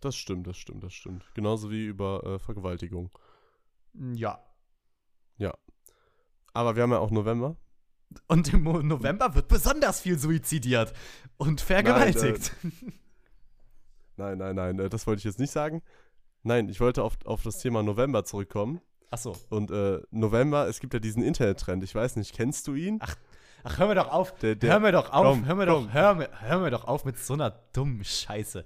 Das 0.00 0.16
stimmt, 0.16 0.46
das 0.46 0.56
stimmt, 0.56 0.84
das 0.84 0.92
stimmt. 0.92 1.24
Genauso 1.34 1.70
wie 1.70 1.84
über 1.84 2.24
äh, 2.24 2.38
Vergewaltigung. 2.38 3.10
Ja. 4.14 4.38
Ja. 5.38 5.54
Aber 6.52 6.76
wir 6.76 6.82
haben 6.82 6.92
ja 6.92 6.98
auch 6.98 7.10
November. 7.10 7.56
Und 8.28 8.52
im 8.52 8.62
November 8.62 9.34
wird 9.34 9.48
besonders 9.48 10.00
viel 10.00 10.18
suizidiert 10.18 10.92
und 11.36 11.60
vergewaltigt. 11.60 12.52
Nein, 14.16 14.34
äh, 14.34 14.36
nein, 14.36 14.38
nein, 14.38 14.54
nein, 14.76 14.78
äh, 14.78 14.88
das 14.88 15.06
wollte 15.06 15.18
ich 15.18 15.24
jetzt 15.24 15.38
nicht 15.38 15.50
sagen. 15.50 15.82
Nein, 16.42 16.68
ich 16.68 16.80
wollte 16.80 17.02
auf, 17.02 17.18
auf 17.24 17.42
das 17.42 17.58
Thema 17.58 17.82
November 17.82 18.24
zurückkommen. 18.24 18.80
Ach 19.10 19.18
so. 19.18 19.36
Und 19.50 19.70
äh, 19.70 20.00
November, 20.10 20.68
es 20.68 20.80
gibt 20.80 20.94
ja 20.94 21.00
diesen 21.00 21.22
Internettrend. 21.22 21.82
Ich 21.84 21.94
weiß 21.94 22.16
nicht, 22.16 22.34
kennst 22.34 22.66
du 22.66 22.74
ihn? 22.74 22.98
Ach, 23.00 23.16
ach 23.64 23.78
hör 23.78 23.88
mir 23.88 23.94
doch 23.94 24.10
auf. 24.10 24.34
Der, 24.38 24.54
der, 24.54 24.72
hör 24.72 24.80
mir 24.80 24.92
doch 24.92 25.12
auf. 25.12 25.26
Komm, 25.26 25.44
hör, 25.46 25.54
mir 25.54 25.66
doch, 25.66 25.92
hör, 25.92 26.14
mir, 26.14 26.28
hör 26.40 26.58
mir 26.60 26.70
doch 26.70 26.84
auf 26.84 27.04
mit 27.04 27.18
so 27.18 27.34
einer 27.34 27.50
dummen 27.72 28.04
Scheiße. 28.04 28.64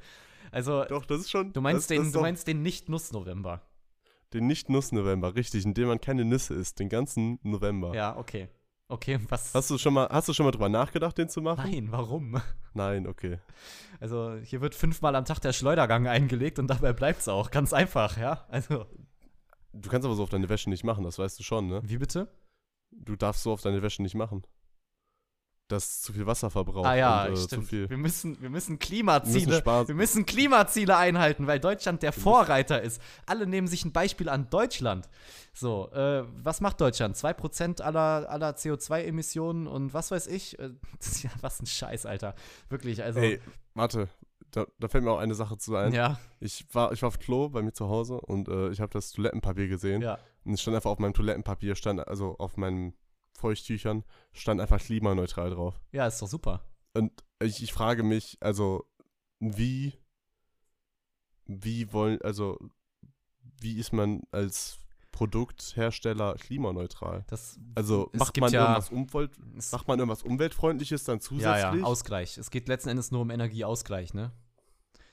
Also. 0.52 0.84
Doch, 0.84 1.06
das 1.06 1.20
ist 1.20 1.30
schon. 1.30 1.52
Du 1.52 1.60
meinst 1.60 1.90
das, 1.90 1.96
den, 1.96 2.04
das 2.04 2.12
du 2.12 2.20
meinst 2.20 2.46
den 2.46 2.62
Nicht-Nuss-November. 2.62 3.62
Den 4.32 4.46
Nicht-Nuss-November, 4.46 5.34
richtig, 5.34 5.64
in 5.64 5.74
dem 5.74 5.88
man 5.88 6.00
keine 6.00 6.24
Nüsse 6.24 6.54
isst, 6.54 6.78
den 6.78 6.88
ganzen 6.88 7.38
November. 7.42 7.94
Ja, 7.94 8.16
okay. 8.16 8.48
Okay, 8.90 9.20
was. 9.28 9.54
Hast 9.54 9.70
du 9.70 9.78
schon 9.78 9.94
mal, 9.94 10.08
hast 10.10 10.28
du 10.28 10.32
schon 10.32 10.44
mal 10.44 10.50
drüber 10.50 10.68
nachgedacht, 10.68 11.16
den 11.16 11.28
zu 11.28 11.40
machen? 11.40 11.70
Nein, 11.70 11.92
warum? 11.92 12.42
Nein, 12.74 13.06
okay. 13.06 13.38
Also, 14.00 14.34
hier 14.42 14.60
wird 14.60 14.74
fünfmal 14.74 15.14
am 15.14 15.24
Tag 15.24 15.38
der 15.38 15.52
Schleudergang 15.52 16.08
eingelegt 16.08 16.58
und 16.58 16.66
dabei 16.66 16.92
bleibt 16.92 17.20
es 17.20 17.28
auch. 17.28 17.52
Ganz 17.52 17.72
einfach, 17.72 18.18
ja? 18.18 18.44
Also. 18.48 18.86
Du 19.72 19.88
kannst 19.88 20.04
aber 20.04 20.16
so 20.16 20.24
auf 20.24 20.30
deine 20.30 20.48
Wäsche 20.48 20.68
nicht 20.68 20.82
machen, 20.82 21.04
das 21.04 21.20
weißt 21.20 21.38
du 21.38 21.44
schon, 21.44 21.68
ne? 21.68 21.80
Wie 21.84 21.98
bitte? 21.98 22.26
Du 22.90 23.14
darfst 23.14 23.44
so 23.44 23.52
auf 23.52 23.62
deine 23.62 23.80
Wäsche 23.80 24.02
nicht 24.02 24.16
machen 24.16 24.42
das 25.70 26.02
zu 26.02 26.12
viel 26.12 26.26
Wasser 26.26 26.50
verbraucht. 26.50 26.86
Ah 26.86 26.96
ja, 26.96 27.24
und, 27.26 27.34
äh, 27.34 27.36
stimmt. 27.36 27.72
Wir 27.72 27.96
müssen, 27.96 28.40
wir 28.40 28.50
müssen 28.50 28.78
Klimaziele, 28.78 29.64
wir 29.64 29.72
müssen, 29.72 29.88
wir 29.88 29.94
müssen 29.94 30.26
Klimaziele 30.26 30.96
einhalten, 30.96 31.46
weil 31.46 31.60
Deutschland 31.60 32.02
der 32.02 32.12
Vorreiter 32.12 32.82
ist. 32.82 33.00
Alle 33.26 33.46
nehmen 33.46 33.66
sich 33.66 33.84
ein 33.84 33.92
Beispiel 33.92 34.28
an 34.28 34.48
Deutschland. 34.50 35.08
So, 35.52 35.90
äh, 35.92 36.24
was 36.42 36.60
macht 36.60 36.80
Deutschland? 36.80 37.16
2% 37.16 37.82
aller, 37.82 38.28
aller 38.30 38.50
CO2-Emissionen 38.50 39.66
und 39.66 39.94
was 39.94 40.10
weiß 40.10 40.26
ich? 40.28 40.58
Äh, 40.58 40.70
ja, 41.22 41.30
was 41.40 41.60
ein 41.60 41.66
Scheiß, 41.66 42.06
Alter. 42.06 42.34
Wirklich, 42.68 43.02
also. 43.02 43.20
Ey, 43.20 43.40
warte, 43.74 44.08
da, 44.50 44.66
da, 44.78 44.88
fällt 44.88 45.04
mir 45.04 45.12
auch 45.12 45.18
eine 45.18 45.34
Sache 45.34 45.58
zu 45.58 45.76
ein. 45.76 45.92
Ja. 45.92 46.18
Ich 46.40 46.66
war, 46.72 46.92
ich 46.92 47.02
war 47.02 47.08
auf 47.08 47.18
Klo 47.18 47.48
bei 47.48 47.62
mir 47.62 47.72
zu 47.72 47.88
Hause 47.88 48.20
und 48.20 48.48
äh, 48.48 48.70
ich 48.70 48.80
habe 48.80 48.92
das 48.92 49.12
Toilettenpapier 49.12 49.68
gesehen. 49.68 50.02
Ja. 50.02 50.18
Und 50.44 50.54
es 50.54 50.62
stand 50.62 50.74
einfach 50.74 50.90
auf 50.90 50.98
meinem 50.98 51.14
Toilettenpapier, 51.14 51.74
stand 51.74 52.06
also 52.06 52.36
auf 52.38 52.56
meinem 52.56 52.94
Feuchttüchern 53.40 54.04
stand 54.32 54.60
einfach 54.60 54.80
klimaneutral 54.80 55.50
drauf. 55.50 55.80
Ja, 55.92 56.06
ist 56.06 56.20
doch 56.22 56.28
super. 56.28 56.62
Und 56.94 57.12
ich, 57.42 57.62
ich 57.62 57.72
frage 57.72 58.02
mich, 58.02 58.36
also, 58.40 58.84
wie, 59.38 59.94
wie 61.46 61.92
wollen, 61.92 62.20
also, 62.22 62.58
wie 63.60 63.78
ist 63.78 63.92
man 63.92 64.22
als 64.30 64.78
Produkthersteller 65.12 66.34
klimaneutral? 66.34 67.24
Das, 67.28 67.58
also 67.74 68.10
macht 68.12 68.36
man, 68.38 68.52
ja, 68.52 68.62
irgendwas 68.62 68.90
Umwelt, 68.90 69.32
macht 69.72 69.88
man 69.88 69.98
irgendwas 69.98 70.22
Umweltfreundliches 70.22 71.04
dann 71.04 71.20
zusätzlich? 71.20 71.62
Ja, 71.62 71.74
ja, 71.74 71.84
Ausgleich. 71.84 72.38
Es 72.38 72.50
geht 72.50 72.68
letzten 72.68 72.90
Endes 72.90 73.10
nur 73.10 73.22
um 73.22 73.30
Energieausgleich, 73.30 74.14
ne? 74.14 74.32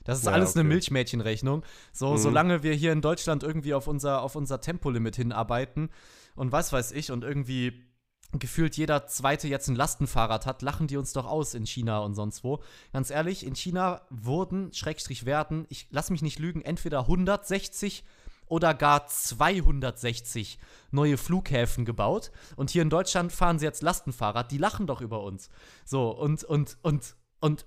Das 0.04 0.20
ist 0.20 0.24
ja, 0.24 0.32
alles 0.32 0.50
okay. 0.50 0.60
eine 0.60 0.68
Milchmädchenrechnung. 0.70 1.64
So, 1.92 2.12
mhm. 2.12 2.18
solange 2.18 2.62
wir 2.62 2.72
hier 2.72 2.92
in 2.92 3.02
Deutschland 3.02 3.42
irgendwie 3.42 3.74
auf 3.74 3.86
unser, 3.86 4.22
auf 4.22 4.36
unser 4.36 4.60
Tempolimit 4.60 5.16
hinarbeiten 5.16 5.90
und 6.34 6.52
was 6.52 6.72
weiß 6.72 6.92
ich 6.92 7.10
und 7.10 7.24
irgendwie 7.24 7.84
gefühlt 8.32 8.76
jeder 8.76 9.06
zweite 9.06 9.48
jetzt 9.48 9.68
ein 9.68 9.76
Lastenfahrrad 9.76 10.44
hat, 10.44 10.62
lachen 10.62 10.86
die 10.86 10.96
uns 10.96 11.12
doch 11.12 11.26
aus 11.26 11.54
in 11.54 11.66
China 11.66 12.00
und 12.00 12.14
sonst 12.14 12.44
wo. 12.44 12.62
Ganz 12.92 13.10
ehrlich, 13.10 13.46
in 13.46 13.54
China 13.54 14.02
wurden, 14.10 14.72
Schrägstrich 14.72 15.24
werden, 15.24 15.66
ich 15.70 15.86
lass 15.90 16.10
mich 16.10 16.20
nicht 16.20 16.38
lügen, 16.38 16.60
entweder 16.60 17.00
160 17.00 18.04
oder 18.46 18.74
gar 18.74 19.06
260 19.06 20.58
neue 20.90 21.16
Flughäfen 21.16 21.84
gebaut. 21.84 22.30
Und 22.56 22.70
hier 22.70 22.82
in 22.82 22.90
Deutschland 22.90 23.32
fahren 23.32 23.58
sie 23.58 23.64
jetzt 23.64 23.82
Lastenfahrrad, 23.82 24.50
die 24.50 24.58
lachen 24.58 24.86
doch 24.86 25.00
über 25.00 25.22
uns. 25.22 25.48
So, 25.84 26.10
und, 26.10 26.44
und, 26.44 26.76
und, 26.82 27.16
und 27.40 27.66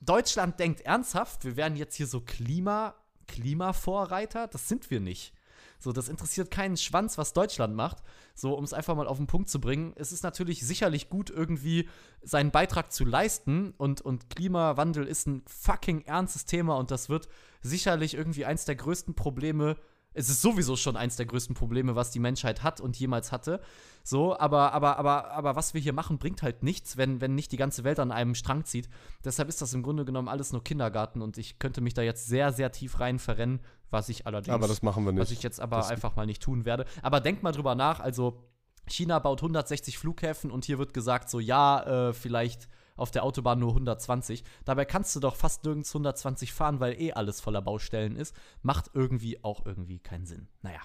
Deutschland 0.00 0.60
denkt 0.60 0.82
ernsthaft, 0.82 1.44
wir 1.44 1.56
wären 1.56 1.76
jetzt 1.76 1.96
hier 1.96 2.06
so 2.06 2.20
Klima, 2.20 2.94
Klimavorreiter? 3.26 4.48
Das 4.48 4.68
sind 4.68 4.90
wir 4.90 5.00
nicht. 5.00 5.32
So, 5.78 5.92
das 5.92 6.08
interessiert 6.08 6.50
keinen 6.50 6.76
Schwanz, 6.76 7.18
was 7.18 7.32
Deutschland 7.32 7.74
macht. 7.74 7.98
So, 8.34 8.54
um 8.54 8.64
es 8.64 8.72
einfach 8.72 8.96
mal 8.96 9.06
auf 9.06 9.18
den 9.18 9.26
Punkt 9.26 9.48
zu 9.48 9.60
bringen. 9.60 9.92
Es 9.96 10.12
ist 10.12 10.22
natürlich 10.22 10.66
sicherlich 10.66 11.08
gut, 11.08 11.30
irgendwie 11.30 11.88
seinen 12.22 12.50
Beitrag 12.50 12.92
zu 12.92 13.04
leisten. 13.04 13.74
Und, 13.76 14.00
und 14.00 14.30
Klimawandel 14.30 15.06
ist 15.06 15.26
ein 15.26 15.42
fucking 15.46 16.02
ernstes 16.02 16.46
Thema 16.46 16.76
und 16.76 16.90
das 16.90 17.08
wird 17.08 17.28
sicherlich 17.62 18.14
irgendwie 18.14 18.44
eins 18.44 18.64
der 18.64 18.76
größten 18.76 19.14
Probleme 19.14 19.76
es 20.14 20.28
ist 20.28 20.40
sowieso 20.40 20.76
schon 20.76 20.96
eins 20.96 21.16
der 21.16 21.26
größten 21.26 21.54
Probleme, 21.54 21.96
was 21.96 22.10
die 22.10 22.20
Menschheit 22.20 22.62
hat 22.62 22.80
und 22.80 22.96
jemals 22.96 23.32
hatte. 23.32 23.60
So, 24.04 24.38
aber, 24.38 24.72
aber, 24.72 24.98
aber, 24.98 25.30
aber 25.32 25.56
was 25.56 25.74
wir 25.74 25.80
hier 25.80 25.92
machen, 25.92 26.18
bringt 26.18 26.42
halt 26.42 26.62
nichts, 26.62 26.96
wenn, 26.96 27.20
wenn 27.20 27.34
nicht 27.34 27.52
die 27.52 27.56
ganze 27.56 27.84
Welt 27.84 27.98
an 27.98 28.12
einem 28.12 28.34
Strang 28.34 28.64
zieht. 28.64 28.88
Deshalb 29.24 29.48
ist 29.48 29.60
das 29.60 29.74
im 29.74 29.82
Grunde 29.82 30.04
genommen 30.04 30.28
alles 30.28 30.52
nur 30.52 30.62
Kindergarten 30.62 31.20
und 31.20 31.36
ich 31.36 31.58
könnte 31.58 31.80
mich 31.80 31.94
da 31.94 32.02
jetzt 32.02 32.26
sehr, 32.26 32.52
sehr 32.52 32.70
tief 32.70 33.00
rein 33.00 33.18
verrennen, 33.18 33.60
was 33.90 34.08
ich 34.08 34.26
allerdings. 34.26 34.54
Aber 34.54 34.68
das 34.68 34.82
machen 34.82 35.04
wir 35.04 35.12
nicht. 35.12 35.22
Was 35.22 35.30
ich 35.30 35.42
jetzt 35.42 35.60
aber 35.60 35.78
das 35.78 35.90
einfach 35.90 36.16
mal 36.16 36.26
nicht 36.26 36.42
tun 36.42 36.64
werde. 36.64 36.84
Aber 37.02 37.20
denkt 37.20 37.42
mal 37.42 37.52
drüber 37.52 37.74
nach, 37.74 38.00
also 38.00 38.44
China 38.86 39.18
baut 39.18 39.40
160 39.40 39.98
Flughäfen 39.98 40.50
und 40.50 40.64
hier 40.64 40.78
wird 40.78 40.92
gesagt, 40.92 41.30
so 41.30 41.40
ja, 41.40 42.08
äh, 42.08 42.12
vielleicht 42.12 42.68
auf 42.96 43.10
der 43.10 43.24
Autobahn 43.24 43.58
nur 43.58 43.70
120. 43.70 44.44
Dabei 44.64 44.84
kannst 44.84 45.14
du 45.16 45.20
doch 45.20 45.36
fast 45.36 45.64
nirgends 45.64 45.90
120 45.90 46.52
fahren, 46.52 46.80
weil 46.80 47.00
eh 47.00 47.12
alles 47.12 47.40
voller 47.40 47.62
Baustellen 47.62 48.16
ist. 48.16 48.34
Macht 48.62 48.90
irgendwie 48.94 49.42
auch 49.42 49.64
irgendwie 49.66 49.98
keinen 49.98 50.26
Sinn. 50.26 50.48
Naja. 50.62 50.80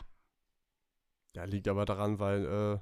Ja, 1.36 1.44
liegt 1.44 1.68
aber 1.68 1.86
daran, 1.86 2.20
weil 2.20 2.46
äh, 2.46 2.80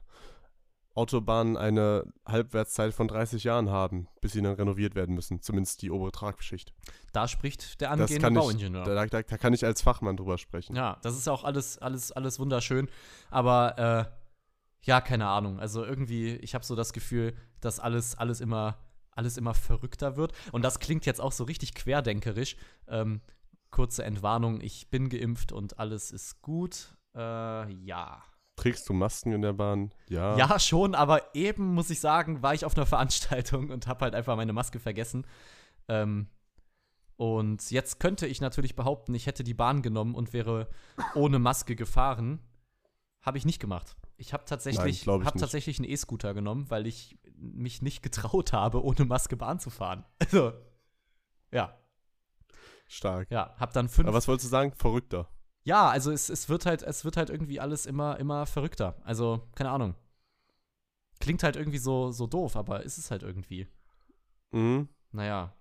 Autobahnen 0.98 1.58
eine 1.58 2.06
Halbwertszeit 2.26 2.94
von 2.94 3.08
30 3.08 3.44
Jahren 3.44 3.70
haben, 3.70 4.08
bis 4.20 4.32
sie 4.32 4.42
dann 4.42 4.56
renoviert 4.56 4.96
werden 4.96 5.14
müssen. 5.14 5.42
Zumindest 5.42 5.82
die 5.84 5.92
obere 5.92 6.12
Tragschicht. 6.12 6.74
Da 7.14 7.28
spricht 7.28 7.82
der 7.82 7.92
angehende 7.92 8.32
Bauingenieur. 8.32 8.84
da, 8.84 9.06
da, 9.06 9.22
da, 9.22 9.38
kann 9.38 9.54
ich 9.54 9.64
als 9.64 9.82
Fachmann 9.82 10.18
drüber 10.18 10.38
sprechen. 10.38 10.76
Ja, 10.76 10.98
das 11.04 11.16
ist 11.16 11.28
auch 11.28 11.44
alles, 11.44 11.78
alles, 11.78 12.12
alles 12.12 12.40
wunderschön. 12.40 12.90
Aber 13.30 13.78
äh, 13.78 14.86
ja, 14.88 15.02
keine 15.02 15.28
Ahnung. 15.28 15.60
Also 15.60 15.86
irgendwie, 15.86 16.36
ich 16.38 16.56
habe 16.56 16.66
so 16.66 16.76
das 16.76 16.94
Gefühl, 16.94 17.36
dass 17.62 17.80
alles, 17.80 18.18
alles 18.18 18.42
immer 18.42 18.78
alles 19.18 19.38
immer 19.38 19.54
verrückter 19.54 20.16
wird. 20.16 20.34
Und 20.52 20.64
das 20.64 20.80
klingt 20.80 21.06
jetzt 21.06 21.22
auch 21.22 21.32
so 21.32 21.44
richtig 21.44 21.74
querdenkerisch. 21.76 22.56
Ähm, 22.88 23.22
kurze 23.70 24.04
Entwarnung, 24.04 24.62
ich 24.62 24.90
bin 24.90 25.10
geimpft 25.10 25.52
und 25.52 25.80
alles 25.80 26.12
ist 26.12 26.42
gut. 26.42 26.96
Äh, 27.16 27.72
ja. 27.74 28.24
Trägst 28.56 28.90
du 28.90 28.94
Masken 28.94 29.34
in 29.34 29.42
der 29.42 29.54
Bahn? 29.54 29.92
Ja. 30.10 30.36
Ja, 30.38 30.60
schon, 30.60 30.96
aber 30.96 31.36
eben 31.36 31.74
muss 31.74 31.90
ich 31.90 32.00
sagen, 32.00 32.42
war 32.42 32.54
ich 32.54 32.66
auf 32.66 32.76
einer 32.76 32.86
Veranstaltung 32.96 33.70
und 33.70 33.88
habe 33.88 34.06
halt 34.06 34.16
einfach 34.16 34.36
meine 34.36 34.54
Maske 34.54 34.80
vergessen. 34.80 35.26
Ähm, 35.88 36.28
Und 37.18 37.72
jetzt 37.72 38.00
könnte 38.00 38.28
ich 38.28 38.42
natürlich 38.42 38.76
behaupten, 38.76 39.14
ich 39.16 39.26
hätte 39.26 39.44
die 39.44 39.54
Bahn 39.54 39.82
genommen 39.82 40.16
und 40.16 40.34
wäre 40.34 40.70
ohne 41.16 41.40
Maske 41.40 41.76
gefahren. 41.76 42.40
Habe 43.22 43.38
ich 43.38 43.46
nicht 43.46 43.60
gemacht. 43.60 43.96
Ich 44.18 44.34
habe 44.34 44.46
tatsächlich, 44.46 45.06
Nein, 45.06 45.26
hab 45.26 45.38
tatsächlich 45.38 45.78
einen 45.80 45.90
E-Scooter 45.90 46.34
genommen, 46.34 46.70
weil 46.70 46.88
ich 46.88 47.18
mich 47.38 47.82
nicht 47.82 48.02
getraut 48.02 48.54
habe, 48.54 48.84
ohne 48.84 49.06
Maske 49.06 49.38
Bahn 49.38 49.60
zu 49.60 49.70
fahren. 49.70 50.06
Also, 50.20 50.54
ja. 51.52 51.78
Stark. 52.88 53.30
Ja, 53.32 53.56
hab 53.58 53.74
dann 53.74 53.90
fünf. 53.90 54.08
Aber 54.08 54.18
was 54.18 54.28
wolltest 54.28 54.46
du 54.46 54.50
sagen? 54.50 54.74
Verrückter. 54.76 55.30
Ja, 55.64 55.90
also 55.90 56.12
es, 56.12 56.30
es 56.30 56.48
wird 56.48 56.66
halt, 56.66 56.84
es 56.84 57.04
wird 57.04 57.18
halt 57.18 57.30
irgendwie 57.30 57.60
alles 57.60 57.86
immer, 57.86 58.18
immer 58.20 58.46
verrückter. 58.46 58.96
Also, 59.04 59.50
keine 59.56 59.72
Ahnung. 59.72 59.96
Klingt 61.20 61.44
halt 61.44 61.56
irgendwie 61.56 61.78
so, 61.78 62.12
so 62.12 62.28
doof, 62.28 62.56
aber 62.56 62.84
ist 62.84 62.98
es 62.98 63.12
halt 63.12 63.24
irgendwie. 63.24 63.68
Mhm. 64.52 64.88
Naja. 65.12 65.54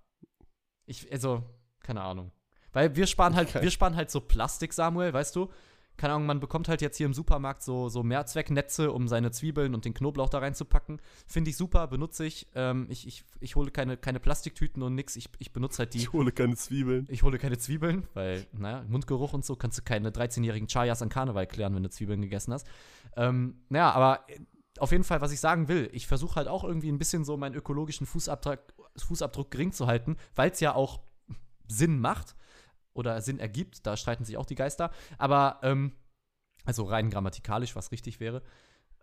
Ich, 0.85 1.11
also, 1.11 1.43
keine 1.81 2.01
Ahnung. 2.01 2.31
Weil 2.71 2.95
wir 2.95 3.07
sparen 3.07 3.35
halt, 3.35 3.49
okay. 3.49 3.61
wir 3.61 3.71
sparen 3.71 3.95
halt 3.95 4.11
so 4.11 4.21
Plastik, 4.21 4.71
Samuel, 4.73 5.11
weißt 5.11 5.35
du? 5.35 5.51
Keine 5.97 6.13
Ahnung, 6.13 6.27
man 6.27 6.39
bekommt 6.39 6.69
halt 6.69 6.81
jetzt 6.81 6.97
hier 6.97 7.07
im 7.07 7.13
Supermarkt 7.13 7.63
so, 7.63 7.89
so 7.89 8.03
Mehrzwecknetze, 8.03 8.91
um 8.91 9.07
seine 9.07 9.31
Zwiebeln 9.31 9.73
und 9.73 9.83
den 9.83 9.95
Knoblauch 9.95 10.29
da 10.29 10.37
reinzupacken. 10.39 11.01
Finde 11.25 11.49
ich 11.49 11.57
super, 11.57 11.87
benutze 11.87 12.25
ich. 12.25 12.47
Ähm, 12.55 12.85
ich, 12.89 13.07
ich. 13.07 13.25
Ich 13.39 13.55
hole 13.55 13.71
keine, 13.71 13.97
keine 13.97 14.19
Plastiktüten 14.19 14.81
und 14.81 14.95
nix. 14.95 15.15
Ich, 15.15 15.29
ich 15.39 15.53
benutze 15.53 15.79
halt 15.79 15.93
die. 15.93 15.99
Ich 15.99 16.13
hole 16.13 16.31
keine 16.31 16.55
Zwiebeln. 16.55 17.07
Ich 17.09 17.23
hole 17.23 17.37
keine 17.37 17.57
Zwiebeln, 17.57 18.07
weil, 18.13 18.45
naja, 18.51 18.83
Mundgeruch 18.87 19.33
und 19.33 19.45
so 19.45 19.55
kannst 19.55 19.77
du 19.77 19.83
keine 19.83 20.09
13-jährigen 20.11 20.67
Chayas 20.67 21.01
an 21.01 21.09
Karneval 21.09 21.47
klären, 21.47 21.75
wenn 21.75 21.83
du 21.83 21.89
Zwiebeln 21.89 22.21
gegessen 22.21 22.53
hast. 22.53 22.67
Ähm, 23.15 23.61
naja, 23.69 23.91
aber 23.91 24.25
auf 24.79 24.91
jeden 24.91 25.03
Fall, 25.03 25.21
was 25.21 25.31
ich 25.31 25.39
sagen 25.39 25.67
will, 25.67 25.89
ich 25.93 26.07
versuche 26.07 26.35
halt 26.35 26.47
auch 26.47 26.63
irgendwie 26.63 26.91
ein 26.91 26.99
bisschen 26.99 27.25
so 27.25 27.37
meinen 27.37 27.55
ökologischen 27.55 28.05
Fußabdruck, 28.05 28.59
Fußabdruck 28.97 29.51
gering 29.51 29.71
zu 29.71 29.87
halten, 29.87 30.17
weil 30.35 30.51
es 30.51 30.59
ja 30.59 30.75
auch 30.75 31.01
Sinn 31.67 31.99
macht 31.99 32.35
oder 32.97 33.21
Sinn 33.21 33.39
ergibt. 33.39 33.85
Da 33.85 33.95
streiten 33.95 34.25
sich 34.25 34.37
auch 34.37 34.45
die 34.45 34.55
Geister. 34.55 34.91
Aber, 35.17 35.59
ähm, 35.63 35.93
also 36.65 36.83
rein 36.83 37.09
grammatikalisch, 37.09 37.75
was 37.75 37.91
richtig 37.91 38.19
wäre. 38.19 38.41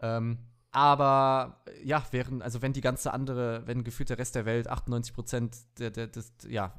Ähm, 0.01 0.39
aber 0.71 1.63
ja, 1.85 2.05
während, 2.11 2.43
also 2.43 2.61
wenn 2.61 2.73
die 2.73 2.81
ganze 2.81 3.13
andere, 3.13 3.67
wenn 3.67 3.85
gefühlt 3.85 4.11
der 4.11 4.19
Rest 4.19 4.35
der 4.35 4.45
Welt 4.45 4.69
98 4.69 5.15
Prozent 5.15 5.57
der, 5.79 5.91
der, 5.91 6.09
des, 6.09 6.33
ja, 6.49 6.75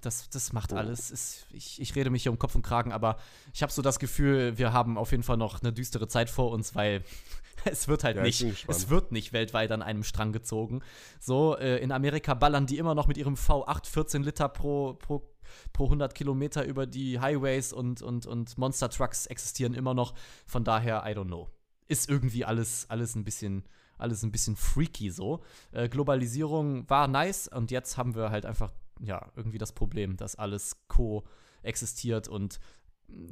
das, 0.00 0.28
das 0.30 0.52
macht 0.52 0.72
oh. 0.72 0.76
alles. 0.76 1.10
Ist, 1.10 1.46
ich, 1.52 1.80
ich 1.80 1.94
rede 1.94 2.10
mich 2.10 2.22
hier 2.22 2.32
um 2.32 2.38
Kopf 2.38 2.54
und 2.54 2.62
Kragen, 2.62 2.92
aber 2.92 3.16
ich 3.52 3.62
habe 3.62 3.72
so 3.72 3.82
das 3.82 3.98
Gefühl, 3.98 4.58
wir 4.58 4.72
haben 4.72 4.98
auf 4.98 5.10
jeden 5.10 5.22
Fall 5.22 5.36
noch 5.36 5.60
eine 5.62 5.72
düstere 5.72 6.08
Zeit 6.08 6.30
vor 6.30 6.50
uns, 6.50 6.74
weil 6.74 7.04
es 7.64 7.88
wird 7.88 8.04
halt 8.04 8.16
ja, 8.16 8.22
nicht, 8.22 8.44
es 8.68 8.88
wird 8.88 9.12
nicht 9.12 9.32
weltweit 9.32 9.72
an 9.72 9.82
einem 9.82 10.02
Strang 10.02 10.32
gezogen. 10.32 10.80
So, 11.18 11.56
äh, 11.56 11.78
in 11.78 11.92
Amerika 11.92 12.34
ballern 12.34 12.66
die 12.66 12.78
immer 12.78 12.94
noch 12.94 13.06
mit 13.06 13.18
ihrem 13.18 13.34
V8 13.34 13.86
14 13.86 14.22
Liter 14.22 14.48
pro, 14.48 14.94
pro, 14.94 15.30
pro 15.72 15.84
100 15.84 16.14
Kilometer 16.14 16.64
über 16.64 16.86
die 16.86 17.20
Highways 17.20 17.72
und, 17.72 18.02
und, 18.02 18.26
und 18.26 18.58
Monster 18.58 18.90
Trucks 18.90 19.26
existieren 19.26 19.74
immer 19.74 19.94
noch. 19.94 20.14
Von 20.46 20.64
daher, 20.64 21.04
I 21.06 21.10
don't 21.10 21.26
know. 21.26 21.48
Ist 21.88 22.08
irgendwie 22.08 22.44
alles, 22.44 22.86
alles 22.88 23.16
ein 23.16 23.24
bisschen, 23.24 23.64
alles 23.98 24.22
ein 24.22 24.32
bisschen 24.32 24.56
freaky 24.56 25.10
so. 25.10 25.42
Äh, 25.72 25.88
Globalisierung 25.88 26.88
war 26.88 27.08
nice 27.08 27.48
und 27.48 27.70
jetzt 27.70 27.96
haben 27.96 28.14
wir 28.14 28.30
halt 28.30 28.46
einfach, 28.46 28.72
ja, 29.02 29.30
irgendwie 29.36 29.58
das 29.58 29.72
Problem, 29.72 30.16
dass 30.16 30.36
alles 30.36 30.76
co-existiert 30.88 32.28
und 32.28 32.60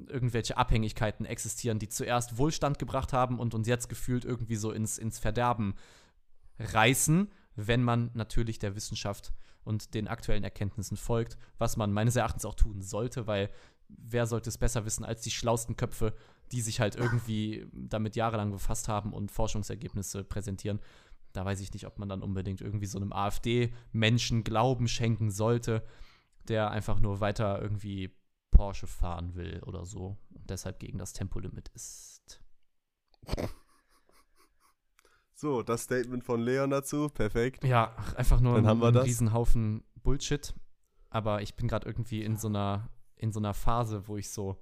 irgendwelche 0.08 0.56
Abhängigkeiten 0.56 1.24
existieren, 1.24 1.78
die 1.78 1.88
zuerst 1.88 2.38
Wohlstand 2.38 2.78
gebracht 2.78 3.12
haben 3.12 3.38
und 3.38 3.54
uns 3.54 3.68
jetzt 3.68 3.88
gefühlt 3.88 4.24
irgendwie 4.24 4.56
so 4.56 4.72
ins, 4.72 4.98
ins 4.98 5.18
Verderben 5.18 5.74
reißen, 6.58 7.30
wenn 7.54 7.82
man 7.82 8.10
natürlich 8.14 8.58
der 8.58 8.74
Wissenschaft 8.74 9.32
und 9.64 9.94
den 9.94 10.08
aktuellen 10.08 10.44
Erkenntnissen 10.44 10.96
folgt, 10.96 11.36
was 11.58 11.76
man 11.76 11.92
meines 11.92 12.16
Erachtens 12.16 12.44
auch 12.44 12.54
tun 12.54 12.82
sollte, 12.82 13.26
weil 13.26 13.50
wer 13.88 14.26
sollte 14.26 14.50
es 14.50 14.58
besser 14.58 14.84
wissen 14.84 15.04
als 15.04 15.22
die 15.22 15.30
schlausten 15.30 15.76
Köpfe, 15.76 16.14
die 16.52 16.60
sich 16.60 16.80
halt 16.80 16.96
irgendwie 16.96 17.66
damit 17.72 18.16
jahrelang 18.16 18.50
befasst 18.50 18.88
haben 18.88 19.12
und 19.12 19.30
Forschungsergebnisse 19.30 20.24
präsentieren. 20.24 20.80
Da 21.38 21.44
weiß 21.44 21.60
ich 21.60 21.72
nicht, 21.72 21.86
ob 21.86 22.00
man 22.00 22.08
dann 22.08 22.20
unbedingt 22.20 22.60
irgendwie 22.60 22.86
so 22.86 22.98
einem 22.98 23.12
AfD-Menschen 23.12 24.42
Glauben 24.42 24.88
schenken 24.88 25.30
sollte, 25.30 25.86
der 26.48 26.72
einfach 26.72 26.98
nur 26.98 27.20
weiter 27.20 27.62
irgendwie 27.62 28.12
Porsche 28.50 28.88
fahren 28.88 29.36
will 29.36 29.62
oder 29.62 29.86
so 29.86 30.18
und 30.34 30.50
deshalb 30.50 30.80
gegen 30.80 30.98
das 30.98 31.12
Tempolimit 31.12 31.68
ist. 31.68 32.40
So, 35.36 35.62
das 35.62 35.82
Statement 35.82 36.24
von 36.24 36.40
Leon 36.40 36.70
dazu, 36.70 37.08
perfekt. 37.08 37.62
Ja, 37.62 37.94
einfach 38.16 38.40
nur 38.40 38.60
Dann 38.60 38.82
ein 38.82 38.96
Riesenhaufen 38.96 39.84
Bullshit. 40.02 40.52
Aber 41.10 41.40
ich 41.42 41.54
bin 41.54 41.68
gerade 41.68 41.86
irgendwie 41.86 42.24
in 42.24 42.36
so 42.36 42.48
einer 42.48 42.90
in 43.14 43.30
so 43.30 43.38
einer 43.38 43.54
Phase, 43.54 44.08
wo 44.08 44.16
ich 44.16 44.30
so 44.30 44.60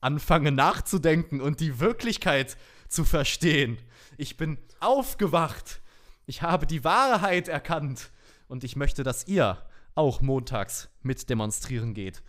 anfange 0.00 0.52
nachzudenken 0.52 1.42
und 1.42 1.60
die 1.60 1.80
Wirklichkeit 1.80 2.56
zu 2.88 3.04
verstehen. 3.04 3.76
Ich 4.16 4.38
bin 4.38 4.56
aufgewacht. 4.80 5.82
Ich 6.26 6.42
habe 6.42 6.66
die 6.66 6.84
Wahrheit 6.84 7.48
erkannt 7.48 8.10
und 8.48 8.64
ich 8.64 8.76
möchte, 8.76 9.02
dass 9.02 9.26
ihr 9.26 9.58
auch 9.94 10.20
montags 10.20 10.88
mit 11.02 11.28
demonstrieren 11.28 11.94
geht. 11.94 12.22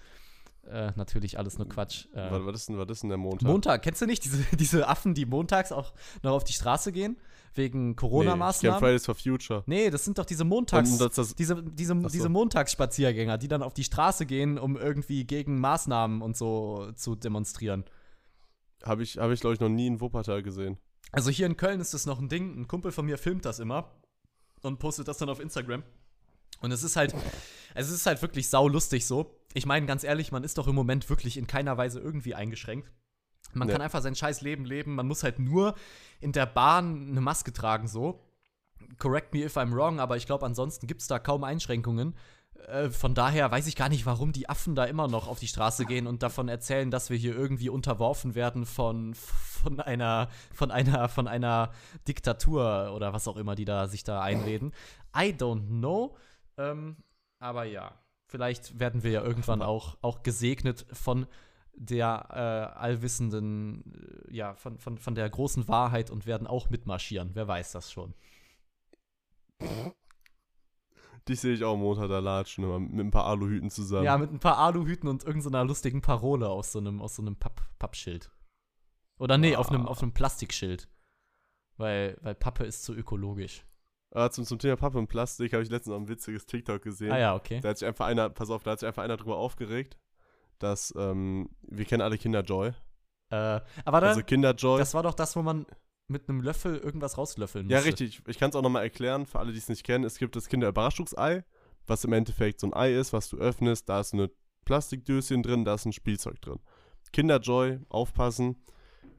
Äh, 0.69 0.91
natürlich 0.95 1.37
alles 1.37 1.57
nur 1.57 1.69
Quatsch. 1.69 2.07
Äh, 2.13 2.31
was, 2.31 2.45
was, 2.45 2.55
ist 2.55 2.69
denn, 2.69 2.77
was 2.77 2.89
ist 2.89 3.03
denn 3.03 3.09
der 3.09 3.17
Montag? 3.17 3.47
Montag, 3.47 3.83
kennst 3.83 4.01
du 4.01 4.05
nicht 4.05 4.23
diese, 4.23 4.43
diese 4.55 4.87
Affen, 4.87 5.13
die 5.13 5.25
montags 5.25 5.71
auch 5.71 5.93
noch 6.23 6.33
auf 6.33 6.43
die 6.43 6.53
Straße 6.53 6.91
gehen? 6.91 7.17
Wegen 7.53 7.95
Corona-Maßnahmen? 7.95 8.75
Nee, 8.75 8.85
Fridays 8.85 9.05
for 9.05 9.15
Future. 9.15 9.63
Nee, 9.65 9.89
das 9.89 10.03
sind 10.03 10.17
doch 10.17 10.25
diese 10.25 10.43
Montags, 10.43 10.97
das, 10.97 11.13
das, 11.13 11.35
diese, 11.35 11.63
diese, 11.63 11.93
so. 12.01 12.09
diese 12.09 12.27
Montagsspaziergänger, 12.27 13.37
die 13.37 13.47
dann 13.47 13.63
auf 13.63 13.73
die 13.73 13.85
Straße 13.85 14.25
gehen, 14.25 14.57
um 14.57 14.75
irgendwie 14.75 15.23
gegen 15.23 15.59
Maßnahmen 15.61 16.21
und 16.21 16.35
so 16.35 16.91
zu 16.95 17.15
demonstrieren. 17.15 17.85
Habe 18.83 19.03
ich, 19.03 19.17
hab 19.17 19.31
ich 19.31 19.39
glaube 19.39 19.53
ich, 19.53 19.61
noch 19.61 19.69
nie 19.69 19.87
in 19.87 20.01
Wuppertal 20.01 20.43
gesehen. 20.43 20.77
Also 21.11 21.29
hier 21.29 21.45
in 21.45 21.57
Köln 21.57 21.79
ist 21.79 21.93
das 21.93 22.05
noch 22.05 22.19
ein 22.19 22.29
Ding. 22.29 22.59
Ein 22.59 22.67
Kumpel 22.67 22.91
von 22.91 23.05
mir 23.05 23.17
filmt 23.17 23.45
das 23.45 23.59
immer 23.59 23.91
und 24.61 24.79
postet 24.79 25.07
das 25.07 25.17
dann 25.17 25.29
auf 25.29 25.39
Instagram. 25.39 25.83
Und 26.61 26.71
es 26.71 26.83
ist 26.83 26.95
halt, 26.95 27.13
es 27.73 27.89
ist 27.89 28.05
halt 28.05 28.21
wirklich 28.21 28.49
saulustig 28.49 29.05
so. 29.05 29.39
Ich 29.53 29.65
meine, 29.65 29.85
ganz 29.85 30.03
ehrlich, 30.03 30.31
man 30.31 30.43
ist 30.43 30.57
doch 30.57 30.67
im 30.67 30.75
Moment 30.75 31.09
wirklich 31.09 31.37
in 31.37 31.47
keiner 31.47 31.77
Weise 31.77 31.99
irgendwie 31.99 32.35
eingeschränkt. 32.35 32.91
Man 33.53 33.67
ja. 33.67 33.73
kann 33.73 33.81
einfach 33.81 34.01
sein 34.01 34.15
scheiß 34.15 34.41
Leben 34.41 34.65
leben. 34.65 34.95
Man 34.95 35.07
muss 35.07 35.23
halt 35.23 35.39
nur 35.39 35.75
in 36.19 36.31
der 36.31 36.45
Bahn 36.45 37.09
eine 37.09 37.21
Maske 37.21 37.53
tragen, 37.53 37.87
so. 37.87 38.21
Correct 38.97 39.33
me 39.33 39.43
if 39.43 39.57
I'm 39.57 39.73
wrong, 39.73 39.99
aber 39.99 40.17
ich 40.17 40.25
glaube, 40.25 40.45
ansonsten 40.45 40.87
gibt 40.87 41.01
es 41.01 41.07
da 41.07 41.19
kaum 41.19 41.43
Einschränkungen. 41.43 42.15
Äh, 42.67 42.89
von 42.89 43.13
daher 43.13 43.51
weiß 43.51 43.67
ich 43.67 43.75
gar 43.75 43.89
nicht, 43.89 44.05
warum 44.05 44.31
die 44.31 44.49
Affen 44.49 44.75
da 44.75 44.85
immer 44.85 45.07
noch 45.07 45.27
auf 45.27 45.39
die 45.39 45.47
Straße 45.47 45.85
gehen 45.85 46.07
und 46.07 46.23
davon 46.23 46.49
erzählen, 46.49 46.89
dass 46.91 47.09
wir 47.09 47.17
hier 47.17 47.35
irgendwie 47.35 47.69
unterworfen 47.69 48.35
werden 48.35 48.65
von, 48.65 49.13
von, 49.13 49.79
einer, 49.79 50.29
von, 50.53 50.71
einer, 50.71 51.09
von 51.09 51.27
einer 51.27 51.71
Diktatur 52.07 52.93
oder 52.95 53.13
was 53.13 53.27
auch 53.27 53.37
immer 53.37 53.55
die 53.55 53.65
da 53.65 53.87
sich 53.87 54.03
da 54.03 54.21
einreden. 54.21 54.73
I 55.15 55.31
don't 55.31 55.67
know. 55.67 56.15
Ähm, 56.57 56.97
aber 57.39 57.65
ja, 57.65 57.93
vielleicht 58.27 58.79
werden 58.79 59.03
wir 59.03 59.11
ja 59.11 59.23
irgendwann 59.23 59.61
auch, 59.61 59.97
auch 60.01 60.23
gesegnet 60.23 60.85
von 60.91 61.27
der 61.77 62.27
äh, 62.31 62.79
allwissenden, 62.79 64.25
äh, 64.29 64.35
ja, 64.35 64.55
von, 64.55 64.79
von, 64.79 64.97
von 64.97 65.13
der 65.13 65.29
großen 65.29 65.67
Wahrheit 65.67 66.09
und 66.09 66.25
werden 66.25 66.47
auch 66.47 66.69
mitmarschieren. 66.69 67.31
Wer 67.33 67.47
weiß 67.47 67.73
das 67.73 67.91
schon. 67.91 68.13
Dich 71.27 71.39
sehe 71.39 71.53
ich 71.53 71.63
auch 71.63 71.75
Montag 71.75 72.09
da 72.09 72.19
latschen, 72.19 72.91
mit 72.91 73.05
ein 73.05 73.11
paar 73.11 73.25
Aluhüten 73.25 73.71
zusammen. 73.71 74.05
Ja, 74.05 74.17
mit 74.17 74.31
ein 74.31 74.39
paar 74.39 74.59
Aluhüten 74.59 75.09
und 75.09 75.23
irgendeiner 75.23 75.61
so 75.61 75.67
lustigen 75.67 76.01
Parole 76.01 76.49
aus 76.49 76.71
so 76.71 76.79
einem, 76.79 77.01
aus 77.01 77.15
so 77.15 77.23
einem 77.23 77.35
Papp, 77.35 77.61
Pappschild. 77.79 78.29
Oder 79.17 79.37
nee, 79.37 79.55
ah. 79.55 79.59
auf 79.59 79.69
einem, 79.69 79.87
auf 79.87 80.03
einem 80.03 80.13
Plastikschild. 80.13 80.87
Weil, 81.77 82.17
weil 82.21 82.35
Pappe 82.35 82.63
ist 82.65 82.83
zu 82.83 82.93
ökologisch. 82.93 83.65
Ah, 84.11 84.29
zum, 84.29 84.45
zum 84.45 84.59
Thema 84.59 84.77
Pappe 84.77 84.97
und 84.97 85.07
Plastik 85.07 85.51
habe 85.53 85.63
ich 85.63 85.69
letztens 85.69 85.93
noch 85.93 85.99
ein 85.99 86.07
witziges 86.07 86.45
TikTok 86.45 86.81
gesehen. 86.81 87.11
Ah 87.11 87.17
ja, 87.17 87.35
okay. 87.35 87.59
Da 87.59 87.69
hat 87.69 87.79
sich 87.79 87.87
einfach 87.87 88.05
einer, 88.05 88.29
pass 88.29 88.49
auf, 88.49 88.63
da 88.63 88.71
hat 88.71 88.79
sich 88.79 88.87
einfach 88.87 89.03
einer 89.03 89.17
drüber 89.17 89.35
aufgeregt, 89.37 89.97
dass, 90.59 90.93
ähm, 90.97 91.49
wir 91.63 91.85
kennen 91.85 92.01
alle 92.01 92.17
Kinder 92.17 92.41
Joy. 92.41 92.69
Äh, 93.29 93.59
aber 93.83 94.01
da, 94.01 94.07
also 94.07 94.23
Kinder 94.23 94.53
Joy. 94.53 94.79
Das 94.79 94.93
war 94.93 95.03
doch 95.03 95.15
das, 95.15 95.35
wo 95.35 95.41
man 95.41 95.65
mit 96.07 96.29
einem 96.29 96.41
Löffel 96.41 96.77
irgendwas 96.77 97.17
rauslöffeln 97.17 97.65
musste. 97.65 97.75
Ja, 97.75 97.83
richtig. 97.83 98.21
Ich 98.27 98.37
kann 98.37 98.49
es 98.49 98.55
auch 98.55 98.61
nochmal 98.61 98.83
erklären, 98.83 99.25
für 99.25 99.39
alle, 99.39 99.51
die 99.51 99.57
es 99.57 99.69
nicht 99.69 99.83
kennen. 99.83 100.03
Es 100.03 100.17
gibt 100.17 100.35
das 100.35 100.47
Kinderüberraschungsei, 100.47 101.43
was 101.87 102.03
im 102.03 102.13
Endeffekt 102.13 102.59
so 102.59 102.67
ein 102.67 102.73
Ei 102.73 102.93
ist, 102.93 103.13
was 103.13 103.29
du 103.29 103.37
öffnest. 103.37 103.89
Da 103.89 103.99
ist 103.99 104.13
eine 104.13 104.29
Plastikdöschen 104.65 105.43
drin, 105.43 105.65
da 105.65 105.75
ist 105.75 105.85
ein 105.85 105.93
Spielzeug 105.93 106.41
drin. 106.41 106.59
Kinderjoy, 107.15 107.79
aufpassen, 107.87 108.57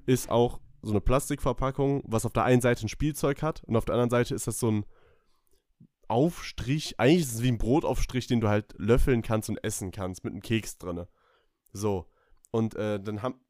ist 0.05 0.29
auch 0.29 0.61
so 0.83 0.90
eine 0.90 1.01
Plastikverpackung, 1.01 2.03
was 2.07 2.27
auf 2.27 2.33
der 2.35 2.44
einen 2.44 2.61
Seite 2.61 2.85
ein 2.85 2.90
Spielzeug 2.90 3.42
hat 3.42 3.64
und 3.64 3.75
auf 3.75 3.87
der 3.87 3.94
anderen 3.94 4.11
Seite 4.11 4.35
ist 4.35 4.46
das 4.46 4.61
so 4.61 4.70
ein 4.70 4.87
Aufstrich. 6.07 7.01
Eigentlich 7.01 7.22
ist 7.22 7.34
es 7.37 7.43
wie 7.43 7.49
ein 7.49 7.59
Brotaufstrich, 7.59 8.26
den 8.26 8.41
du 8.41 8.49
halt 8.49 8.74
löffeln 8.76 9.22
kannst 9.22 9.49
und 9.49 9.57
essen 9.64 9.93
kannst 9.93 10.24
mit 10.24 10.32
einem 10.32 10.43
Keks 10.43 10.76
drin. 10.76 11.07
So. 11.72 12.07
Und 12.51 12.74
äh, 12.76 13.01
dann 13.01 13.22
haben, 13.22 13.40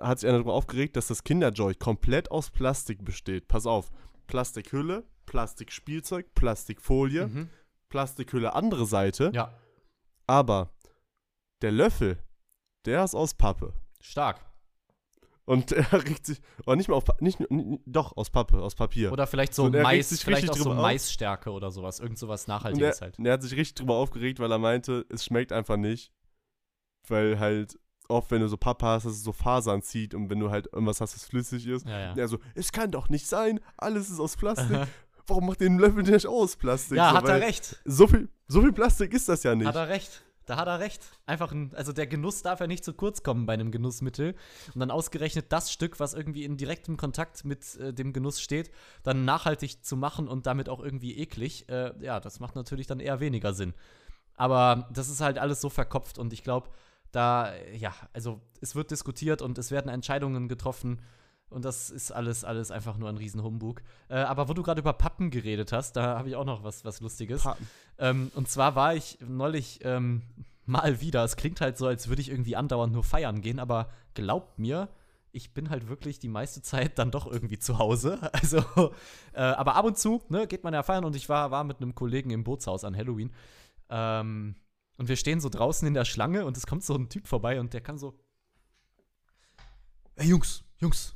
hat 0.00 0.20
sich 0.20 0.28
einer 0.28 0.38
darüber 0.38 0.54
aufgeregt, 0.54 0.96
dass 0.96 1.08
das 1.08 1.24
Kinderjoy 1.24 1.74
komplett 1.74 2.30
aus 2.30 2.50
Plastik 2.50 3.04
besteht. 3.04 3.48
Pass 3.48 3.66
auf. 3.66 3.90
Plastikhülle, 4.26 5.04
Plastikspielzeug, 5.26 6.34
Plastikfolie, 6.34 7.26
mhm. 7.26 7.50
Plastikhülle 7.88 8.54
andere 8.54 8.86
Seite. 8.86 9.30
Ja. 9.34 9.52
Aber 10.26 10.70
der 11.60 11.72
Löffel, 11.72 12.18
der 12.84 13.04
ist 13.04 13.14
aus 13.14 13.34
Pappe. 13.34 13.74
Stark. 14.00 14.40
Und 15.44 15.72
er 15.72 15.92
regt 15.92 16.26
sich, 16.26 16.40
oder 16.66 16.76
nicht 16.76 16.88
mal 16.88 16.94
auf, 16.94 17.04
nicht, 17.20 17.38
doch, 17.84 18.16
aus 18.16 18.30
Pappe, 18.30 18.62
aus 18.62 18.74
Papier. 18.74 19.12
Oder 19.12 19.26
vielleicht 19.26 19.54
so 19.54 19.68
Mais, 19.68 20.22
vielleicht 20.22 20.50
auch 20.50 20.56
so 20.56 20.72
Maisstärke 20.72 21.50
oder 21.50 21.70
sowas, 21.70 22.00
irgend 22.00 22.18
sowas 22.18 22.46
Nachhaltiges 22.46 23.00
er, 23.00 23.06
halt. 23.06 23.18
Und 23.18 23.26
er 23.26 23.34
hat 23.34 23.42
sich 23.42 23.52
richtig 23.52 23.74
drüber 23.74 23.96
aufgeregt, 23.96 24.38
weil 24.38 24.50
er 24.50 24.58
meinte, 24.58 25.04
es 25.08 25.24
schmeckt 25.24 25.52
einfach 25.52 25.76
nicht. 25.76 26.12
Weil 27.08 27.40
halt 27.40 27.78
oft, 28.08 28.30
wenn 28.30 28.40
du 28.40 28.48
so 28.48 28.56
Pappe 28.56 28.86
hast, 28.86 29.04
dass 29.04 29.12
es 29.12 29.24
so 29.24 29.32
Fasern 29.32 29.82
zieht 29.82 30.14
und 30.14 30.30
wenn 30.30 30.38
du 30.38 30.50
halt 30.50 30.68
irgendwas 30.72 31.00
hast, 31.00 31.14
das 31.14 31.24
flüssig 31.24 31.66
ist. 31.66 31.86
Ja, 31.86 31.98
ja. 31.98 32.14
Er 32.16 32.28
so, 32.28 32.38
es 32.54 32.72
kann 32.72 32.90
doch 32.90 33.08
nicht 33.08 33.26
sein, 33.26 33.60
alles 33.76 34.10
ist 34.10 34.20
aus 34.20 34.36
Plastik. 34.36 34.86
Warum 35.26 35.46
macht 35.46 35.60
den 35.60 35.78
Löffel 35.78 36.02
nicht 36.02 36.26
aus 36.26 36.56
Plastik? 36.56 36.96
Ja, 36.98 37.10
so, 37.10 37.16
hat 37.16 37.28
er 37.28 37.40
recht. 37.40 37.80
So 37.84 38.06
viel, 38.06 38.28
so 38.48 38.60
viel 38.60 38.72
Plastik 38.72 39.12
ist 39.14 39.28
das 39.28 39.42
ja 39.44 39.54
nicht. 39.54 39.66
Hat 39.66 39.76
er 39.76 39.88
recht. 39.88 40.22
Da 40.46 40.56
hat 40.56 40.66
er 40.66 40.80
recht. 40.80 41.02
Einfach 41.26 41.52
ein, 41.52 41.72
also 41.74 41.92
der 41.92 42.08
Genuss 42.08 42.42
darf 42.42 42.58
ja 42.58 42.66
nicht 42.66 42.84
zu 42.84 42.94
kurz 42.94 43.22
kommen 43.22 43.46
bei 43.46 43.52
einem 43.52 43.70
Genussmittel. 43.70 44.34
Und 44.74 44.80
dann 44.80 44.90
ausgerechnet 44.90 45.52
das 45.52 45.72
Stück, 45.72 46.00
was 46.00 46.14
irgendwie 46.14 46.44
in 46.44 46.56
direktem 46.56 46.96
Kontakt 46.96 47.44
mit 47.44 47.76
äh, 47.76 47.94
dem 47.94 48.12
Genuss 48.12 48.40
steht, 48.40 48.70
dann 49.04 49.24
nachhaltig 49.24 49.84
zu 49.84 49.96
machen 49.96 50.26
und 50.26 50.46
damit 50.46 50.68
auch 50.68 50.80
irgendwie 50.80 51.16
eklig, 51.18 51.68
äh, 51.68 51.92
ja, 52.04 52.18
das 52.18 52.40
macht 52.40 52.56
natürlich 52.56 52.88
dann 52.88 52.98
eher 52.98 53.20
weniger 53.20 53.54
Sinn. 53.54 53.74
Aber 54.34 54.88
das 54.92 55.08
ist 55.08 55.20
halt 55.20 55.38
alles 55.38 55.60
so 55.60 55.68
verkopft 55.68 56.18
und 56.18 56.32
ich 56.32 56.42
glaube, 56.42 56.70
da, 57.12 57.52
ja, 57.74 57.94
also 58.12 58.40
es 58.60 58.74
wird 58.74 58.90
diskutiert 58.90 59.42
und 59.42 59.58
es 59.58 59.70
werden 59.70 59.88
Entscheidungen 59.88 60.48
getroffen. 60.48 61.00
Und 61.50 61.66
das 61.66 61.90
ist 61.90 62.10
alles, 62.10 62.44
alles 62.44 62.70
einfach 62.70 62.96
nur 62.96 63.10
ein 63.10 63.18
Riesenhumbug. 63.18 63.82
Äh, 64.08 64.16
aber 64.16 64.48
wo 64.48 64.54
du 64.54 64.62
gerade 64.62 64.80
über 64.80 64.94
Pappen 64.94 65.30
geredet 65.30 65.70
hast, 65.70 65.96
da 65.96 66.18
habe 66.18 66.30
ich 66.30 66.36
auch 66.36 66.46
noch 66.46 66.64
was, 66.64 66.84
was 66.84 67.00
Lustiges. 67.00 67.46
Ähm, 67.98 68.30
und 68.34 68.48
zwar 68.48 68.74
war 68.74 68.94
ich 68.94 69.18
neulich 69.20 69.80
ähm, 69.84 70.22
mal 70.64 71.00
wieder. 71.02 71.24
Es 71.24 71.36
klingt 71.36 71.60
halt 71.60 71.76
so, 71.76 71.86
als 71.86 72.08
würde 72.08 72.22
ich 72.22 72.30
irgendwie 72.30 72.56
andauernd 72.56 72.92
nur 72.92 73.04
feiern 73.04 73.42
gehen, 73.42 73.58
aber 73.58 73.90
glaubt 74.14 74.58
mir, 74.58 74.88
ich 75.32 75.52
bin 75.54 75.70
halt 75.70 75.88
wirklich 75.88 76.18
die 76.18 76.28
meiste 76.28 76.62
Zeit 76.62 76.98
dann 76.98 77.10
doch 77.10 77.26
irgendwie 77.26 77.58
zu 77.58 77.78
Hause. 77.78 78.18
Also, 78.32 78.92
äh, 79.32 79.40
aber 79.40 79.76
ab 79.76 79.84
und 79.84 79.98
zu 79.98 80.22
ne, 80.28 80.46
geht 80.46 80.64
man 80.64 80.74
ja 80.74 80.82
feiern 80.82 81.04
und 81.04 81.16
ich 81.16 81.28
war, 81.28 81.50
war 81.50 81.64
mit 81.64 81.80
einem 81.80 81.94
Kollegen 81.94 82.30
im 82.30 82.44
Bootshaus 82.44 82.84
an 82.84 82.96
Halloween. 82.96 83.30
Ähm, 83.88 84.56
und 84.96 85.08
wir 85.08 85.16
stehen 85.16 85.40
so 85.40 85.48
draußen 85.48 85.86
in 85.86 85.94
der 85.94 86.04
Schlange 86.04 86.44
und 86.44 86.56
es 86.56 86.66
kommt 86.66 86.84
so 86.84 86.94
ein 86.94 87.08
Typ 87.08 87.26
vorbei 87.26 87.60
und 87.60 87.72
der 87.72 87.80
kann 87.80 87.98
so. 87.98 88.18
Ey 90.16 90.28
Jungs, 90.28 90.62
Jungs, 90.78 91.14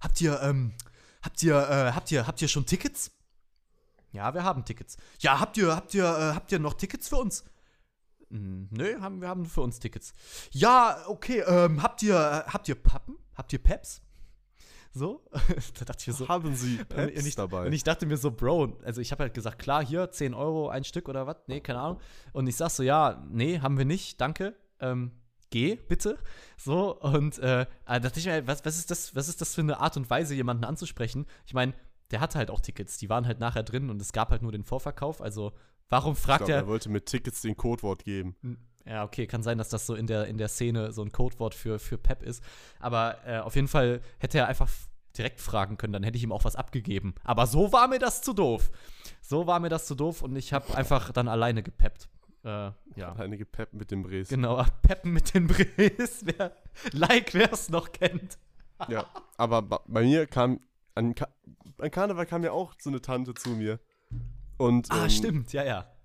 habt 0.00 0.20
ihr, 0.20 0.40
ähm, 0.42 0.74
habt 1.22 1.42
ihr, 1.42 1.56
äh, 1.56 1.92
habt 1.92 2.10
ihr, 2.10 2.26
habt 2.26 2.40
ihr 2.40 2.48
schon 2.48 2.66
Tickets? 2.66 3.10
Ja, 4.12 4.32
wir 4.32 4.44
haben 4.44 4.64
Tickets. 4.64 4.96
Ja, 5.18 5.38
habt 5.40 5.56
ihr, 5.58 5.74
habt 5.74 5.92
ihr, 5.92 6.04
äh, 6.04 6.34
habt 6.34 6.50
ihr 6.50 6.58
noch 6.58 6.74
Tickets 6.74 7.08
für 7.08 7.16
uns? 7.16 7.44
Hm, 8.30 8.68
nö, 8.70 9.00
haben, 9.00 9.20
wir 9.20 9.28
haben 9.28 9.46
für 9.46 9.60
uns 9.60 9.78
Tickets. 9.78 10.12
Ja, 10.50 11.04
okay, 11.06 11.40
ähm, 11.40 11.82
habt 11.82 12.02
ihr, 12.02 12.16
habt 12.48 12.68
ihr 12.68 12.74
Pappen? 12.74 13.18
Habt 13.34 13.52
ihr 13.52 13.62
Peps? 13.62 14.00
So, 14.96 15.20
da 15.78 15.84
dachte 15.84 16.00
ich 16.00 16.06
mir 16.06 16.12
so. 16.14 16.26
Haben 16.26 16.54
Sie 16.54 16.78
Peps 16.78 17.20
und 17.20 17.26
ich, 17.26 17.34
dabei? 17.34 17.66
Und 17.66 17.72
ich 17.74 17.84
dachte 17.84 18.06
mir 18.06 18.16
so, 18.16 18.30
Bro, 18.30 18.78
also 18.82 19.02
ich 19.02 19.12
habe 19.12 19.24
halt 19.24 19.34
gesagt, 19.34 19.58
klar, 19.58 19.84
hier, 19.84 20.10
10 20.10 20.32
Euro 20.32 20.70
ein 20.70 20.84
Stück 20.84 21.10
oder 21.10 21.26
was? 21.26 21.36
Nee, 21.48 21.60
keine 21.60 21.80
Ahnung. 21.80 22.00
Und 22.32 22.46
ich 22.46 22.56
sag 22.56 22.70
so, 22.70 22.82
ja, 22.82 23.22
nee, 23.30 23.60
haben 23.60 23.76
wir 23.76 23.84
nicht, 23.84 24.18
danke. 24.22 24.56
Ähm, 24.80 25.10
geh, 25.50 25.74
bitte. 25.76 26.16
So, 26.56 26.98
und 26.98 27.38
äh, 27.40 27.66
da 27.84 27.98
dachte 27.98 28.18
ich 28.18 28.24
mir, 28.24 28.46
was, 28.46 28.64
was, 28.64 28.78
ist 28.78 28.90
das, 28.90 29.14
was 29.14 29.28
ist 29.28 29.42
das 29.42 29.54
für 29.54 29.60
eine 29.60 29.80
Art 29.80 29.98
und 29.98 30.08
Weise, 30.08 30.34
jemanden 30.34 30.64
anzusprechen? 30.64 31.26
Ich 31.44 31.52
meine, 31.52 31.74
der 32.10 32.20
hatte 32.20 32.38
halt 32.38 32.50
auch 32.50 32.60
Tickets, 32.60 32.96
die 32.96 33.10
waren 33.10 33.26
halt 33.26 33.38
nachher 33.38 33.64
drin 33.64 33.90
und 33.90 34.00
es 34.00 34.14
gab 34.14 34.30
halt 34.30 34.40
nur 34.40 34.52
den 34.52 34.64
Vorverkauf. 34.64 35.20
Also, 35.20 35.52
warum 35.90 36.16
fragt 36.16 36.42
ich 36.42 36.46
glaub, 36.46 36.56
er. 36.56 36.62
Er 36.62 36.68
wollte 36.68 36.88
mit 36.88 37.04
Tickets 37.04 37.42
den 37.42 37.54
Codewort 37.54 38.02
geben. 38.02 38.34
Ja, 38.86 39.04
okay, 39.04 39.26
kann 39.26 39.42
sein, 39.42 39.58
dass 39.58 39.68
das 39.68 39.86
so 39.86 39.94
in 39.94 40.06
der, 40.06 40.26
in 40.26 40.38
der 40.38 40.48
Szene 40.48 40.92
so 40.92 41.02
ein 41.02 41.10
Codewort 41.10 41.54
für, 41.54 41.78
für 41.78 41.98
Pep 41.98 42.22
ist. 42.22 42.42
Aber 42.78 43.16
äh, 43.26 43.38
auf 43.38 43.56
jeden 43.56 43.68
Fall 43.68 44.00
hätte 44.18 44.38
er 44.38 44.46
einfach 44.46 44.70
direkt 45.16 45.40
fragen 45.40 45.76
können, 45.76 45.92
dann 45.92 46.02
hätte 46.02 46.16
ich 46.16 46.22
ihm 46.22 46.32
auch 46.32 46.44
was 46.44 46.56
abgegeben. 46.56 47.14
Aber 47.24 47.46
so 47.46 47.72
war 47.72 47.88
mir 47.88 47.98
das 47.98 48.22
zu 48.22 48.32
doof. 48.32 48.70
So 49.20 49.46
war 49.46 49.60
mir 49.60 49.70
das 49.70 49.86
zu 49.86 49.94
doof 49.94 50.22
und 50.22 50.36
ich 50.36 50.52
habe 50.52 50.74
einfach 50.76 51.10
dann 51.10 51.26
alleine 51.26 51.62
gepeppt. 51.62 52.08
Äh, 52.44 52.70
ja. 52.94 53.12
Alleine 53.12 53.38
gepeppt 53.38 53.74
mit 53.74 53.90
dem 53.90 54.02
Bres. 54.02 54.28
Genau, 54.28 54.64
peppen 54.82 55.12
mit 55.12 55.34
den 55.34 55.48
Bres. 55.48 56.22
Wer, 56.24 56.52
like, 56.92 57.34
wer 57.34 57.52
es 57.52 57.68
noch 57.70 57.90
kennt. 57.90 58.38
ja, 58.88 59.06
aber 59.36 59.62
bei 59.62 60.02
mir 60.02 60.26
kam, 60.26 60.60
an, 60.94 61.14
Ka 61.14 61.28
an 61.78 61.90
Karneval 61.90 62.26
kam 62.26 62.44
ja 62.44 62.52
auch 62.52 62.74
so 62.78 62.90
eine 62.90 63.00
Tante 63.00 63.34
zu 63.34 63.50
mir. 63.50 63.80
Und, 64.58 64.90
ah, 64.90 65.04
ähm, 65.04 65.10
stimmt, 65.10 65.52
ja, 65.52 65.64
ja. 65.64 65.95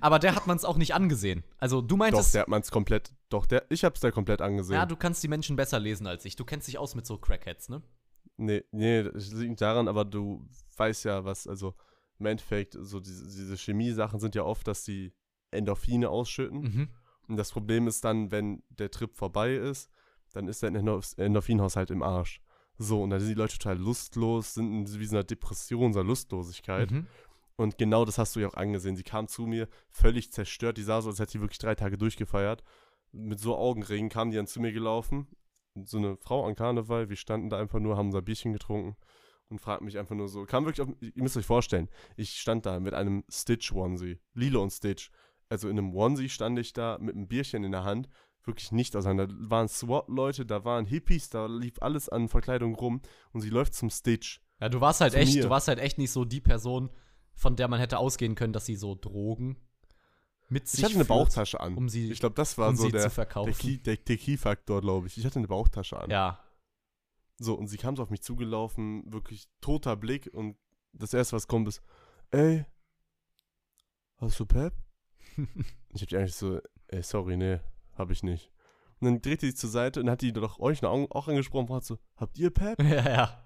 Aber 0.00 0.18
der 0.18 0.34
hat 0.34 0.46
man 0.46 0.56
es 0.56 0.64
auch 0.64 0.76
nicht 0.76 0.94
angesehen. 0.94 1.44
Also 1.58 1.80
du 1.82 1.96
meintest. 1.96 2.28
Doch, 2.28 2.32
der 2.32 2.40
hat 2.42 2.48
man 2.48 2.62
es 2.62 2.70
komplett. 2.70 3.12
Doch, 3.28 3.46
der, 3.46 3.64
ich 3.68 3.84
hab's 3.84 4.00
da 4.00 4.10
komplett 4.10 4.40
angesehen. 4.40 4.76
Ja, 4.76 4.86
du 4.86 4.96
kannst 4.96 5.22
die 5.22 5.28
Menschen 5.28 5.56
besser 5.56 5.78
lesen 5.78 6.06
als 6.06 6.24
ich. 6.24 6.36
Du 6.36 6.44
kennst 6.44 6.68
dich 6.68 6.78
aus 6.78 6.94
mit 6.94 7.06
so 7.06 7.18
Crackheads, 7.18 7.68
ne? 7.68 7.82
Nee, 8.36 8.64
nee, 8.72 9.02
das 9.02 9.30
liegt 9.32 9.60
daran, 9.60 9.88
aber 9.88 10.04
du 10.04 10.48
weißt 10.76 11.04
ja, 11.04 11.24
was, 11.24 11.46
also 11.46 11.74
im 12.18 12.26
Endeffekt, 12.26 12.76
so 12.80 12.98
diese, 13.00 13.24
diese 13.24 13.56
Chemie-Sachen 13.58 14.20
sind 14.20 14.34
ja 14.34 14.44
oft, 14.44 14.66
dass 14.66 14.84
die 14.84 15.12
Endorphine 15.50 16.08
ausschütten. 16.08 16.60
Mhm. 16.60 16.88
Und 17.28 17.36
das 17.36 17.52
Problem 17.52 17.86
ist 17.86 18.04
dann, 18.04 18.30
wenn 18.30 18.62
der 18.70 18.90
Trip 18.90 19.14
vorbei 19.14 19.54
ist, 19.54 19.90
dann 20.32 20.48
ist 20.48 20.62
der 20.62 20.70
Endorphinhaushalt 20.74 21.90
im 21.90 22.02
Arsch. 22.02 22.40
So, 22.78 23.02
und 23.02 23.10
dann 23.10 23.20
sind 23.20 23.28
die 23.28 23.34
Leute 23.34 23.58
total 23.58 23.78
lustlos, 23.78 24.54
sind 24.54 24.98
wie 24.98 25.06
so 25.06 25.16
einer 25.16 25.24
Depression, 25.24 25.92
so 25.92 26.00
einer 26.00 26.08
Lustlosigkeit. 26.08 26.90
Mhm. 26.90 27.06
Und 27.56 27.78
genau 27.78 28.04
das 28.04 28.18
hast 28.18 28.34
du 28.34 28.40
ja 28.40 28.48
auch 28.48 28.54
angesehen. 28.54 28.96
Sie 28.96 29.02
kam 29.02 29.28
zu 29.28 29.46
mir 29.46 29.68
völlig 29.90 30.32
zerstört. 30.32 30.78
Die 30.78 30.82
sah 30.82 31.00
so, 31.02 31.10
als 31.10 31.18
hätte 31.18 31.32
sie 31.32 31.40
wirklich 31.40 31.58
drei 31.58 31.74
Tage 31.74 31.98
durchgefeiert. 31.98 32.62
Mit 33.12 33.40
so 33.40 33.56
Augenringen 33.56 34.08
kam 34.08 34.30
die 34.30 34.36
dann 34.36 34.46
zu 34.46 34.60
mir 34.60 34.72
gelaufen. 34.72 35.26
So 35.84 35.98
eine 35.98 36.16
Frau 36.16 36.46
an 36.46 36.54
Karneval. 36.54 37.08
Wir 37.08 37.16
standen 37.16 37.50
da 37.50 37.58
einfach 37.58 37.78
nur, 37.78 37.96
haben 37.96 38.06
unser 38.06 38.22
Bierchen 38.22 38.52
getrunken 38.52 38.96
und 39.52 39.60
fragten 39.60 39.84
mich 39.84 39.98
einfach 39.98 40.16
nur 40.16 40.28
so. 40.28 40.44
Kam 40.44 40.64
wirklich 40.64 40.86
auf, 40.86 40.94
ihr 41.00 41.22
müsst 41.22 41.36
euch 41.36 41.46
vorstellen, 41.46 41.88
ich 42.16 42.40
stand 42.40 42.66
da 42.66 42.80
mit 42.80 42.94
einem 42.94 43.22
Stitch-Onesie. 43.30 44.18
Lilo 44.34 44.62
und 44.62 44.70
Stitch. 44.70 45.10
Also 45.48 45.68
in 45.68 45.78
einem 45.78 45.94
Onesie 45.94 46.30
stand 46.30 46.58
ich 46.58 46.72
da 46.72 46.98
mit 47.00 47.14
einem 47.14 47.28
Bierchen 47.28 47.62
in 47.62 47.72
der 47.72 47.84
Hand. 47.84 48.08
Wirklich 48.44 48.72
nicht 48.72 48.96
auseinander. 48.96 49.28
Da 49.28 49.50
waren 49.50 49.68
SWAT-Leute, 49.68 50.46
da 50.46 50.64
waren 50.64 50.86
Hippies, 50.86 51.28
da 51.30 51.46
lief 51.46 51.80
alles 51.80 52.08
an 52.08 52.28
Verkleidung 52.28 52.74
rum 52.74 53.02
und 53.32 53.42
sie 53.42 53.50
läuft 53.50 53.74
zum 53.74 53.88
Stitch. 53.90 54.40
Ja, 54.60 54.68
du 54.68 54.80
warst 54.80 55.00
halt 55.00 55.14
echt, 55.14 55.34
mir. 55.34 55.42
du 55.42 55.50
warst 55.50 55.68
halt 55.68 55.78
echt 55.78 55.98
nicht 55.98 56.10
so 56.10 56.24
die 56.24 56.40
Person, 56.40 56.90
von 57.34 57.56
der 57.56 57.68
man 57.68 57.80
hätte 57.80 57.98
ausgehen 57.98 58.34
können, 58.34 58.52
dass 58.52 58.66
sie 58.66 58.76
so 58.76 58.94
Drogen 58.94 59.56
mit 60.48 60.68
sich 60.68 60.80
Ich 60.80 60.84
hatte 60.84 60.94
eine 60.96 61.04
Bauchtasche 61.04 61.60
an. 61.60 61.76
Um 61.76 61.88
sie, 61.88 62.12
ich 62.12 62.20
glaube, 62.20 62.34
das 62.34 62.58
war 62.58 62.68
um 62.68 62.76
so 62.76 62.88
der, 62.88 63.08
der, 63.08 63.96
Key, 63.96 64.16
Key-Faktor, 64.16 64.80
glaube 64.82 65.06
ich. 65.06 65.16
Ich 65.16 65.24
hatte 65.24 65.38
eine 65.38 65.48
Bauchtasche 65.48 65.98
an. 65.98 66.10
Ja. 66.10 66.44
So, 67.38 67.54
und 67.54 67.68
sie 67.68 67.78
kam 67.78 67.96
so 67.96 68.02
auf 68.02 68.10
mich 68.10 68.22
zugelaufen, 68.22 69.10
wirklich 69.10 69.48
toter 69.60 69.96
Blick 69.96 70.30
und 70.32 70.56
das 70.92 71.14
erste, 71.14 71.34
was 71.34 71.48
kommt, 71.48 71.68
ist, 71.68 71.82
ey, 72.30 72.66
hast 74.18 74.38
du 74.38 74.46
Pep? 74.46 74.74
ich 75.94 76.02
hab 76.02 76.08
die 76.08 76.16
eigentlich 76.16 76.34
so, 76.34 76.60
ey, 76.88 77.02
sorry, 77.02 77.36
nee, 77.36 77.58
hab 77.96 78.10
ich 78.10 78.22
nicht. 78.22 78.52
Und 79.00 79.06
dann 79.06 79.22
drehte 79.22 79.46
sie 79.46 79.54
zur 79.54 79.70
Seite 79.70 80.00
und 80.00 80.10
hat 80.10 80.20
die 80.20 80.32
doch 80.32 80.60
euch 80.60 80.84
auch 80.84 81.28
angesprochen 81.28 81.68
und 81.68 81.76
hat 81.76 81.84
so, 81.84 81.98
habt 82.16 82.38
ihr 82.38 82.50
Pep? 82.50 82.80
Ja, 82.82 83.08
ja. 83.08 83.41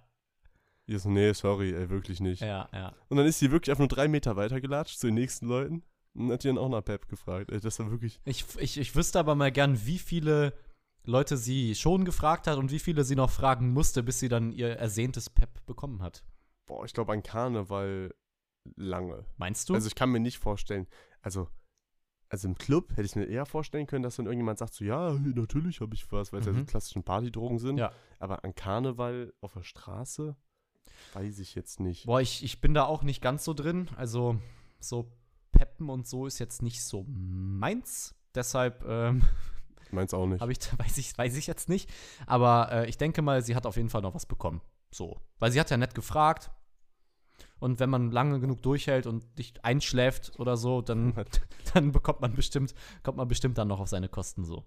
Ich 0.87 1.03
so, 1.03 1.11
nee, 1.11 1.33
sorry, 1.33 1.75
ey, 1.75 1.91
wirklich 1.91 2.21
nicht. 2.21 2.43
Ja, 2.43 2.69
ja. 2.73 2.95
Und 3.09 3.17
dann 3.17 3.27
ist 3.27 3.41
sie 3.41 3.51
wirklich 3.51 3.71
einfach 3.71 3.81
nur 3.81 3.89
drei 3.89 4.07
Meter 4.07 4.37
weitergelatscht 4.37 4.99
zu 4.99 5.09
den 5.09 5.15
nächsten 5.15 5.47
Leuten 5.47 5.83
und 6.15 6.31
hat 6.31 6.45
die 6.45 6.49
dann 6.49 6.59
auch 6.59 6.69
nach 6.69 6.85
Pep 6.85 7.09
gefragt. 7.09 7.51
Ey, 7.51 7.61
das 7.61 7.79
war 7.81 7.91
wirklich. 7.91 8.21
Ich, 8.25 8.45
ich, 8.59 8.79
ich 8.79 8.95
wüsste 8.95 9.19
aber 9.19 9.35
mal 9.35 9.51
gern, 9.51 9.85
wie 9.85 9.99
viele 9.99 10.53
Leute 11.05 11.37
sie 11.37 11.75
schon 11.75 12.05
gefragt 12.05 12.47
hat 12.47 12.59
und 12.59 12.71
wie 12.71 12.79
viele 12.79 13.05
sie 13.05 13.17
noch 13.17 13.31
fragen 13.31 13.73
musste, 13.73 14.03
bis 14.03 14.21
sie 14.21 14.29
dann 14.29 14.53
ihr 14.53 14.77
ersehntes 14.77 15.29
Pep 15.29 15.65
bekommen 15.67 16.03
hat. 16.03 16.25
Boah, 16.67 16.85
ich 16.85 16.93
glaube 16.93 17.13
an 17.13 17.23
Karneval 17.23 18.15
lange. 18.77 19.25
Meinst 19.37 19.69
du? 19.69 19.75
Also 19.75 19.89
ich 19.89 19.95
kann 19.95 20.11
mir 20.11 20.21
nicht 20.21 20.39
vorstellen, 20.39 20.87
also 21.23 21.49
also 22.29 22.49
im 22.49 22.57
Club 22.57 22.91
hätte 22.91 23.03
ich 23.03 23.15
mir 23.15 23.27
eher 23.27 23.47
vorstellen 23.47 23.87
können, 23.87 24.03
dass 24.03 24.17
dann 24.17 24.27
irgendjemand 24.27 24.59
sagt 24.59 24.75
so, 24.75 24.85
ja, 24.85 25.13
natürlich 25.13 25.81
habe 25.81 25.95
ich 25.95 26.11
was, 26.11 26.33
weil 26.33 26.41
es 26.41 26.47
mhm. 26.47 26.55
ja 26.55 26.59
so 26.59 26.65
klassischen 26.65 27.05
Partydrogen 27.05 27.61
sind. 27.61 27.79
Ja. 27.79 27.93
Aber 28.19 28.45
an 28.45 28.53
Karneval 28.55 29.33
auf 29.41 29.53
der 29.53 29.63
Straße 29.63 30.37
Weiß 31.15 31.39
ich 31.39 31.55
jetzt 31.55 31.81
nicht. 31.81 32.07
Boah, 32.07 32.21
ich, 32.21 32.45
ich 32.45 32.61
bin 32.61 32.75
da 32.75 32.85
auch 32.85 33.03
nicht 33.03 33.23
ganz 33.23 33.45
so 33.45 33.55
drin. 33.55 33.89
Also, 33.97 34.39
so 34.81 35.11
Peppen 35.53 35.89
und 35.89 36.07
so 36.07 36.27
ist 36.27 36.39
jetzt 36.39 36.63
nicht 36.63 36.83
so 36.83 37.05
meins. 37.09 38.15
Deshalb, 38.35 38.85
ähm, 38.87 39.23
Meins 39.91 40.13
auch 40.15 40.27
nicht. 40.27 40.43
ich, 40.43 40.79
weiß, 40.79 40.99
ich, 40.99 41.17
weiß 41.17 41.37
ich 41.37 41.47
jetzt 41.47 41.69
nicht. 41.69 41.91
Aber 42.27 42.71
äh, 42.73 42.89
ich 42.89 42.99
denke 42.99 43.23
mal, 43.23 43.43
sie 43.43 43.57
hat 43.57 43.67
auf 43.67 43.77
jeden 43.77 43.89
Fall 43.89 44.03
noch 44.03 44.15
was 44.15 44.27
bekommen. 44.27 44.61
So. 44.91 45.21
Weil 45.39 45.53
sie 45.53 45.61
hat 45.61 45.71
ja 45.71 45.77
nett 45.77 45.95
gefragt. 45.95 46.51
Und 47.59 47.81
wenn 47.81 47.91
man 47.91 48.11
lange 48.11 48.41
genug 48.41 48.63
durchhält 48.63 49.07
und 49.07 49.39
nicht 49.39 49.65
einschläft 49.65 50.39
oder 50.39 50.57
so, 50.57 50.83
dann, 50.83 51.15
dann 51.75 51.93
bekommt 51.93 52.21
man 52.21 52.35
bestimmt, 52.35 52.75
kommt 53.03 53.17
man 53.17 53.29
bestimmt 53.29 53.57
dann 53.59 53.69
noch 53.69 53.81
auf 53.81 53.89
seine 53.89 54.09
Kosten 54.09 54.45
so. 54.45 54.65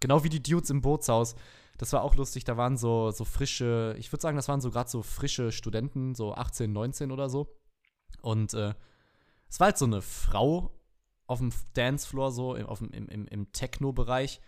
Genau 0.00 0.22
wie 0.24 0.28
die 0.28 0.42
Dudes 0.42 0.70
im 0.70 0.80
Bootshaus. 0.80 1.34
Das 1.78 1.92
war 1.92 2.02
auch 2.02 2.16
lustig, 2.16 2.44
da 2.44 2.56
waren 2.56 2.76
so, 2.76 3.12
so 3.12 3.24
frische, 3.24 3.94
ich 3.98 4.12
würde 4.12 4.20
sagen, 4.20 4.36
das 4.36 4.48
waren 4.48 4.60
so 4.60 4.70
gerade 4.70 4.90
so 4.90 5.02
frische 5.02 5.52
Studenten, 5.52 6.14
so 6.14 6.34
18, 6.34 6.72
19 6.72 7.12
oder 7.12 7.30
so. 7.30 7.56
Und 8.20 8.52
äh, 8.52 8.74
es 9.48 9.60
war 9.60 9.66
halt 9.66 9.78
so 9.78 9.86
eine 9.86 10.02
Frau 10.02 10.78
auf 11.26 11.38
dem 11.38 11.52
Dancefloor, 11.74 12.32
so 12.32 12.56
im, 12.56 12.66
auf 12.66 12.80
dem, 12.80 12.90
im, 12.90 13.08
im, 13.08 13.26
im 13.28 13.52
Techno-Bereich. 13.52 14.40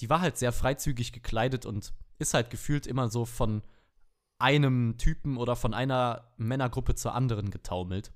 Die 0.00 0.08
war 0.08 0.20
halt 0.22 0.38
sehr 0.38 0.52
freizügig 0.52 1.12
gekleidet 1.12 1.66
und 1.66 1.92
ist 2.18 2.32
halt 2.32 2.48
gefühlt 2.48 2.86
immer 2.86 3.08
so 3.08 3.26
von 3.26 3.62
einem 4.38 4.96
Typen 4.98 5.36
oder 5.36 5.56
von 5.56 5.74
einer 5.74 6.32
Männergruppe 6.36 6.94
zur 6.94 7.14
anderen 7.14 7.50
getaumelt. 7.50 8.12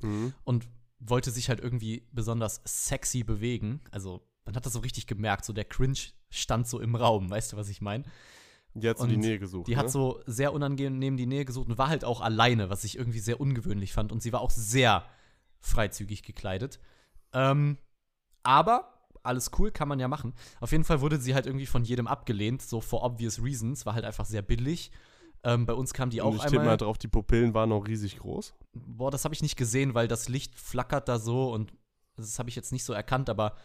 Mhm. 0.00 0.34
Und 0.44 0.68
wollte 0.98 1.30
sich 1.30 1.48
halt 1.48 1.60
irgendwie 1.60 2.08
besonders 2.12 2.60
sexy 2.64 3.24
bewegen. 3.24 3.80
Also, 3.90 4.26
man 4.44 4.56
hat 4.56 4.66
das 4.66 4.72
so 4.72 4.80
richtig 4.80 5.06
gemerkt, 5.06 5.44
so 5.44 5.52
der 5.52 5.64
Cringe 5.64 5.98
stand 6.32 6.66
so 6.66 6.80
im 6.80 6.94
Raum, 6.94 7.30
weißt 7.30 7.52
du, 7.52 7.56
was 7.56 7.68
ich 7.68 7.80
meine? 7.80 8.04
Die 8.74 8.88
hat 8.88 8.98
so 8.98 9.06
die 9.06 9.16
Nähe 9.16 9.38
gesucht. 9.38 9.66
Die 9.66 9.72
ne? 9.72 9.78
hat 9.78 9.90
so 9.90 10.20
sehr 10.26 10.52
unangenehm 10.52 11.16
die 11.16 11.26
Nähe 11.26 11.44
gesucht 11.44 11.68
und 11.68 11.78
war 11.78 11.88
halt 11.88 12.04
auch 12.04 12.20
alleine, 12.20 12.70
was 12.70 12.84
ich 12.84 12.96
irgendwie 12.96 13.18
sehr 13.18 13.40
ungewöhnlich 13.40 13.92
fand. 13.92 14.12
Und 14.12 14.22
sie 14.22 14.32
war 14.32 14.40
auch 14.40 14.50
sehr 14.50 15.04
freizügig 15.60 16.22
gekleidet. 16.22 16.80
Ähm, 17.32 17.76
aber 18.42 18.92
alles 19.22 19.50
cool, 19.58 19.70
kann 19.70 19.88
man 19.88 20.00
ja 20.00 20.08
machen. 20.08 20.34
Auf 20.60 20.72
jeden 20.72 20.84
Fall 20.84 21.00
wurde 21.00 21.18
sie 21.18 21.34
halt 21.34 21.46
irgendwie 21.46 21.66
von 21.66 21.84
jedem 21.84 22.06
abgelehnt, 22.06 22.62
so 22.62 22.80
for 22.80 23.04
obvious 23.04 23.42
reasons. 23.42 23.86
War 23.86 23.94
halt 23.94 24.04
einfach 24.04 24.24
sehr 24.24 24.42
billig. 24.42 24.90
Ähm, 25.44 25.66
bei 25.66 25.74
uns 25.74 25.92
kam 25.92 26.10
die 26.10 26.22
auch 26.22 26.34
ich 26.34 26.42
einmal. 26.42 26.64
Ich 26.64 26.66
mal 26.66 26.76
drauf, 26.76 26.98
die 26.98 27.08
Pupillen 27.08 27.52
waren 27.52 27.72
auch 27.72 27.86
riesig 27.86 28.18
groß. 28.18 28.54
Boah, 28.72 29.10
das 29.10 29.24
habe 29.24 29.34
ich 29.34 29.42
nicht 29.42 29.56
gesehen, 29.56 29.94
weil 29.94 30.08
das 30.08 30.28
Licht 30.28 30.54
flackert 30.58 31.08
da 31.08 31.18
so 31.18 31.52
und 31.52 31.72
das 32.16 32.38
habe 32.38 32.48
ich 32.48 32.56
jetzt 32.56 32.72
nicht 32.72 32.84
so 32.84 32.92
erkannt, 32.92 33.28
aber 33.28 33.56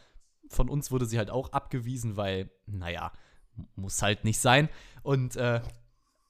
von 0.49 0.69
uns 0.69 0.91
wurde 0.91 1.05
sie 1.05 1.17
halt 1.17 1.29
auch 1.29 1.51
abgewiesen, 1.51 2.17
weil, 2.17 2.49
naja, 2.65 3.11
muss 3.75 4.01
halt 4.01 4.23
nicht 4.23 4.39
sein. 4.39 4.69
Und 5.03 5.35
äh, 5.35 5.61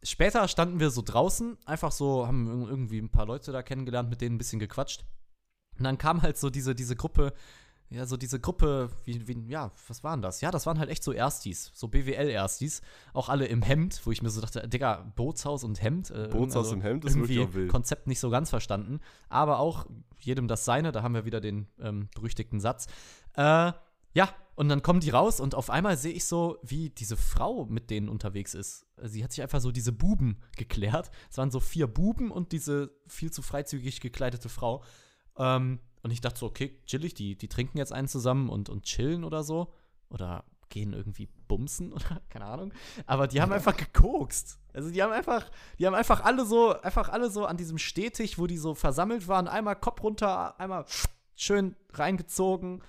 später 0.04 0.48
standen 0.48 0.80
wir 0.80 0.90
so 0.90 1.02
draußen, 1.02 1.58
einfach 1.66 1.92
so, 1.92 2.28
haben 2.28 2.68
irgendwie 2.68 3.00
ein 3.00 3.10
paar 3.10 3.26
Leute 3.26 3.52
da 3.52 3.62
kennengelernt, 3.62 4.10
mit 4.10 4.22
denen 4.22 4.36
ein 4.36 4.40
bisschen 4.40 4.60
gequatscht. 4.60 5.06
Und 5.78 5.84
dann 5.84 5.98
kam 5.98 6.22
halt 6.22 6.38
so 6.38 6.50
diese, 6.50 6.74
diese 6.74 6.96
Gruppe, 6.96 7.34
ja, 7.90 8.06
so 8.06 8.18
diese 8.18 8.40
Gruppe, 8.40 8.90
wie, 9.06 9.28
wie, 9.28 9.48
ja, 9.48 9.72
was 9.88 10.04
waren 10.04 10.22
das? 10.22 10.42
Ja, 10.42 10.52
das 10.52 10.66
waren 10.66 10.78
halt 10.78 10.90
echt 10.90 11.04
so 11.04 11.14
Erstis, 11.14 11.72
so 11.74 11.88
BWL-Erstis. 11.88 12.82
Auch 13.14 13.30
alle 13.30 13.46
im 13.46 13.62
Hemd, 13.62 14.02
wo 14.04 14.12
ich 14.12 14.22
mir 14.22 14.30
so 14.30 14.42
dachte, 14.42 14.68
Digga, 14.68 15.10
Bootshaus 15.16 15.64
und 15.64 15.82
Hemd. 15.82 16.12
Äh, 16.12 16.28
Bootshaus 16.28 16.66
also 16.66 16.74
im 16.74 16.82
Hemd 16.82 17.06
ist 17.06 17.16
irgendwie 17.16 17.38
wirklich 17.38 17.56
wild. 17.56 17.72
Konzept 17.72 18.08
nicht 18.08 18.20
so 18.20 18.30
ganz 18.30 18.50
verstanden. 18.50 19.00
Aber 19.30 19.60
auch 19.60 19.86
jedem 20.20 20.50
das 20.50 20.66
Seine, 20.66 20.92
da 20.92 21.02
haben 21.02 21.14
wir 21.14 21.24
wieder 21.24 21.40
den 21.40 21.68
ähm, 21.80 22.10
berüchtigten 22.14 22.60
Satz. 22.60 22.88
Äh, 23.36 23.72
ja, 24.18 24.34
und 24.56 24.68
dann 24.68 24.82
kommen 24.82 25.00
die 25.00 25.12
raus 25.12 25.40
und 25.40 25.54
auf 25.54 25.70
einmal 25.70 25.96
sehe 25.96 26.12
ich 26.12 26.26
so, 26.26 26.58
wie 26.64 26.90
diese 26.90 27.16
Frau 27.16 27.66
mit 27.66 27.92
denen 27.92 28.10
unterwegs 28.10 28.56
ist. 28.56 28.88
Sie 29.04 29.24
hat 29.24 29.32
sich 29.32 29.44
einfach 29.44 29.62
so 29.62 29.72
diese 29.72 29.92
Buben 29.92 30.42
geklärt. 30.58 31.12
Es 31.30 31.38
waren 31.38 31.52
so 31.52 31.60
vier 31.60 31.86
Buben 31.86 32.32
und 32.32 32.52
diese 32.52 32.90
viel 33.06 33.32
zu 33.32 33.44
freizügig 33.44 34.02
gekleidete 34.02 34.50
Frau. 34.50 34.84
Ähm, 35.38 35.80
und 36.02 36.10
ich 36.10 36.22
dachte 36.22 36.40
so, 36.40 36.48
okay, 36.48 36.82
chillig, 36.88 37.14
die, 37.14 37.38
die 37.38 37.48
trinken 37.48 37.78
jetzt 37.78 37.94
einen 37.94 38.08
zusammen 38.08 38.50
und, 38.50 38.70
und 38.70 38.86
chillen 38.86 39.24
oder 39.24 39.44
so. 39.44 39.72
Oder 40.10 40.46
gehen 40.70 40.94
irgendwie 40.94 41.30
bumsen 41.48 41.94
oder 41.94 42.20
keine 42.30 42.46
Ahnung. 42.46 42.74
Aber 43.06 43.28
die 43.28 43.40
haben 43.40 43.54
einfach 43.54 43.78
gekokst. 43.78 44.60
Also 44.74 44.90
die 44.90 45.04
haben 45.04 45.14
einfach, 45.14 45.52
die 45.78 45.86
haben 45.86 45.94
einfach 45.94 46.24
alle 46.24 46.44
so, 46.44 46.82
einfach 46.82 47.10
alle 47.10 47.30
so 47.30 47.46
an 47.46 47.58
diesem 47.58 47.78
Stetig, 47.78 48.40
wo 48.40 48.48
die 48.48 48.58
so 48.58 48.74
versammelt 48.74 49.28
waren, 49.28 49.48
einmal 49.48 49.76
Kopf 49.76 50.02
runter, 50.02 50.60
einmal 50.60 50.86
schön 51.36 51.76
reingezogen 51.94 52.82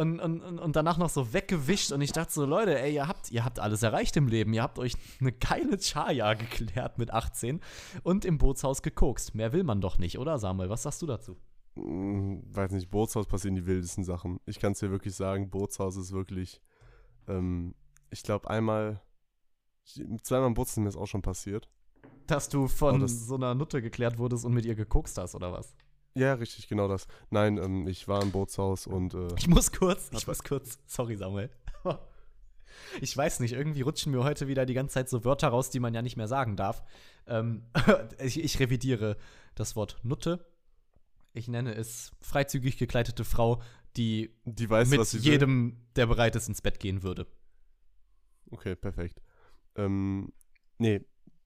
und, 0.00 0.20
und, 0.20 0.58
und 0.58 0.76
danach 0.76 0.98
noch 0.98 1.10
so 1.10 1.32
weggewischt. 1.32 1.92
Und 1.92 2.00
ich 2.00 2.12
dachte 2.12 2.32
so, 2.32 2.44
Leute, 2.44 2.80
ey, 2.80 2.94
ihr 2.94 3.06
habt, 3.06 3.30
ihr 3.30 3.44
habt 3.44 3.60
alles 3.60 3.82
erreicht 3.82 4.16
im 4.16 4.28
Leben. 4.28 4.52
Ihr 4.54 4.62
habt 4.62 4.78
euch 4.78 4.94
eine 5.20 5.32
geile 5.32 5.78
Chaya 5.78 6.34
geklärt 6.34 6.98
mit 6.98 7.12
18 7.12 7.60
und 8.02 8.24
im 8.24 8.38
Bootshaus 8.38 8.82
gekokst. 8.82 9.34
Mehr 9.34 9.52
will 9.52 9.64
man 9.64 9.80
doch 9.80 9.98
nicht, 9.98 10.18
oder 10.18 10.38
Samuel? 10.38 10.70
Was 10.70 10.82
sagst 10.82 11.02
du 11.02 11.06
dazu? 11.06 11.36
Hm, 11.76 12.42
weiß 12.46 12.72
nicht, 12.72 12.90
Bootshaus 12.90 13.26
passieren 13.26 13.54
die 13.54 13.66
wildesten 13.66 14.04
Sachen. 14.04 14.40
Ich 14.46 14.58
kann 14.58 14.72
es 14.72 14.80
dir 14.80 14.90
wirklich 14.90 15.14
sagen, 15.14 15.50
Bootshaus 15.50 15.96
ist 15.96 16.12
wirklich, 16.12 16.60
ähm, 17.28 17.74
ich 18.10 18.22
glaube 18.22 18.48
einmal, 18.50 19.00
zweimal 20.22 20.48
im 20.48 20.54
Bootshaus 20.54 20.72
ist 20.72 20.78
mir 20.78 20.86
das 20.86 20.96
auch 20.96 21.06
schon 21.06 21.22
passiert. 21.22 21.68
Dass 22.26 22.48
du 22.48 22.68
von 22.68 23.00
das, 23.00 23.26
so 23.26 23.34
einer 23.34 23.54
Nutte 23.54 23.82
geklärt 23.82 24.18
wurdest 24.18 24.44
und 24.44 24.54
mit 24.54 24.64
ihr 24.64 24.74
gekokst 24.74 25.18
hast, 25.18 25.34
oder 25.34 25.52
was? 25.52 25.74
Ja, 26.14 26.34
richtig, 26.34 26.68
genau 26.68 26.88
das. 26.88 27.06
Nein, 27.30 27.58
ähm, 27.58 27.86
ich 27.86 28.08
war 28.08 28.22
im 28.22 28.32
Bootshaus 28.32 28.86
und. 28.86 29.14
Äh, 29.14 29.28
ich 29.38 29.48
muss 29.48 29.70
kurz, 29.72 30.10
ich 30.12 30.26
muss 30.26 30.42
kurz. 30.42 30.78
Sorry, 30.86 31.16
Samuel. 31.16 31.50
ich 33.00 33.16
weiß 33.16 33.40
nicht, 33.40 33.52
irgendwie 33.52 33.82
rutschen 33.82 34.12
mir 34.12 34.24
heute 34.24 34.48
wieder 34.48 34.66
die 34.66 34.74
ganze 34.74 34.94
Zeit 34.94 35.08
so 35.08 35.24
Wörter 35.24 35.48
raus, 35.48 35.70
die 35.70 35.80
man 35.80 35.94
ja 35.94 36.02
nicht 36.02 36.16
mehr 36.16 36.28
sagen 36.28 36.56
darf. 36.56 36.82
Ähm, 37.26 37.62
ich, 38.18 38.42
ich 38.42 38.58
revidiere 38.58 39.16
das 39.54 39.76
Wort 39.76 39.98
Nutte 40.02 40.44
ich 41.32 41.48
nenne 41.48 41.74
es 41.74 42.12
freizügig 42.20 42.76
gekleidete 42.78 43.24
Frau, 43.24 43.62
die, 43.96 44.34
die 44.44 44.68
weiß, 44.68 44.88
mit 44.88 45.12
jedem, 45.12 45.72
will. 45.72 45.78
der 45.96 46.06
bereit 46.06 46.36
ist, 46.36 46.48
ins 46.48 46.62
Bett 46.62 46.80
gehen 46.80 47.02
würde. 47.02 47.26
Okay, 48.50 48.74
perfekt. 48.74 49.20
Ähm, 49.76 50.32
nee, 50.78 51.00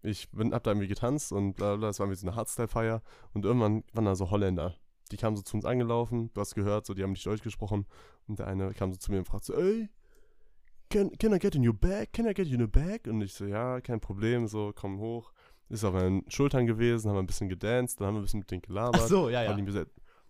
ich 0.04 0.30
bin, 0.30 0.52
hab 0.52 0.62
da 0.62 0.70
irgendwie 0.70 0.88
getanzt 0.88 1.32
und 1.32 1.54
bla 1.54 1.76
bla, 1.76 1.88
das 1.88 2.00
war 2.00 2.10
wie 2.10 2.14
so 2.14 2.26
eine 2.26 2.36
Hardstyle-Feier 2.36 3.02
und 3.32 3.44
irgendwann 3.44 3.84
waren 3.92 4.04
da 4.04 4.14
so 4.14 4.30
Holländer. 4.30 4.76
Die 5.10 5.16
kamen 5.16 5.36
so 5.36 5.42
zu 5.42 5.56
uns 5.56 5.64
angelaufen, 5.64 6.30
du 6.34 6.40
hast 6.40 6.54
gehört, 6.54 6.86
so, 6.86 6.94
die 6.94 7.02
haben 7.02 7.12
nicht 7.12 7.26
Deutsch 7.26 7.42
gesprochen 7.42 7.86
und 8.26 8.38
der 8.38 8.46
eine 8.46 8.72
kam 8.72 8.92
so 8.92 8.98
zu 8.98 9.10
mir 9.10 9.18
und 9.18 9.26
fragte 9.26 9.46
so, 9.46 9.54
ey, 9.54 9.88
can, 10.90 11.10
can 11.18 11.34
I 11.34 11.38
get 11.38 11.54
in 11.54 11.66
your 11.66 11.74
bag? 11.74 12.12
Can 12.12 12.26
I 12.26 12.34
get 12.34 12.46
you 12.46 12.54
in 12.54 12.62
a 12.62 12.66
bag? 12.66 13.06
Und 13.06 13.20
ich 13.22 13.34
so, 13.34 13.46
ja, 13.46 13.80
kein 13.80 14.00
Problem, 14.00 14.46
so, 14.46 14.72
komm 14.74 14.98
hoch 14.98 15.32
ist 15.68 15.84
auf 15.84 15.94
meinen 15.94 16.28
Schultern 16.30 16.66
gewesen, 16.66 17.10
haben 17.10 17.18
ein 17.18 17.26
bisschen 17.26 17.48
gedanced, 17.48 18.00
dann 18.00 18.08
haben 18.08 18.14
wir 18.14 18.20
ein 18.20 18.24
bisschen 18.24 18.40
mit 18.40 18.50
denen 18.50 18.62
gelabert. 18.62 19.00
Ach 19.02 19.08
so, 19.08 19.28
ja, 19.28 19.42
ja. 19.42 19.56
So, 19.56 19.78
ja, 19.78 19.84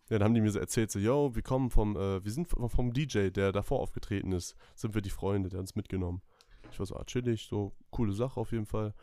dann 0.08 0.24
haben 0.24 0.34
die 0.34 0.40
mir 0.40 0.50
so 0.50 0.58
erzählt, 0.58 0.90
so, 0.90 0.98
yo, 0.98 1.34
wir 1.34 1.42
kommen 1.42 1.70
vom, 1.70 1.96
äh, 1.96 2.22
wir 2.22 2.30
sind 2.30 2.48
vom 2.48 2.92
DJ, 2.92 3.30
der 3.30 3.52
davor 3.52 3.80
aufgetreten 3.80 4.32
ist, 4.32 4.54
sind 4.74 4.94
wir 4.94 5.02
die 5.02 5.10
Freunde, 5.10 5.48
der 5.48 5.58
hat 5.58 5.62
uns 5.62 5.76
mitgenommen. 5.76 6.22
Ich 6.70 6.78
war 6.78 6.86
so, 6.86 6.96
ah, 6.96 7.04
chillig, 7.04 7.46
so, 7.48 7.72
coole 7.90 8.12
Sache 8.12 8.38
auf 8.38 8.52
jeden 8.52 8.66
Fall. 8.66 8.94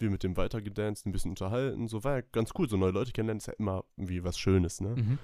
Wir 0.00 0.10
mit 0.10 0.22
dem 0.22 0.36
weiter 0.36 0.62
gedanced, 0.62 1.06
ein 1.06 1.12
bisschen 1.12 1.30
unterhalten, 1.30 1.88
so, 1.88 2.04
war 2.04 2.16
ja 2.16 2.22
ganz 2.32 2.50
cool, 2.58 2.68
so 2.68 2.76
neue 2.76 2.92
Leute 2.92 3.12
kennenlernen 3.12 3.38
ist 3.38 3.46
ja 3.46 3.54
immer 3.54 3.84
irgendwie 3.96 4.24
was 4.24 4.38
Schönes, 4.38 4.80
ne? 4.80 4.96
Mhm. 4.96 5.18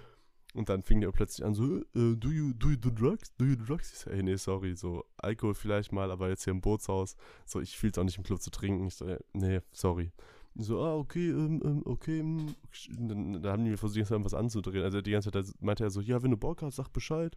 Und 0.54 0.68
dann 0.68 0.84
fing 0.84 1.00
der 1.00 1.10
plötzlich 1.10 1.44
an, 1.44 1.54
so, 1.54 1.78
äh, 1.78 2.16
do, 2.16 2.28
you, 2.28 2.52
do 2.52 2.70
you 2.70 2.76
do 2.76 2.90
drugs? 2.90 3.34
Do 3.36 3.44
you 3.44 3.56
do 3.56 3.64
drugs? 3.64 3.92
Ich 3.92 3.98
so, 3.98 4.10
ey, 4.10 4.22
nee, 4.22 4.36
sorry, 4.36 4.76
so, 4.76 5.04
Alkohol 5.16 5.54
vielleicht 5.54 5.92
mal, 5.92 6.10
aber 6.12 6.28
jetzt 6.28 6.44
hier 6.44 6.52
im 6.52 6.60
Bootshaus, 6.60 7.16
so, 7.44 7.60
ich 7.60 7.76
fühl's 7.76 7.98
auch 7.98 8.04
nicht 8.04 8.18
im 8.18 8.24
Club 8.24 8.40
zu 8.40 8.50
trinken. 8.50 8.86
Ich 8.86 8.94
so, 8.94 9.06
nee, 9.32 9.60
sorry. 9.72 10.12
So, 10.56 10.80
ah, 10.80 10.94
okay, 10.94 11.30
ähm, 11.30 11.60
ähm 11.64 11.82
okay. 11.84 12.20
Ähm, 12.20 12.54
dann, 12.96 13.42
dann, 13.42 13.52
haben 13.52 13.64
die 13.64 13.70
mir 13.70 13.76
versucht, 13.76 14.10
irgendwas 14.10 14.34
anzudrehen. 14.34 14.84
Also 14.84 15.00
die 15.00 15.10
ganze 15.10 15.32
Zeit 15.32 15.46
meinte 15.60 15.82
er 15.82 15.90
so, 15.90 16.00
ja, 16.00 16.22
wenn 16.22 16.30
du 16.30 16.36
Bock 16.36 16.62
hast, 16.62 16.76
sag 16.76 16.92
Bescheid. 16.92 17.36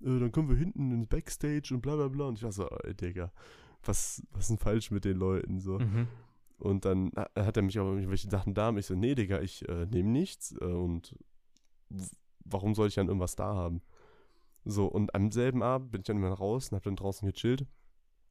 Äh, 0.00 0.18
dann 0.18 0.32
können 0.32 0.48
wir 0.48 0.56
hinten 0.56 0.90
ins 0.90 1.06
Backstage 1.06 1.72
und 1.72 1.80
bla 1.80 1.94
bla 1.94 2.08
bla. 2.08 2.26
Und 2.26 2.38
ich 2.38 2.42
war 2.42 2.50
so, 2.50 2.66
ey, 2.82 2.94
Digga, 2.94 3.30
was, 3.84 4.22
was 4.32 4.42
ist 4.42 4.50
denn 4.50 4.58
falsch 4.58 4.90
mit 4.90 5.04
den 5.04 5.16
Leuten? 5.16 5.60
So. 5.60 5.78
Mhm. 5.78 6.08
Und 6.58 6.84
dann 6.84 7.12
hat 7.16 7.56
er 7.56 7.62
mich 7.62 7.78
auch 7.78 7.86
irgendwelche 7.86 8.30
Sachen 8.30 8.54
da. 8.54 8.70
Und 8.70 8.78
ich 8.78 8.86
so, 8.86 8.94
nee, 8.94 9.14
Digga, 9.14 9.40
ich 9.40 9.68
äh, 9.68 9.86
nehme 9.86 10.08
nichts. 10.10 10.54
Äh, 10.60 10.64
und 10.64 11.14
warum 12.44 12.74
soll 12.74 12.88
ich 12.88 12.94
dann 12.94 13.08
irgendwas 13.08 13.36
da 13.36 13.54
haben? 13.54 13.82
So, 14.64 14.86
und 14.86 15.14
am 15.14 15.30
selben 15.30 15.62
Abend 15.62 15.92
bin 15.92 16.00
ich 16.00 16.06
dann 16.06 16.16
immer 16.16 16.32
raus 16.32 16.70
und 16.70 16.76
hab 16.76 16.82
dann 16.82 16.96
draußen 16.96 17.28
gechillt. 17.28 17.66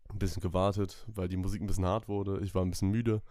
Ein 0.10 0.20
bisschen 0.20 0.42
gewartet, 0.42 1.06
weil 1.08 1.28
die 1.28 1.38
Musik 1.38 1.62
ein 1.62 1.68
bisschen 1.68 1.86
hart 1.86 2.08
wurde. 2.08 2.40
Ich 2.44 2.54
war 2.54 2.64
ein 2.64 2.70
bisschen 2.70 2.92
müde. 2.92 3.22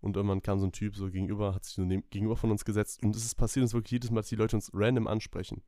Und 0.00 0.16
irgendwann 0.16 0.42
kam 0.42 0.58
so 0.58 0.66
ein 0.66 0.72
Typ 0.72 0.96
so 0.96 1.10
gegenüber, 1.10 1.54
hat 1.54 1.64
sich 1.64 1.74
so 1.74 1.84
gegenüber 1.84 2.36
von 2.36 2.50
uns 2.50 2.64
gesetzt. 2.64 3.02
Und 3.02 3.16
es 3.16 3.24
ist 3.24 3.34
passiert 3.34 3.62
uns 3.62 3.74
wirklich 3.74 3.92
jedes 3.92 4.10
Mal, 4.10 4.20
dass 4.20 4.28
die 4.28 4.36
Leute 4.36 4.56
uns 4.56 4.70
random 4.72 5.08
ansprechen. 5.08 5.62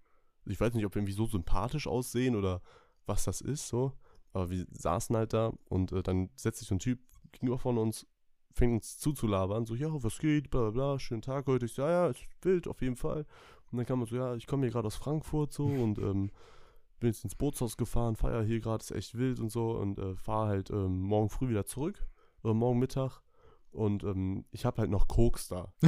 Ich 0.47 0.61
weiß 0.61 0.75
nicht, 0.75 0.87
ob 0.87 0.95
wir 0.95 1.01
irgendwie 1.01 1.13
so 1.13 1.27
sympathisch 1.27 1.87
aussehen 1.87 2.37
oder 2.37 2.63
was 3.07 3.25
das 3.25 3.41
ist, 3.41 3.69
so. 3.69 3.93
Aber 4.33 4.51
wir 4.51 4.67
saßen 4.71 5.17
halt 5.17 5.33
da 5.33 5.53
und 5.69 5.93
äh, 5.93 6.03
dann 6.03 6.31
setzt 6.37 6.61
sich 6.61 6.69
so 6.69 6.77
ein 6.77 6.79
Typ 6.79 7.01
gegenüber 7.33 7.59
von 7.59 7.79
uns, 7.79 8.07
fängt 8.53 8.75
uns 8.75 8.99
zuzulabern, 8.99 9.67
so, 9.67 9.75
ja, 9.75 9.89
was 9.91 10.19
geht, 10.19 10.51
bla 10.51 10.63
bla 10.63 10.71
bla, 10.71 10.99
schönen 10.99 11.23
Tag 11.23 11.47
heute. 11.47 11.67
Ich 11.67 11.75
so, 11.75 11.83
ja, 11.83 11.91
ja, 11.91 12.07
ist 12.09 12.21
wild, 12.43 12.69
auf 12.69 12.83
jeden 12.83 12.97
Fall. 12.97 13.27
Und 13.71 13.79
dann 13.79 13.87
kam 13.87 14.01
man 14.01 14.09
so, 14.09 14.17
ja, 14.17 14.35
ich 14.35 14.47
komme 14.47 14.65
hier 14.65 14.73
gerade 14.73 14.87
aus 14.87 14.97
Frankfurt 14.97 15.53
so 15.53 15.67
und 15.67 15.99
ähm, 15.99 16.31
bin 16.99 17.09
jetzt 17.11 17.25
ins 17.25 17.35
Bootshaus 17.35 17.77
gefahren, 17.77 18.17
feier 18.17 18.43
hier 18.43 18.61
gerade, 18.61 18.83
ist 18.83 18.91
echt 18.91 19.17
wild 19.17 19.41
und 19.41 19.51
so 19.51 19.73
und 19.73 19.99
äh, 19.99 20.15
fahre 20.17 20.49
halt 20.49 20.71
ähm, 20.71 21.01
morgen 21.01 21.31
früh 21.31 21.49
wieder 21.49 21.65
zurück, 21.65 22.07
oder 22.43 22.55
morgen 22.55 22.79
Mittag. 22.79 23.23
Und 23.73 24.03
ähm, 24.03 24.45
ich 24.51 24.65
habe 24.65 24.79
halt 24.79 24.91
noch 24.91 25.07
Koks 25.07 25.49
da. 25.49 25.73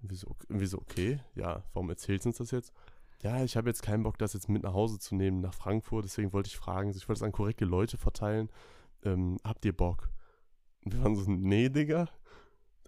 irgendwie, 0.00 0.16
so, 0.16 0.34
irgendwie 0.48 0.66
so, 0.66 0.78
okay, 0.78 1.20
ja, 1.34 1.62
warum 1.72 1.88
erzählst 1.88 2.24
du 2.24 2.30
uns 2.30 2.38
das 2.38 2.50
jetzt? 2.50 2.72
Ja, 3.22 3.42
ich 3.42 3.56
habe 3.56 3.68
jetzt 3.68 3.82
keinen 3.82 4.02
Bock, 4.02 4.18
das 4.18 4.32
jetzt 4.32 4.48
mit 4.48 4.62
nach 4.62 4.74
Hause 4.74 4.98
zu 4.98 5.14
nehmen, 5.14 5.40
nach 5.40 5.54
Frankfurt. 5.54 6.04
Deswegen 6.04 6.32
wollte 6.32 6.48
ich 6.48 6.56
fragen, 6.56 6.90
ich 6.90 7.08
wollte 7.08 7.18
es 7.18 7.22
an 7.22 7.32
korrekte 7.32 7.64
Leute 7.64 7.96
verteilen. 7.96 8.48
Ähm, 9.04 9.38
habt 9.44 9.64
ihr 9.64 9.76
Bock? 9.76 10.08
Und 10.84 10.94
wir 10.94 11.02
waren 11.02 11.16
so, 11.16 11.30
nee, 11.30 11.68
Digga. 11.68 12.08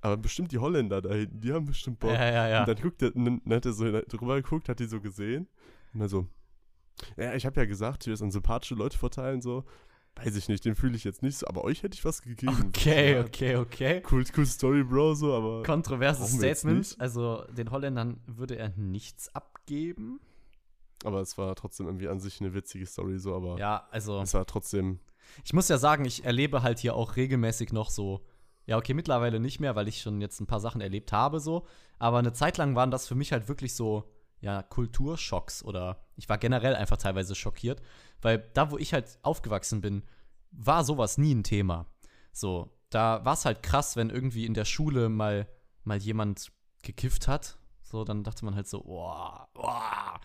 Aber 0.03 0.17
bestimmt 0.17 0.53
die 0.53 0.59
Holländer 0.59 1.03
da 1.03 1.13
hinten, 1.13 1.41
die 1.41 1.53
haben 1.53 1.67
bestimmt 1.67 1.99
Bock. 1.99 2.13
Ja, 2.13 2.31
ja, 2.31 2.49
ja. 2.49 2.61
Und 2.61 2.69
dann, 2.69 2.77
guckt 2.81 3.03
er, 3.03 3.11
dann 3.11 3.43
hat 3.51 3.67
er 3.67 3.73
so 3.73 3.85
drüber 3.85 4.37
geguckt, 4.37 4.69
hat 4.69 4.81
die 4.81 4.87
so 4.87 5.01
gesehen. 5.01 5.47
Und 5.93 6.01
er 6.01 6.09
so, 6.09 6.27
ja, 7.17 7.35
ich 7.35 7.45
habe 7.45 7.61
ja 7.61 7.67
gesagt, 7.67 8.07
wir 8.07 8.21
an 8.21 8.31
sympathische 8.31 8.75
Leute 8.75 8.97
verteilen, 8.97 9.43
so. 9.43 9.65
Weiß 10.17 10.35
ich 10.35 10.49
nicht, 10.49 10.65
den 10.65 10.75
fühle 10.75 10.97
ich 10.97 11.05
jetzt 11.05 11.23
nicht 11.23 11.39
so, 11.39 11.47
aber 11.47 11.63
euch 11.63 11.83
hätte 11.83 11.95
ich 11.95 12.05
was 12.05 12.21
gegeben. 12.23 12.67
Okay, 12.69 13.15
so, 13.15 13.21
okay, 13.21 13.57
okay. 13.57 14.03
Cool, 14.11 14.25
cool 14.37 14.45
Story, 14.45 14.83
Bro, 14.83 15.15
so, 15.15 15.35
aber. 15.35 15.63
Kontroverses 15.63 16.33
Statement. 16.33 16.97
Also, 16.99 17.45
den 17.53 17.71
Holländern 17.71 18.21
würde 18.27 18.57
er 18.57 18.71
nichts 18.71 19.35
abgeben. 19.35 20.21
Aber 21.05 21.21
es 21.21 21.39
war 21.39 21.55
trotzdem 21.55 21.87
irgendwie 21.87 22.09
an 22.09 22.21
sich 22.21 22.41
eine 22.41 22.53
witzige 22.55 22.87
Story, 22.87 23.19
so, 23.19 23.35
aber 23.35 23.59
ja, 23.59 23.87
also, 23.91 24.21
es 24.21 24.35
war 24.35 24.47
trotzdem. 24.47 24.99
Ich 25.45 25.53
muss 25.53 25.69
ja 25.69 25.79
sagen, 25.79 26.05
ich 26.05 26.25
erlebe 26.25 26.63
halt 26.63 26.79
hier 26.79 26.95
auch 26.95 27.17
regelmäßig 27.17 27.73
noch 27.73 27.91
so, 27.91 28.25
ja, 28.67 28.77
okay, 28.77 28.95
mittlerweile 28.95 29.41
nicht 29.41 29.61
mehr, 29.61 29.75
weil 29.75 29.89
ich 29.89 30.01
schon 30.01 30.21
jetzt 30.21 30.41
ein 30.41 30.47
paar 30.47 30.61
Sachen 30.61 30.81
erlebt 30.81 31.13
habe, 31.13 31.41
so. 31.41 31.67
Aber 31.99 32.19
eine 32.19 32.33
Zeit 32.33 32.57
lang 32.57 32.77
waren 32.77 32.91
das 32.91 33.09
für 33.09 33.15
mich 33.15 33.33
halt 33.33 33.49
wirklich 33.49 33.75
so, 33.75 34.05
ja, 34.41 34.63
Kulturschocks 34.63 35.63
oder 35.65 36.05
ich 36.17 36.29
war 36.29 36.39
generell 36.39 36.75
einfach 36.75 36.97
teilweise 36.97 37.35
schockiert, 37.35 37.83
weil 38.23 38.51
da, 38.55 38.71
wo 38.71 38.79
ich 38.79 38.93
halt 38.93 39.19
aufgewachsen 39.23 39.81
bin, 39.81 40.03
war 40.51 40.85
sowas 40.85 41.19
nie 41.19 41.35
ein 41.35 41.45
Thema. 41.45 41.87
So, 42.33 42.71
da 42.91 43.25
war 43.25 43.35
es 43.35 43.45
halt 43.45 43.63
krass, 43.63 43.97
wenn 43.97 44.11
irgendwie 44.11 44.47
in 44.47 44.55
der 44.55 44.65
Schule 44.65 45.09
mal, 45.09 45.49
mal 45.85 45.99
jemand 45.99 46.53
gekifft 46.83 47.29
hat. 47.29 47.59
So, 47.83 48.05
dann 48.05 48.25
dachte 48.25 48.45
man 48.45 48.55
halt 48.55 48.69
so, 48.69 48.83
boah, 48.83 49.49
boah, 49.53 50.21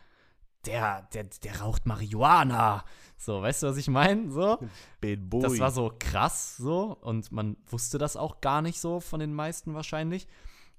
der, 0.66 1.04
der, 1.14 1.26
der 1.44 1.62
raucht 1.62 1.86
Marihuana. 1.86 2.84
So, 3.18 3.42
weißt 3.42 3.64
du, 3.64 3.68
was 3.68 3.78
ich 3.78 3.88
meine? 3.88 4.30
So. 4.30 4.60
Das 5.42 5.60
war 5.60 5.72
so 5.72 5.94
krass 5.98 6.58
so 6.58 6.98
und 7.02 7.32
man 7.32 7.58
wusste 7.68 7.98
das 7.98 8.18
auch 8.18 8.42
gar 8.42 8.62
nicht 8.62 8.80
so 8.80 9.00
von 9.00 9.20
den 9.20 9.34
meisten 9.34 9.74
wahrscheinlich, 9.74 10.28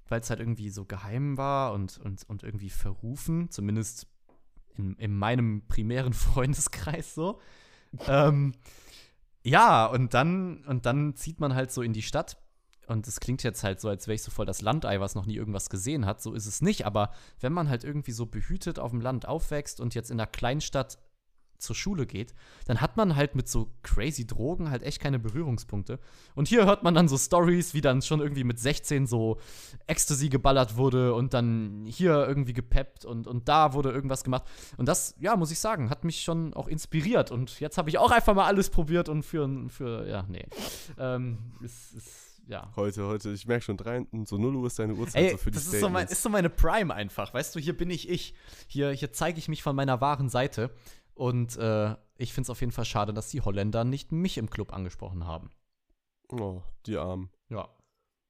weil 0.07 0.21
es 0.21 0.29
halt 0.29 0.39
irgendwie 0.39 0.69
so 0.69 0.85
geheim 0.85 1.37
war 1.37 1.73
und, 1.73 1.99
und, 2.03 2.27
und 2.29 2.43
irgendwie 2.43 2.69
verrufen, 2.69 3.49
zumindest 3.49 4.07
in, 4.75 4.95
in 4.95 5.15
meinem 5.15 5.63
primären 5.67 6.13
Freundeskreis 6.13 7.13
so. 7.15 7.39
ähm, 8.07 8.53
ja, 9.43 9.85
und 9.85 10.13
dann, 10.13 10.63
und 10.65 10.85
dann 10.85 11.15
zieht 11.15 11.39
man 11.39 11.55
halt 11.55 11.71
so 11.71 11.81
in 11.81 11.93
die 11.93 12.01
Stadt. 12.01 12.37
Und 12.87 13.07
es 13.07 13.19
klingt 13.19 13.43
jetzt 13.43 13.63
halt 13.63 13.79
so, 13.79 13.89
als 13.89 14.07
wäre 14.07 14.15
ich 14.15 14.23
so 14.23 14.31
voll 14.31 14.45
das 14.45 14.61
Landei, 14.61 14.99
was 14.99 15.15
noch 15.15 15.25
nie 15.25 15.35
irgendwas 15.35 15.69
gesehen 15.69 16.05
hat. 16.05 16.21
So 16.21 16.33
ist 16.33 16.45
es 16.45 16.61
nicht. 16.61 16.85
Aber 16.85 17.11
wenn 17.39 17.53
man 17.53 17.69
halt 17.69 17.83
irgendwie 17.83 18.11
so 18.11 18.25
behütet 18.25 18.79
auf 18.79 18.91
dem 18.91 19.01
Land 19.01 19.27
aufwächst 19.27 19.79
und 19.79 19.93
jetzt 19.93 20.09
in 20.09 20.19
einer 20.19 20.27
Kleinstadt 20.27 20.97
zur 21.59 21.75
Schule 21.75 22.05
geht, 22.05 22.33
dann 22.65 22.81
hat 22.81 22.97
man 22.97 23.15
halt 23.15 23.35
mit 23.35 23.47
so 23.49 23.71
crazy 23.83 24.25
Drogen 24.25 24.69
halt 24.69 24.83
echt 24.83 25.01
keine 25.01 25.19
Berührungspunkte. 25.19 25.99
Und 26.35 26.47
hier 26.47 26.65
hört 26.65 26.83
man 26.83 26.93
dann 26.93 27.07
so 27.07 27.17
Stories, 27.17 27.73
wie 27.73 27.81
dann 27.81 28.01
schon 28.01 28.19
irgendwie 28.19 28.43
mit 28.43 28.59
16 28.59 29.07
so 29.07 29.37
Ecstasy 29.87 30.29
geballert 30.29 30.77
wurde 30.77 31.13
und 31.13 31.33
dann 31.33 31.85
hier 31.87 32.27
irgendwie 32.27 32.53
gepeppt 32.53 33.05
und, 33.05 33.27
und 33.27 33.47
da 33.47 33.73
wurde 33.73 33.91
irgendwas 33.91 34.23
gemacht. 34.23 34.43
Und 34.77 34.87
das, 34.87 35.15
ja, 35.19 35.35
muss 35.35 35.51
ich 35.51 35.59
sagen, 35.59 35.89
hat 35.89 36.03
mich 36.03 36.21
schon 36.21 36.53
auch 36.53 36.67
inspiriert. 36.67 37.31
Und 37.31 37.59
jetzt 37.59 37.77
habe 37.77 37.89
ich 37.89 37.97
auch 37.97 38.11
einfach 38.11 38.35
mal 38.35 38.45
alles 38.45 38.69
probiert 38.69 39.09
und 39.09 39.23
für, 39.23 39.47
für 39.69 40.07
ja, 40.07 40.25
nee. 40.29 40.45
Ähm, 40.99 41.39
ist, 41.61 41.93
ist 41.93 42.26
ja. 42.47 42.71
Heute, 42.75 43.05
heute, 43.05 43.31
ich 43.31 43.45
merke 43.45 43.63
schon, 43.63 43.77
drei, 43.77 44.05
so 44.25 44.37
0 44.37 44.55
Uhr 44.55 44.67
ist 44.67 44.79
deine 44.79 44.95
Uhrzeit 44.95 45.23
Ey, 45.23 45.31
so 45.31 45.37
für 45.37 45.51
die 45.51 45.55
das 45.55 45.67
ist 45.67 45.79
so, 45.79 45.89
mein, 45.89 46.07
ist 46.07 46.23
so 46.23 46.29
meine 46.29 46.49
Prime 46.49 46.93
einfach, 46.93 47.33
weißt 47.33 47.55
du, 47.55 47.59
hier 47.59 47.75
bin 47.75 47.89
ich 47.89 48.09
ich. 48.09 48.33
Hier, 48.67 48.91
hier 48.91 49.11
zeige 49.11 49.37
ich 49.37 49.47
mich 49.47 49.63
von 49.63 49.75
meiner 49.75 50.01
wahren 50.01 50.29
Seite. 50.29 50.71
Und 51.13 51.57
äh, 51.57 51.95
ich 52.17 52.33
finde 52.33 52.45
es 52.45 52.49
auf 52.49 52.61
jeden 52.61 52.71
Fall 52.71 52.85
schade, 52.85 53.13
dass 53.13 53.29
die 53.29 53.41
Holländer 53.41 53.83
nicht 53.83 54.11
mich 54.11 54.37
im 54.37 54.49
Club 54.49 54.71
angesprochen 54.71 55.25
haben. 55.25 55.49
Oh, 56.29 56.61
die 56.85 56.97
Armen. 56.97 57.29
Ja. 57.49 57.69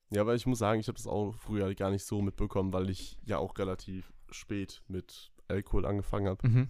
Ja, 0.10 0.22
aber 0.22 0.36
ich 0.36 0.46
muss 0.46 0.60
sagen, 0.60 0.80
ich 0.80 0.88
habe 0.88 0.98
das 0.98 1.08
auch 1.08 1.34
früher 1.34 1.74
gar 1.76 1.92
nicht 1.92 2.06
so 2.06 2.22
mitbekommen, 2.22 2.72
weil 2.72 2.90
ich 2.90 3.20
ja 3.26 3.40
auch 3.40 3.58
relativ 3.58 4.14
spät 4.30 4.82
mit 4.88 5.34
Alkohol 5.50 5.86
angefangen 5.86 6.28
habe. 6.28 6.48
Mhm. 6.48 6.70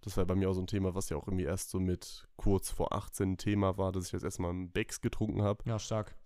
Das 0.00 0.16
war 0.16 0.24
bei 0.24 0.34
mir 0.34 0.50
auch 0.50 0.54
so 0.54 0.60
ein 0.60 0.66
Thema, 0.66 0.96
was 0.96 1.08
ja 1.10 1.16
auch 1.16 1.28
irgendwie 1.28 1.44
erst 1.44 1.70
so 1.70 1.78
mit 1.78 2.26
kurz 2.34 2.70
vor 2.70 2.92
18 2.92 3.32
ein 3.32 3.38
Thema 3.38 3.78
war, 3.78 3.92
dass 3.92 4.06
ich 4.06 4.12
jetzt 4.12 4.24
erstmal 4.24 4.50
einen 4.50 4.72
Becks 4.72 5.00
getrunken 5.00 5.42
habe. 5.42 5.62
Ja, 5.64 5.78
stark. 5.78 6.16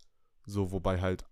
So, 0.47 0.73
wobei 0.73 1.01
halt 1.01 1.27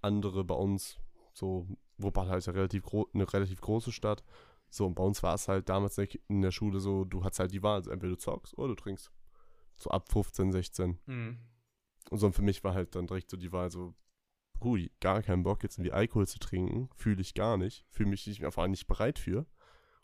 andere 0.00 0.44
bei 0.44 0.54
uns, 0.54 0.98
so, 1.32 1.66
Wuppertal 1.98 2.32
halt 2.32 2.46
ja 2.46 2.52
relativ 2.52 2.84
eine 3.12 3.30
relativ 3.32 3.60
große 3.60 3.92
Stadt, 3.92 4.24
so, 4.70 4.86
und 4.86 4.94
bei 4.94 5.02
uns 5.02 5.22
war 5.22 5.34
es 5.34 5.48
halt 5.48 5.68
damals 5.68 5.98
in 5.98 6.42
der 6.42 6.52
Schule 6.52 6.78
so, 6.78 7.04
du 7.04 7.24
hattest 7.24 7.40
halt 7.40 7.52
die 7.52 7.62
Wahl, 7.62 7.76
also 7.76 7.90
entweder 7.90 8.12
du 8.12 8.18
zockst 8.18 8.56
oder 8.56 8.68
du 8.68 8.74
trinkst. 8.76 9.10
So 9.76 9.90
ab 9.90 10.08
15, 10.10 10.52
16. 10.52 10.98
Mhm. 11.06 11.38
Und 12.10 12.18
so 12.18 12.26
und 12.26 12.34
für 12.34 12.42
mich 12.42 12.62
war 12.62 12.74
halt 12.74 12.94
dann 12.94 13.06
direkt 13.06 13.30
so 13.30 13.36
die 13.36 13.52
Wahl 13.52 13.70
so, 13.70 13.94
hui, 14.62 14.92
gar 15.00 15.22
keinen 15.22 15.42
Bock 15.42 15.62
jetzt 15.62 15.78
irgendwie 15.78 15.92
Alkohol 15.92 16.28
zu 16.28 16.38
trinken, 16.38 16.88
fühle 16.94 17.20
ich 17.20 17.34
gar 17.34 17.56
nicht, 17.56 17.84
fühle 17.90 18.10
mich 18.10 18.26
nicht, 18.26 18.44
einfach 18.44 18.66
nicht 18.68 18.86
bereit 18.86 19.18
für. 19.18 19.46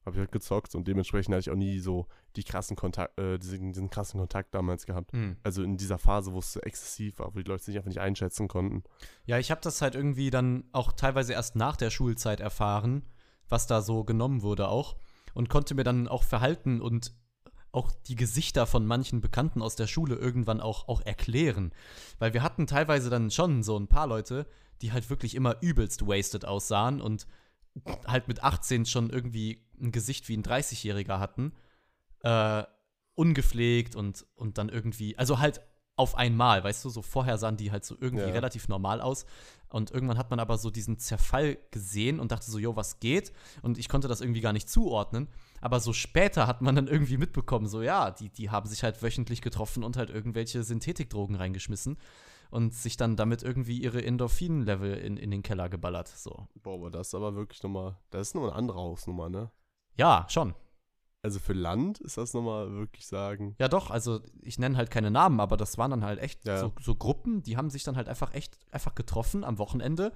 Habe 0.07 0.17
ich 0.17 0.21
halt 0.21 0.33
gezockt 0.33 0.75
und 0.77 0.87
dementsprechend 0.87 1.35
hatte 1.35 1.41
ich 1.41 1.51
auch 1.51 1.57
nie 1.57 1.81
so 1.81 2.07
die 2.37 2.45
krassen 2.45 2.77
Kontakt, 2.77 3.19
äh, 3.19 3.39
diesen, 3.39 3.73
diesen 3.73 3.91
krassen 3.91 4.21
Kontakt 4.21 4.55
damals 4.55 4.87
gehabt. 4.87 5.13
Mhm. 5.13 5.37
Also 5.43 5.63
in 5.63 5.77
dieser 5.77 5.99
Phase, 5.99 6.33
wo 6.33 6.39
es 6.39 6.53
so 6.53 6.61
exzessiv 6.61 7.19
war, 7.19 7.35
wo 7.35 7.39
die 7.41 7.49
Leute 7.49 7.65
sich 7.65 7.77
einfach 7.77 7.89
nicht 7.89 8.01
einschätzen 8.01 8.47
konnten. 8.47 8.85
Ja, 9.25 9.39
ich 9.39 9.51
habe 9.51 9.61
das 9.61 9.83
halt 9.83 9.97
irgendwie 9.97 10.31
dann 10.31 10.65
auch 10.73 10.93
teilweise 10.93 11.33
erst 11.33 11.57
nach 11.57 11.77
der 11.77 11.91
Schulzeit 11.91 12.41
erfahren, 12.41 13.03
was 13.49 13.67
da 13.67 13.83
so 13.83 14.05
genommen 14.05 14.43
wurde 14.43 14.69
auch. 14.69 14.97
Und 15.35 15.51
konnte 15.51 15.75
mir 15.75 15.85
dann 15.85 16.09
auch 16.09 16.23
Verhalten 16.23 16.81
und 16.81 17.13
auch 17.73 17.93
die 18.07 18.17
Gesichter 18.17 18.67
von 18.67 18.87
manchen 18.87 19.21
Bekannten 19.21 19.61
aus 19.61 19.77
der 19.77 19.87
Schule 19.87 20.15
irgendwann 20.15 20.63
auch, 20.63 20.89
auch 20.89 21.03
erklären. 21.03 21.73
Weil 22.19 22.33
wir 22.33 22.43
hatten 22.43 22.67
teilweise 22.67 23.11
dann 23.11 23.31
schon 23.31 23.63
so 23.63 23.79
ein 23.79 23.87
paar 23.87 24.07
Leute, 24.07 24.47
die 24.81 24.93
halt 24.93 25.11
wirklich 25.11 25.35
immer 25.35 25.57
übelst 25.61 26.07
wasted 26.07 26.45
aussahen 26.45 27.01
und 27.03 27.27
halt 28.07 28.29
mit 28.29 28.43
18 28.43 28.87
schon 28.87 29.11
irgendwie 29.11 29.67
ein 29.81 29.93
Gesicht 29.93 30.29
wie 30.29 30.37
ein 30.37 30.43
30-Jähriger 30.43 31.19
hatten. 31.19 31.53
Äh, 32.23 32.65
ungepflegt 33.15 33.97
und, 33.97 34.27
und 34.35 34.59
dann 34.59 34.69
irgendwie, 34.69 35.17
also 35.19 35.39
halt 35.39 35.61
auf 35.97 36.15
einmal, 36.15 36.63
weißt 36.63 36.85
du, 36.85 36.91
so 36.91 37.01
vorher 37.01 37.39
sahen 37.39 37.57
die 37.57 37.73
halt 37.73 37.85
so 37.85 37.97
irgendwie 37.99 38.27
ja. 38.27 38.33
relativ 38.33 38.69
normal 38.69 39.01
aus. 39.01 39.25
Und 39.71 39.91
irgendwann 39.91 40.19
hat 40.19 40.31
man 40.31 40.39
aber 40.39 40.59
so 40.59 40.71
diesen 40.71 40.99
Zerfall 40.99 41.59
gesehen 41.71 42.21
und 42.21 42.31
dachte 42.33 42.51
so, 42.51 42.59
jo, 42.59 42.77
was 42.77 43.01
geht? 43.01 43.33
Und 43.63 43.79
ich 43.79 43.89
konnte 43.89 44.07
das 44.07 44.21
irgendwie 44.21 44.43
gar 44.43 44.53
nicht 44.53 44.69
zuordnen. 44.69 45.29
Aber 45.63 45.81
so 45.81 45.95
später 45.95 46.47
hat 46.47 46.61
man 46.61 46.77
dann 46.77 46.87
irgendwie 46.87 47.17
mitbekommen, 47.17 47.67
so, 47.67 47.81
ja, 47.81 48.11
die, 48.11 48.29
die 48.29 48.51
haben 48.51 48.69
sich 48.69 48.83
halt 48.83 49.03
wöchentlich 49.03 49.41
getroffen 49.41 49.83
und 49.83 49.97
halt 49.97 50.11
irgendwelche 50.11 50.63
Synthetikdrogen 50.63 51.35
reingeschmissen 51.35 51.97
und 52.51 52.75
sich 52.75 52.97
dann 52.97 53.17
damit 53.17 53.43
irgendwie 53.43 53.81
ihre 53.81 54.05
Endorphin-Level 54.05 54.95
in, 54.95 55.17
in 55.17 55.31
den 55.31 55.43
Keller 55.43 55.69
geballert. 55.69 56.09
So. 56.09 56.49
Boah, 56.63 56.75
aber 56.75 56.91
das 56.91 57.09
ist 57.09 57.15
aber 57.15 57.35
wirklich 57.35 57.63
nochmal, 57.63 57.97
das 58.11 58.29
ist 58.29 58.35
nochmal 58.35 58.51
eine 58.51 58.59
andere 58.59 58.79
Hausnummer, 58.79 59.29
ne? 59.29 59.51
Ja, 59.97 60.27
schon. 60.29 60.55
Also 61.27 61.41
für 61.41 61.55
Land 61.55 61.99
ist 61.99 62.19
das 62.19 62.35
nochmal 62.35 62.71
wirklich 62.71 63.05
sagen. 63.05 63.57
Ja, 63.59 63.67
doch, 63.67 63.91
also 63.91 64.21
ich 64.43 64.61
nenne 64.61 64.77
halt 64.77 64.93
keine 64.93 65.11
Namen, 65.11 65.41
aber 65.41 65.57
das 65.57 65.77
waren 65.77 65.91
dann 65.91 66.05
halt 66.05 66.21
echt 66.21 66.45
ja. 66.45 66.59
so, 66.61 66.73
so, 66.81 66.95
Gruppen, 66.95 67.43
die 67.43 67.57
haben 67.57 67.69
sich 67.69 67.83
dann 67.83 67.97
halt 67.97 68.09
einfach 68.09 68.33
echt 68.33 68.57
einfach 68.71 68.95
getroffen 68.95 69.43
am 69.43 69.59
Wochenende, 69.59 70.13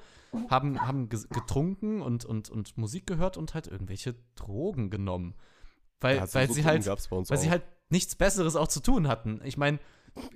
haben, 0.48 0.80
haben 0.80 1.08
getrunken 1.08 2.00
und, 2.00 2.24
und, 2.24 2.48
und 2.48 2.78
Musik 2.78 3.08
gehört 3.08 3.36
und 3.36 3.54
halt 3.54 3.66
irgendwelche 3.66 4.14
Drogen 4.36 4.90
genommen. 4.90 5.34
Weil, 6.00 6.18
ja, 6.18 6.32
weil, 6.32 6.46
so 6.46 6.54
sie, 6.54 6.64
halt, 6.64 6.86
weil 6.86 6.94
auch. 6.96 7.24
sie 7.24 7.50
halt 7.50 7.64
nichts 7.88 8.14
Besseres 8.14 8.54
auch 8.54 8.68
zu 8.68 8.80
tun 8.80 9.08
hatten. 9.08 9.40
Ich 9.42 9.56
meine, 9.56 9.80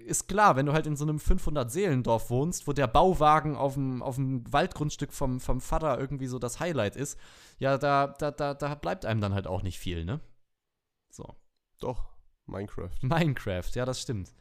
ist 0.05 0.29
klar, 0.29 0.57
wenn 0.57 0.67
du 0.67 0.73
halt 0.73 0.87
in 0.87 0.97
so 0.97 1.05
einem 1.05 1.19
500-Seelendorf 1.19 2.31
wohnst, 2.31 2.67
wo 2.67 2.73
der 2.73 2.87
Bauwagen 2.87 3.57
auf 3.57 3.75
dem, 3.75 4.03
auf 4.03 4.17
dem 4.17 4.51
Waldgrundstück 4.53 5.13
vom, 5.13 5.41
vom 5.41 5.61
Vater 5.61 5.99
irgendwie 5.99 6.27
so 6.27 6.39
das 6.39 6.61
Highlight 6.61 6.97
ist, 6.97 7.19
ja, 7.59 7.79
da, 7.79 8.09
da, 8.09 8.31
da, 8.31 8.55
da 8.55 8.75
bleibt 8.75 9.05
einem 9.05 9.21
dann 9.21 9.35
halt 9.35 9.47
auch 9.47 9.63
nicht 9.63 9.79
viel, 9.79 10.05
ne? 10.05 10.21
So. 11.11 11.35
Doch, 11.81 12.15
Minecraft. 12.47 12.91
Minecraft, 13.03 13.71
ja, 13.75 13.85
das 13.85 14.01
stimmt. 14.01 14.35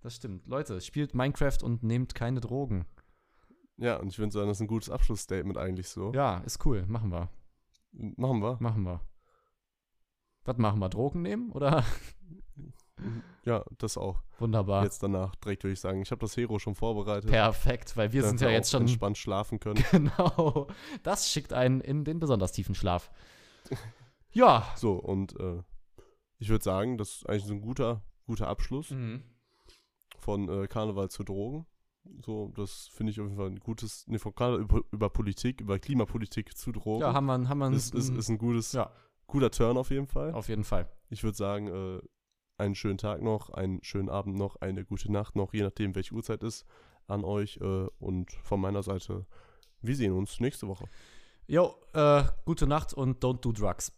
Das 0.00 0.14
stimmt. 0.14 0.46
Leute, 0.46 0.80
spielt 0.80 1.14
Minecraft 1.14 1.62
und 1.62 1.82
nehmt 1.82 2.14
keine 2.14 2.40
Drogen. 2.40 2.86
Ja, 3.76 3.96
und 3.96 4.08
ich 4.08 4.16
finde 4.16 4.32
sagen, 4.32 4.48
das 4.48 4.58
ist 4.58 4.62
ein 4.62 4.68
gutes 4.68 4.90
Abschlussstatement 4.90 5.56
eigentlich 5.56 5.88
so. 5.88 6.12
Ja, 6.12 6.38
ist 6.38 6.64
cool. 6.66 6.84
Machen 6.86 7.10
wir. 7.10 7.28
Machen 7.92 8.40
wir? 8.40 8.56
Machen 8.60 8.84
wir. 8.84 9.00
Was 10.44 10.58
machen 10.58 10.80
wir? 10.80 10.88
Drogen 10.88 11.22
nehmen 11.22 11.52
oder? 11.52 11.84
Ja, 13.44 13.64
das 13.78 13.96
auch. 13.96 14.22
Wunderbar. 14.38 14.84
Jetzt 14.84 15.02
danach 15.02 15.34
direkt 15.36 15.64
würde 15.64 15.72
ich 15.72 15.80
sagen, 15.80 16.02
ich 16.02 16.10
habe 16.10 16.20
das 16.20 16.36
Hero 16.36 16.58
schon 16.58 16.74
vorbereitet. 16.74 17.30
Perfekt, 17.30 17.96
weil 17.96 18.12
wir 18.12 18.22
sind 18.22 18.40
ja 18.40 18.50
jetzt 18.50 18.70
schon 18.70 18.82
entspannt 18.82 19.18
schlafen 19.18 19.58
können. 19.60 19.82
Genau. 19.90 20.66
Das 21.02 21.30
schickt 21.30 21.52
einen 21.52 21.80
in 21.80 22.04
den 22.04 22.20
besonders 22.20 22.52
tiefen 22.52 22.74
Schlaf. 22.74 23.10
ja. 24.32 24.66
So, 24.76 24.92
und 24.94 25.38
äh, 25.40 25.62
ich 26.38 26.50
würde 26.50 26.62
sagen, 26.62 26.98
das 26.98 27.16
ist 27.16 27.28
eigentlich 27.28 27.46
so 27.46 27.54
ein 27.54 27.60
guter, 27.60 28.02
guter 28.26 28.48
Abschluss 28.48 28.90
mhm. 28.90 29.22
von 30.18 30.48
äh, 30.48 30.68
Karneval 30.68 31.08
zu 31.10 31.24
Drogen. 31.24 31.66
So, 32.24 32.52
das 32.54 32.88
finde 32.92 33.12
ich 33.12 33.20
auf 33.20 33.26
jeden 33.26 33.36
Fall 33.36 33.50
ein 33.50 33.60
gutes, 33.60 34.06
ne, 34.06 34.18
von 34.18 34.34
Karneval 34.34 34.62
über, 34.62 34.80
über, 34.92 35.10
Politik, 35.10 35.60
über 35.60 35.78
Klimapolitik 35.78 36.56
zu 36.56 36.72
Drogen. 36.72 37.00
Ja, 37.00 37.12
haben 37.12 37.26
wir, 37.26 37.48
haben 37.48 37.58
wir 37.58 37.72
ist, 37.72 37.94
ist, 37.94 38.10
ist 38.10 38.28
ein 38.28 38.38
gutes, 38.38 38.72
ja. 38.72 38.90
guter 39.26 39.50
Turn 39.50 39.76
auf 39.76 39.90
jeden 39.90 40.06
Fall. 40.06 40.32
Auf 40.32 40.48
jeden 40.48 40.64
Fall. 40.64 40.88
Ich 41.10 41.24
würde 41.24 41.36
sagen, 41.36 41.68
äh, 41.68 42.00
einen 42.58 42.74
schönen 42.74 42.98
Tag 42.98 43.22
noch, 43.22 43.50
einen 43.50 43.82
schönen 43.82 44.08
Abend 44.08 44.36
noch, 44.36 44.56
eine 44.56 44.84
gute 44.84 45.10
Nacht 45.10 45.36
noch, 45.36 45.54
je 45.54 45.62
nachdem, 45.62 45.94
welche 45.94 46.14
Uhrzeit 46.14 46.42
ist, 46.42 46.66
an 47.06 47.24
euch. 47.24 47.58
Äh, 47.60 47.86
und 47.98 48.32
von 48.32 48.60
meiner 48.60 48.82
Seite, 48.82 49.26
wir 49.80 49.96
sehen 49.96 50.12
uns 50.12 50.40
nächste 50.40 50.68
Woche. 50.68 50.86
Jo, 51.46 51.74
äh, 51.94 52.24
gute 52.44 52.66
Nacht 52.66 52.92
und 52.92 53.24
don't 53.24 53.40
do 53.40 53.52
drugs. 53.52 53.92